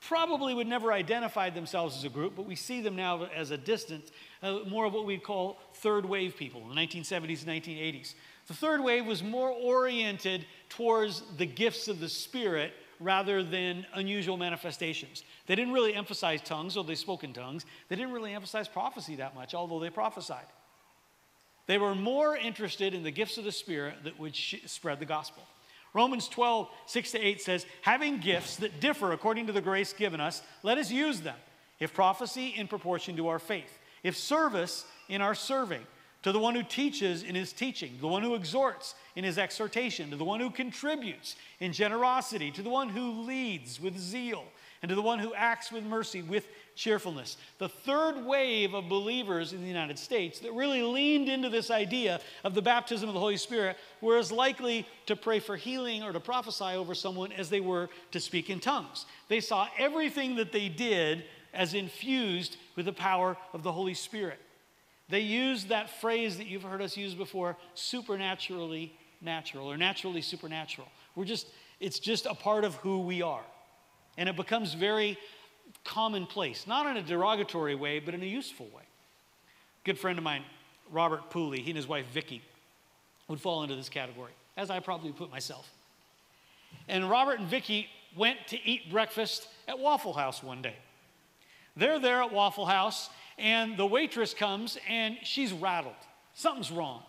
probably 0.01 0.55
would 0.55 0.69
never 0.69 0.93
identify 0.93 1.51
themselves 1.51 1.97
as 1.97 2.05
a 2.05 2.09
group, 2.09 2.35
but 2.37 2.47
we 2.47 2.55
see 2.55 2.81
them 2.81 2.95
now 2.95 3.25
as 3.35 3.51
a 3.51 3.57
distance, 3.57 4.11
uh, 4.43 4.61
more 4.69 4.85
of 4.85 4.93
what 4.93 5.05
we'd 5.05 5.25
call 5.25 5.59
third 5.75 6.05
wave 6.07 6.37
people 6.37 6.63
in 6.63 6.69
the 6.69 6.75
1970s 6.75 7.47
and 7.47 7.63
1980s. 7.63 8.15
The 8.49 8.55
third 8.55 8.83
wave 8.83 9.07
was 9.07 9.23
more 9.23 9.51
oriented 9.51 10.47
towards 10.71 11.23
the 11.37 11.47
gifts 11.47 11.87
of 11.87 12.01
the 12.01 12.09
Spirit 12.09 12.73
rather 12.99 13.43
than 13.45 13.87
unusual 13.95 14.37
manifestations. 14.37 15.23
They 15.47 15.55
didn't 15.55 15.75
really 15.75 15.95
emphasize 15.95 16.41
tongues, 16.43 16.77
although 16.77 16.89
they 16.89 16.95
spoke 16.95 17.25
in 17.25 17.33
tongues. 17.33 17.65
They 17.89 17.97
didn't 17.97 18.13
really 18.13 18.35
emphasize 18.35 18.67
prophecy 18.67 19.17
that 19.17 19.35
much, 19.35 19.55
although 19.55 19.79
they 19.79 19.91
prophesied. 19.91 20.47
They 21.67 21.79
were 21.79 21.95
more 21.95 22.37
interested 22.37 22.95
in 22.95 23.03
the 23.03 23.11
gifts 23.11 23.37
of 23.37 23.45
the 23.45 23.53
Spirit 23.53 23.97
that 24.05 24.19
would 24.19 24.35
sh- 24.35 24.57
spread 24.65 24.99
the 24.99 25.05
gospel. 25.05 25.43
Romans 25.93 26.27
12, 26.29 26.69
6 26.87 27.11
to 27.13 27.21
8 27.21 27.43
says, 27.43 27.67
Having 27.83 28.19
gifts 28.21 28.57
that 28.57 28.81
differ 28.81 29.13
according 29.13 29.47
to 29.47 29.53
the 29.53 29.61
grace 29.61 29.93
given 29.93 30.21
us, 30.21 30.43
let 30.63 30.79
us 30.79 30.91
use 30.91 31.21
them. 31.21 31.37
If 31.79 31.93
prophecy, 31.93 32.55
in 32.57 32.67
proportion 32.67 33.17
to 33.17 33.29
our 33.29 33.39
faith. 33.39 33.79
If 34.03 34.17
service, 34.17 34.87
in 35.09 35.21
our 35.21 35.35
serving, 35.35 35.87
to 36.23 36.33
the 36.33 36.39
one 36.39 36.55
who 36.55 36.63
teaches 36.63 37.23
in 37.23 37.35
his 37.35 37.53
teaching, 37.53 37.97
the 38.01 38.09
one 38.09 38.23
who 38.23 38.35
exhorts 38.35 38.95
in 39.15 39.25
his 39.25 39.39
exhortation, 39.39 40.11
to 40.11 40.17
the 40.17 40.25
one 40.25 40.41
who 40.41 40.51
contributes 40.51 41.37
in 41.61 41.73
generosity, 41.73 42.51
to 42.51 42.63
the 42.63 42.71
one 42.71 42.89
who 42.89 43.23
leads 43.23 43.81
with 43.81 43.97
zeal, 43.97 44.45
and 44.83 44.89
to 44.89 44.95
the 44.95 45.03
one 45.03 45.19
who 45.19 45.33
acts 45.35 45.71
with 45.71 45.85
mercy 45.85 46.23
with 46.23 46.47
cheerfulness. 46.75 47.37
The 47.59 47.69
third 47.69 48.25
wave 48.25 48.75
of 48.75 48.89
believers 48.89 49.53
in 49.53 49.61
the 49.63 49.69
United 49.69 49.99
States 49.99 50.39
that 50.41 50.53
really 50.53 50.83
leaned 50.83 51.29
into 51.29 51.49
this 51.49 51.71
idea 51.71 52.21
of 52.45 52.55
the 52.55 52.63
baptism 52.63 53.09
of 53.09 53.15
the 53.15 53.21
Holy 53.21 53.37
Spirit 53.37 53.77
were 54.01 54.19
as 54.19 54.31
likely 54.31 54.87
to 55.07 55.17
pray 55.17 55.41
for 55.41 55.57
healing 55.57 56.03
or 56.03 56.13
to 56.13 56.21
prophesy 56.21 56.77
over 56.77 56.95
someone 56.95 57.33
as 57.33 57.51
they 57.51 57.61
were 57.61 57.91
to 58.13 58.21
speak 58.21 58.51
in 58.51 58.61
tongues. 58.61 59.07
They 59.29 59.41
saw 59.41 59.69
everything 59.79 60.37
that 60.37 60.53
they 60.53 60.69
did 60.69 61.25
as 61.53 61.75
infused 61.75 62.57
with 62.77 62.87
the 62.87 62.93
power 62.93 63.37
of 63.53 63.63
the 63.63 63.73
Holy 63.73 63.95
Spirit. 63.95 64.39
They 65.09 65.21
use 65.21 65.67
that 65.67 65.89
phrase 66.01 66.37
that 66.39 66.47
you've 66.47 66.63
heard 66.63 66.83
us 66.83 66.97
use 66.97 67.15
before 67.15 67.57
supernaturally 67.75 68.93
natural 69.21 69.71
or 69.71 69.77
naturally 69.77 70.21
supernatural. 70.21 70.89
We're 71.15 71.25
just, 71.25 71.47
it's 71.81 71.99
just 71.99 72.27
a 72.27 72.35
part 72.35 72.65
of 72.65 72.75
who 72.77 73.01
we 73.01 73.23
are. 73.23 73.45
And 74.17 74.29
it 74.29 74.37
becomes 74.37 74.75
very 74.75 75.19
commonplace, 75.85 76.67
not 76.67 76.87
in 76.87 76.97
a 76.97 77.03
derogatory 77.03 77.75
way, 77.75 78.01
but 78.01 78.15
in 78.15 78.23
a 78.23 78.27
useful 78.27 78.67
way. 78.67 78.83
A 78.83 79.85
Good 79.85 79.99
friend 79.99 80.19
of 80.19 80.25
mine, 80.25 80.43
Robert 80.91 81.31
Pooley, 81.31 81.61
he 81.61 81.71
and 81.71 81.77
his 81.77 81.87
wife 81.87 82.07
Vicky 82.13 82.43
would 83.29 83.41
fall 83.41 83.63
into 83.63 83.77
this 83.77 83.89
category, 83.89 84.33
as 84.57 84.71
I 84.71 84.81
probably 84.81 85.13
put 85.13 85.31
myself. 85.31 85.71
And 86.89 87.09
Robert 87.09 87.39
and 87.39 87.49
Vicky 87.49 87.89
went 88.17 88.39
to 88.49 88.59
eat 88.69 88.91
breakfast 88.91 89.49
at 89.67 89.79
Waffle 89.79 90.15
House 90.15 90.43
one 90.43 90.63
day. 90.63 90.77
They're 91.77 92.01
there 92.01 92.23
at 92.23 92.33
Waffle 92.33 92.67
House, 92.67 93.09
and 93.39 93.77
the 93.77 93.87
waitress 93.87 94.35
comes 94.35 94.79
and 94.89 95.17
she's 95.23 95.53
rattled. 95.53 95.95
Something's 96.35 96.71
wrong. 96.71 97.03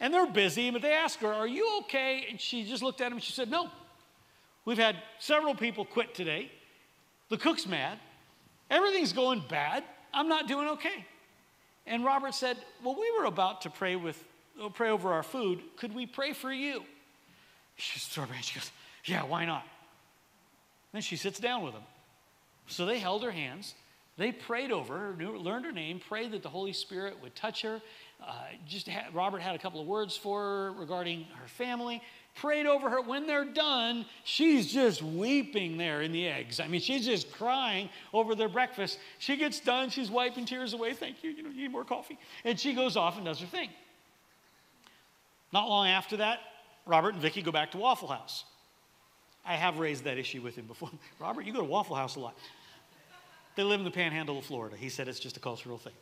And 0.00 0.14
they're 0.14 0.30
busy, 0.30 0.70
but 0.70 0.82
they 0.82 0.92
ask 0.92 1.18
her, 1.20 1.32
Are 1.32 1.46
you 1.46 1.80
okay? 1.80 2.26
And 2.30 2.40
she 2.40 2.64
just 2.64 2.82
looked 2.82 3.00
at 3.00 3.08
him 3.08 3.14
and 3.14 3.22
she 3.22 3.32
said, 3.32 3.50
No. 3.50 3.68
We've 4.64 4.78
had 4.78 4.96
several 5.18 5.54
people 5.54 5.84
quit 5.84 6.14
today. 6.14 6.52
The 7.30 7.38
cook's 7.38 7.66
mad. 7.66 7.98
Everything's 8.70 9.12
going 9.12 9.42
bad. 9.48 9.82
I'm 10.12 10.28
not 10.28 10.46
doing 10.46 10.68
okay. 10.68 11.06
And 11.86 12.04
Robert 12.04 12.34
said, 12.34 12.58
Well, 12.84 12.96
we 12.98 13.10
were 13.18 13.24
about 13.24 13.62
to 13.62 13.70
pray 13.70 13.96
with 13.96 14.22
uh, 14.62 14.68
pray 14.68 14.90
over 14.90 15.12
our 15.12 15.22
food. 15.22 15.60
Could 15.76 15.94
we 15.94 16.06
pray 16.06 16.32
for 16.32 16.52
you? 16.52 16.82
She 17.76 17.98
She 17.98 18.58
goes, 18.58 18.70
Yeah, 19.04 19.24
why 19.24 19.44
not? 19.46 19.64
Then 20.92 21.02
she 21.02 21.16
sits 21.16 21.38
down 21.38 21.64
with 21.64 21.74
him. 21.74 21.82
So 22.66 22.86
they 22.86 22.98
held 22.98 23.22
her 23.22 23.30
hands. 23.30 23.74
They 24.18 24.32
prayed 24.32 24.72
over 24.72 24.98
her, 24.98 25.16
learned 25.38 25.64
her 25.64 25.72
name, 25.72 26.00
prayed 26.00 26.32
that 26.32 26.42
the 26.42 26.48
Holy 26.48 26.72
Spirit 26.72 27.16
would 27.22 27.34
touch 27.34 27.62
her. 27.62 27.80
Uh, 28.20 28.32
just 28.66 28.88
had, 28.88 29.14
Robert 29.14 29.40
had 29.40 29.54
a 29.54 29.58
couple 29.58 29.80
of 29.80 29.86
words 29.86 30.16
for 30.16 30.40
her 30.42 30.72
regarding 30.72 31.24
her 31.40 31.48
family 31.48 32.02
prayed 32.40 32.66
over 32.66 32.88
her. 32.88 33.00
When 33.00 33.26
they're 33.26 33.44
done, 33.44 34.06
she's 34.24 34.72
just 34.72 35.02
weeping 35.02 35.76
there 35.76 36.02
in 36.02 36.12
the 36.12 36.26
eggs. 36.26 36.60
I 36.60 36.68
mean, 36.68 36.80
she's 36.80 37.04
just 37.04 37.32
crying 37.32 37.88
over 38.12 38.34
their 38.34 38.48
breakfast. 38.48 38.98
She 39.18 39.36
gets 39.36 39.60
done, 39.60 39.90
she's 39.90 40.10
wiping 40.10 40.44
tears 40.44 40.72
away. 40.72 40.94
Thank 40.94 41.22
you, 41.22 41.30
you 41.30 41.42
know, 41.42 41.50
you 41.50 41.62
need 41.62 41.72
more 41.72 41.84
coffee. 41.84 42.18
And 42.44 42.58
she 42.58 42.74
goes 42.74 42.96
off 42.96 43.16
and 43.16 43.24
does 43.24 43.40
her 43.40 43.46
thing. 43.46 43.70
Not 45.52 45.68
long 45.68 45.88
after 45.88 46.18
that, 46.18 46.40
Robert 46.86 47.14
and 47.14 47.22
Vicky 47.22 47.42
go 47.42 47.52
back 47.52 47.72
to 47.72 47.78
Waffle 47.78 48.08
House. 48.08 48.44
I 49.44 49.54
have 49.54 49.78
raised 49.78 50.04
that 50.04 50.18
issue 50.18 50.42
with 50.42 50.56
him 50.56 50.66
before. 50.66 50.90
Robert, 51.18 51.44
you 51.44 51.52
go 51.52 51.60
to 51.60 51.64
Waffle 51.64 51.96
House 51.96 52.16
a 52.16 52.20
lot. 52.20 52.36
They 53.58 53.64
live 53.64 53.80
in 53.80 53.84
the 53.84 53.90
panhandle 53.90 54.38
of 54.38 54.44
Florida. 54.44 54.76
He 54.76 54.88
said 54.88 55.08
it's 55.08 55.18
just 55.18 55.36
a 55.36 55.40
cultural 55.40 55.78
thing. 55.78 55.92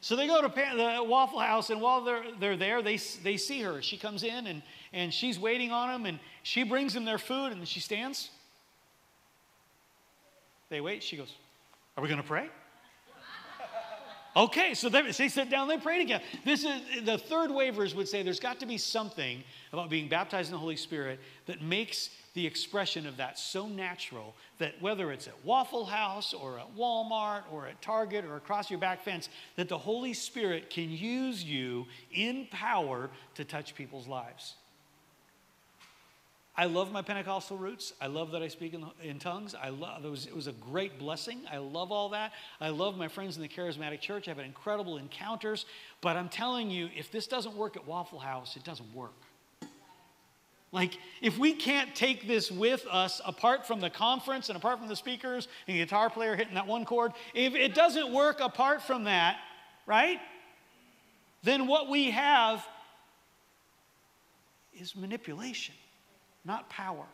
So 0.00 0.14
they 0.14 0.28
go 0.28 0.40
to 0.40 0.46
the 0.46 1.02
Waffle 1.02 1.40
House, 1.40 1.70
and 1.70 1.80
while 1.80 2.04
they're, 2.04 2.22
they're 2.38 2.56
there, 2.56 2.82
they, 2.82 2.98
they 3.24 3.36
see 3.36 3.62
her. 3.62 3.82
She 3.82 3.96
comes 3.96 4.22
in, 4.22 4.46
and, 4.46 4.62
and 4.92 5.12
she's 5.12 5.36
waiting 5.36 5.72
on 5.72 5.88
them, 5.88 6.06
and 6.06 6.20
she 6.44 6.62
brings 6.62 6.94
them 6.94 7.04
their 7.04 7.18
food, 7.18 7.50
and 7.50 7.66
she 7.66 7.80
stands. 7.80 8.30
They 10.68 10.80
wait. 10.80 11.02
She 11.02 11.16
goes, 11.16 11.32
Are 11.96 12.02
we 12.02 12.08
going 12.08 12.22
to 12.22 12.28
pray? 12.28 12.48
Okay, 14.36 14.74
so 14.74 14.88
they, 14.88 15.02
they 15.02 15.28
sit 15.28 15.50
down, 15.50 15.66
they 15.66 15.78
pray 15.78 15.98
together. 15.98 16.22
This 16.44 16.64
is 16.64 16.80
the 17.04 17.18
third 17.18 17.50
wavers 17.50 17.94
would 17.96 18.08
say 18.08 18.22
there's 18.22 18.38
got 18.38 18.60
to 18.60 18.66
be 18.66 18.78
something 18.78 19.42
about 19.72 19.90
being 19.90 20.08
baptized 20.08 20.48
in 20.48 20.52
the 20.52 20.58
Holy 20.58 20.76
Spirit 20.76 21.18
that 21.46 21.60
makes 21.60 22.10
the 22.34 22.46
expression 22.46 23.06
of 23.06 23.16
that 23.16 23.38
so 23.38 23.68
natural 23.68 24.34
that 24.58 24.80
whether 24.82 25.12
it's 25.12 25.28
at 25.28 25.44
Waffle 25.44 25.84
House 25.84 26.34
or 26.34 26.58
at 26.58 26.76
Walmart 26.76 27.42
or 27.50 27.66
at 27.66 27.80
Target 27.80 28.24
or 28.24 28.36
across 28.36 28.70
your 28.70 28.80
back 28.80 29.04
fence, 29.04 29.28
that 29.56 29.68
the 29.68 29.78
Holy 29.78 30.12
Spirit 30.12 30.68
can 30.68 30.90
use 30.90 31.42
you 31.42 31.86
in 32.12 32.46
power 32.50 33.08
to 33.36 33.44
touch 33.44 33.74
people's 33.74 34.08
lives. 34.08 34.54
I 36.56 36.66
love 36.66 36.92
my 36.92 37.02
Pentecostal 37.02 37.56
roots. 37.56 37.92
I 38.00 38.06
love 38.06 38.30
that 38.30 38.42
I 38.42 38.48
speak 38.48 38.74
in, 38.74 38.84
in 39.02 39.18
tongues. 39.18 39.56
I 39.60 39.70
love 39.70 40.04
it 40.04 40.10
was, 40.10 40.26
it 40.26 40.34
was 40.34 40.46
a 40.46 40.52
great 40.52 41.00
blessing. 41.00 41.40
I 41.50 41.56
love 41.58 41.90
all 41.90 42.10
that. 42.10 42.32
I 42.60 42.68
love 42.68 42.96
my 42.96 43.08
friends 43.08 43.36
in 43.36 43.42
the 43.42 43.48
charismatic 43.48 44.00
church. 44.00 44.28
I've 44.28 44.36
had 44.36 44.46
incredible 44.46 44.96
encounters. 44.96 45.66
But 46.00 46.16
I'm 46.16 46.28
telling 46.28 46.70
you, 46.70 46.90
if 46.96 47.10
this 47.10 47.26
doesn't 47.26 47.56
work 47.56 47.76
at 47.76 47.86
Waffle 47.88 48.20
House, 48.20 48.56
it 48.56 48.62
doesn't 48.62 48.94
work. 48.94 49.14
Like, 50.74 50.98
if 51.22 51.38
we 51.38 51.52
can't 51.52 51.94
take 51.94 52.26
this 52.26 52.50
with 52.50 52.84
us 52.90 53.20
apart 53.24 53.64
from 53.64 53.78
the 53.78 53.88
conference 53.88 54.48
and 54.48 54.56
apart 54.56 54.80
from 54.80 54.88
the 54.88 54.96
speakers 54.96 55.46
and 55.68 55.76
the 55.76 55.84
guitar 55.84 56.10
player 56.10 56.34
hitting 56.34 56.54
that 56.54 56.66
one 56.66 56.84
chord, 56.84 57.12
if 57.32 57.54
it 57.54 57.76
doesn't 57.76 58.12
work 58.12 58.40
apart 58.40 58.82
from 58.82 59.04
that, 59.04 59.36
right? 59.86 60.18
Then 61.44 61.68
what 61.68 61.88
we 61.88 62.10
have 62.10 62.66
is 64.76 64.96
manipulation, 64.96 65.76
not 66.44 66.68
power. 66.68 67.06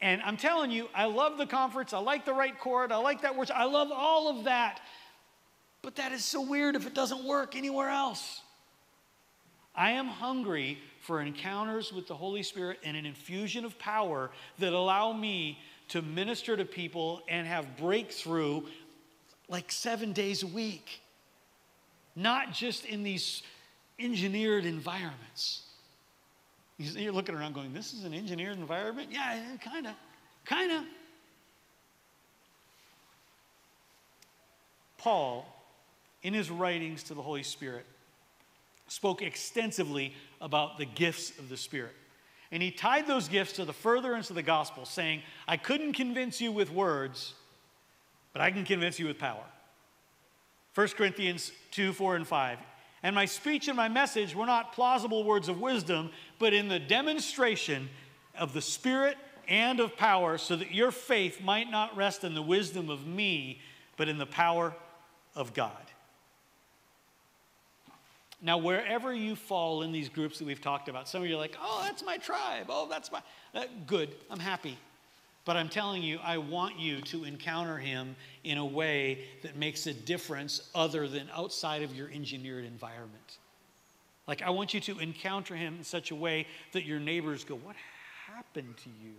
And 0.00 0.22
I'm 0.22 0.36
telling 0.36 0.70
you, 0.70 0.86
I 0.94 1.06
love 1.06 1.38
the 1.38 1.46
conference. 1.46 1.92
I 1.92 1.98
like 1.98 2.24
the 2.24 2.34
right 2.34 2.56
chord. 2.56 2.92
I 2.92 2.98
like 2.98 3.22
that 3.22 3.36
worship. 3.36 3.56
I 3.58 3.64
love 3.64 3.88
all 3.92 4.38
of 4.38 4.44
that. 4.44 4.80
But 5.82 5.96
that 5.96 6.12
is 6.12 6.24
so 6.24 6.40
weird 6.40 6.76
if 6.76 6.86
it 6.86 6.94
doesn't 6.94 7.24
work 7.24 7.56
anywhere 7.56 7.88
else. 7.88 8.42
I 9.74 9.92
am 9.92 10.06
hungry 10.06 10.78
for 11.10 11.20
encounters 11.20 11.92
with 11.92 12.06
the 12.06 12.14
Holy 12.14 12.44
Spirit 12.44 12.78
and 12.84 12.96
an 12.96 13.04
infusion 13.04 13.64
of 13.64 13.76
power 13.80 14.30
that 14.60 14.72
allow 14.72 15.12
me 15.12 15.58
to 15.88 16.02
minister 16.02 16.56
to 16.56 16.64
people 16.64 17.20
and 17.26 17.48
have 17.48 17.76
breakthrough 17.76 18.62
like 19.48 19.72
seven 19.72 20.12
days 20.12 20.44
a 20.44 20.46
week, 20.46 21.00
not 22.14 22.52
just 22.52 22.84
in 22.84 23.02
these 23.02 23.42
engineered 23.98 24.64
environments. 24.64 25.62
You're 26.78 27.10
looking 27.10 27.34
around 27.34 27.56
going, 27.56 27.72
This 27.72 27.92
is 27.92 28.04
an 28.04 28.14
engineered 28.14 28.56
environment? 28.56 29.08
Yeah, 29.10 29.42
kind 29.64 29.88
of, 29.88 29.94
kind 30.44 30.70
of. 30.70 30.84
Paul, 34.96 35.44
in 36.22 36.34
his 36.34 36.52
writings 36.52 37.02
to 37.02 37.14
the 37.14 37.22
Holy 37.22 37.42
Spirit, 37.42 37.84
spoke 38.86 39.22
extensively 39.22 40.14
about 40.40 40.78
the 40.78 40.86
gifts 40.86 41.38
of 41.38 41.48
the 41.48 41.56
Spirit. 41.56 41.94
And 42.52 42.62
he 42.62 42.70
tied 42.70 43.06
those 43.06 43.28
gifts 43.28 43.52
to 43.54 43.64
the 43.64 43.72
furtherance 43.72 44.30
of 44.30 44.36
the 44.36 44.42
gospel, 44.42 44.84
saying, 44.84 45.22
I 45.46 45.56
couldn't 45.56 45.92
convince 45.92 46.40
you 46.40 46.50
with 46.50 46.72
words, 46.72 47.34
but 48.32 48.42
I 48.42 48.50
can 48.50 48.64
convince 48.64 48.98
you 48.98 49.06
with 49.06 49.18
power. 49.18 49.44
1 50.74 50.88
Corinthians 50.88 51.52
2 51.72 51.92
4 51.92 52.16
and 52.16 52.26
5. 52.26 52.58
And 53.02 53.14
my 53.14 53.24
speech 53.24 53.68
and 53.68 53.76
my 53.76 53.88
message 53.88 54.34
were 54.34 54.46
not 54.46 54.72
plausible 54.72 55.24
words 55.24 55.48
of 55.48 55.60
wisdom, 55.60 56.10
but 56.38 56.52
in 56.52 56.68
the 56.68 56.78
demonstration 56.78 57.88
of 58.36 58.52
the 58.52 58.60
Spirit 58.60 59.16
and 59.48 59.80
of 59.80 59.96
power, 59.96 60.38
so 60.38 60.54
that 60.56 60.72
your 60.72 60.90
faith 60.90 61.40
might 61.40 61.70
not 61.70 61.96
rest 61.96 62.24
in 62.24 62.34
the 62.34 62.42
wisdom 62.42 62.90
of 62.90 63.06
me, 63.06 63.60
but 63.96 64.08
in 64.08 64.18
the 64.18 64.26
power 64.26 64.74
of 65.34 65.54
God. 65.54 65.89
Now, 68.42 68.56
wherever 68.56 69.12
you 69.12 69.36
fall 69.36 69.82
in 69.82 69.92
these 69.92 70.08
groups 70.08 70.38
that 70.38 70.46
we've 70.46 70.60
talked 70.60 70.88
about, 70.88 71.08
some 71.08 71.22
of 71.22 71.28
you 71.28 71.34
are 71.34 71.38
like, 71.38 71.56
oh, 71.60 71.82
that's 71.84 72.02
my 72.02 72.16
tribe. 72.16 72.66
Oh, 72.68 72.88
that's 72.88 73.12
my. 73.12 73.20
Uh, 73.54 73.64
good. 73.86 74.14
I'm 74.30 74.38
happy. 74.38 74.78
But 75.44 75.56
I'm 75.56 75.68
telling 75.68 76.02
you, 76.02 76.18
I 76.22 76.38
want 76.38 76.78
you 76.78 77.00
to 77.02 77.24
encounter 77.24 77.76
him 77.76 78.16
in 78.44 78.58
a 78.58 78.64
way 78.64 79.24
that 79.42 79.56
makes 79.56 79.86
a 79.86 79.92
difference 79.92 80.70
other 80.74 81.08
than 81.08 81.28
outside 81.34 81.82
of 81.82 81.94
your 81.94 82.10
engineered 82.10 82.64
environment. 82.64 83.38
Like, 84.26 84.42
I 84.42 84.50
want 84.50 84.72
you 84.72 84.80
to 84.80 84.98
encounter 85.00 85.56
him 85.56 85.76
in 85.78 85.84
such 85.84 86.10
a 86.10 86.14
way 86.14 86.46
that 86.72 86.84
your 86.84 87.00
neighbors 87.00 87.44
go, 87.44 87.56
What 87.56 87.76
happened 88.26 88.76
to 88.84 88.90
you? 89.02 89.14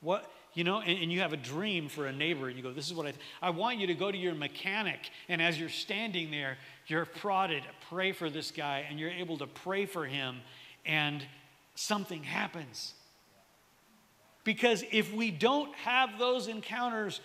What, 0.00 0.30
you 0.54 0.64
know, 0.64 0.80
and, 0.80 0.98
and, 1.02 1.12
you 1.12 1.20
have 1.20 1.32
a 1.32 1.36
dream 1.36 1.88
for 1.88 2.06
a 2.06 2.12
neighbor, 2.12 2.48
and 2.48 2.56
you 2.56 2.62
go, 2.62 2.72
This 2.72 2.86
is 2.86 2.94
what 2.94 3.06
I, 3.06 3.10
th- 3.10 3.22
I 3.40 3.50
want 3.50 3.78
you 3.78 3.86
to 3.86 3.94
go 3.94 4.10
to 4.10 4.18
your 4.18 4.34
mechanic, 4.34 5.10
and 5.28 5.40
as 5.40 5.58
you're 5.58 5.68
standing 5.68 6.30
there, 6.30 6.56
you're 6.86 7.04
prodded, 7.04 7.62
pray 7.88 8.12
for 8.12 8.30
this 8.30 8.50
guy, 8.50 8.86
and 8.88 8.98
you're 8.98 9.10
able 9.10 9.38
to 9.38 9.46
pray 9.46 9.86
for 9.86 10.06
him, 10.06 10.40
and 10.86 11.24
something 11.74 12.22
happens. 12.22 12.94
Because 14.44 14.82
if 14.90 15.12
we 15.12 15.30
don't 15.30 15.74
have 15.76 16.18
those 16.18 16.48
encounters, 16.48 17.20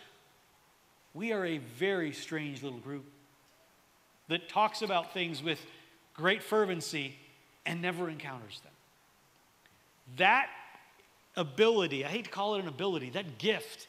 we 1.13 1.31
are 1.31 1.45
a 1.45 1.57
very 1.57 2.11
strange 2.11 2.61
little 2.61 2.79
group. 2.79 3.05
that 4.27 4.49
talks 4.49 4.81
about 4.81 5.13
things 5.13 5.43
with 5.43 5.59
great 6.13 6.41
fervency 6.41 7.15
and 7.65 7.81
never 7.81 8.09
encounters 8.09 8.59
them. 8.63 8.71
That 10.17 10.49
ability, 11.35 12.05
I 12.05 12.09
hate 12.09 12.25
to 12.25 12.31
call 12.31 12.55
it 12.55 12.61
an 12.61 12.67
ability, 12.67 13.11
that 13.11 13.37
gift 13.37 13.87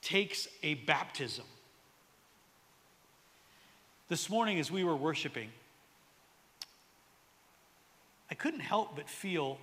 takes 0.00 0.48
a 0.62 0.74
baptism. 0.74 1.44
This 4.08 4.28
morning, 4.28 4.58
as 4.58 4.70
we 4.70 4.84
were 4.84 4.96
worshiping, 4.96 5.48
I 8.30 8.34
couldn't 8.34 8.60
help 8.60 8.96
but 8.96 9.08
feel 9.08 9.58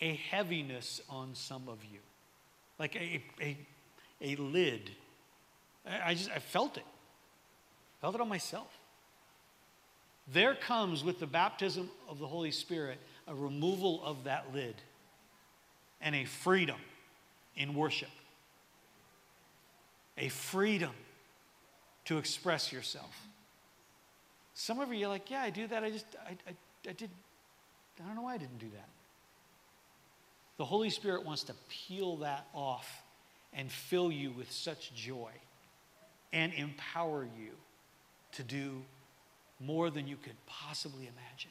a 0.00 0.14
heaviness 0.14 1.00
on 1.08 1.30
some 1.34 1.68
of 1.68 1.78
you, 1.84 1.98
like 2.78 2.94
a, 2.94 3.22
a, 3.40 3.56
a 4.20 4.36
lid. 4.36 4.90
I 5.86 6.14
just 6.14 6.30
I 6.30 6.38
felt 6.38 6.76
it. 6.76 6.84
Felt 8.00 8.14
it 8.14 8.20
on 8.20 8.28
myself. 8.28 8.78
There 10.32 10.54
comes 10.54 11.02
with 11.02 11.18
the 11.18 11.26
baptism 11.26 11.90
of 12.08 12.18
the 12.18 12.26
Holy 12.26 12.50
Spirit 12.50 12.98
a 13.26 13.34
removal 13.34 14.02
of 14.04 14.24
that 14.24 14.52
lid 14.54 14.74
and 16.00 16.14
a 16.14 16.24
freedom 16.24 16.78
in 17.56 17.74
worship. 17.74 18.10
A 20.16 20.28
freedom 20.28 20.92
to 22.06 22.18
express 22.18 22.72
yourself. 22.72 23.14
Some 24.54 24.80
of 24.80 24.92
you 24.92 25.06
are 25.06 25.08
like, 25.08 25.30
yeah, 25.30 25.42
I 25.42 25.50
do 25.50 25.66
that. 25.68 25.84
I 25.84 25.90
just, 25.90 26.06
I, 26.26 26.30
I, 26.48 26.88
I 26.88 26.92
did, 26.92 27.10
I 28.02 28.06
don't 28.06 28.16
know 28.16 28.22
why 28.22 28.34
I 28.34 28.38
didn't 28.38 28.58
do 28.58 28.70
that. 28.74 28.88
The 30.56 30.64
Holy 30.64 30.90
Spirit 30.90 31.24
wants 31.24 31.44
to 31.44 31.54
peel 31.68 32.16
that 32.16 32.48
off 32.52 33.02
and 33.52 33.70
fill 33.70 34.10
you 34.10 34.32
with 34.32 34.50
such 34.50 34.92
joy 34.94 35.30
and 36.32 36.52
empower 36.54 37.24
you 37.24 37.52
to 38.32 38.42
do 38.42 38.82
more 39.60 39.90
than 39.90 40.06
you 40.06 40.16
could 40.16 40.36
possibly 40.46 41.04
imagine. 41.04 41.50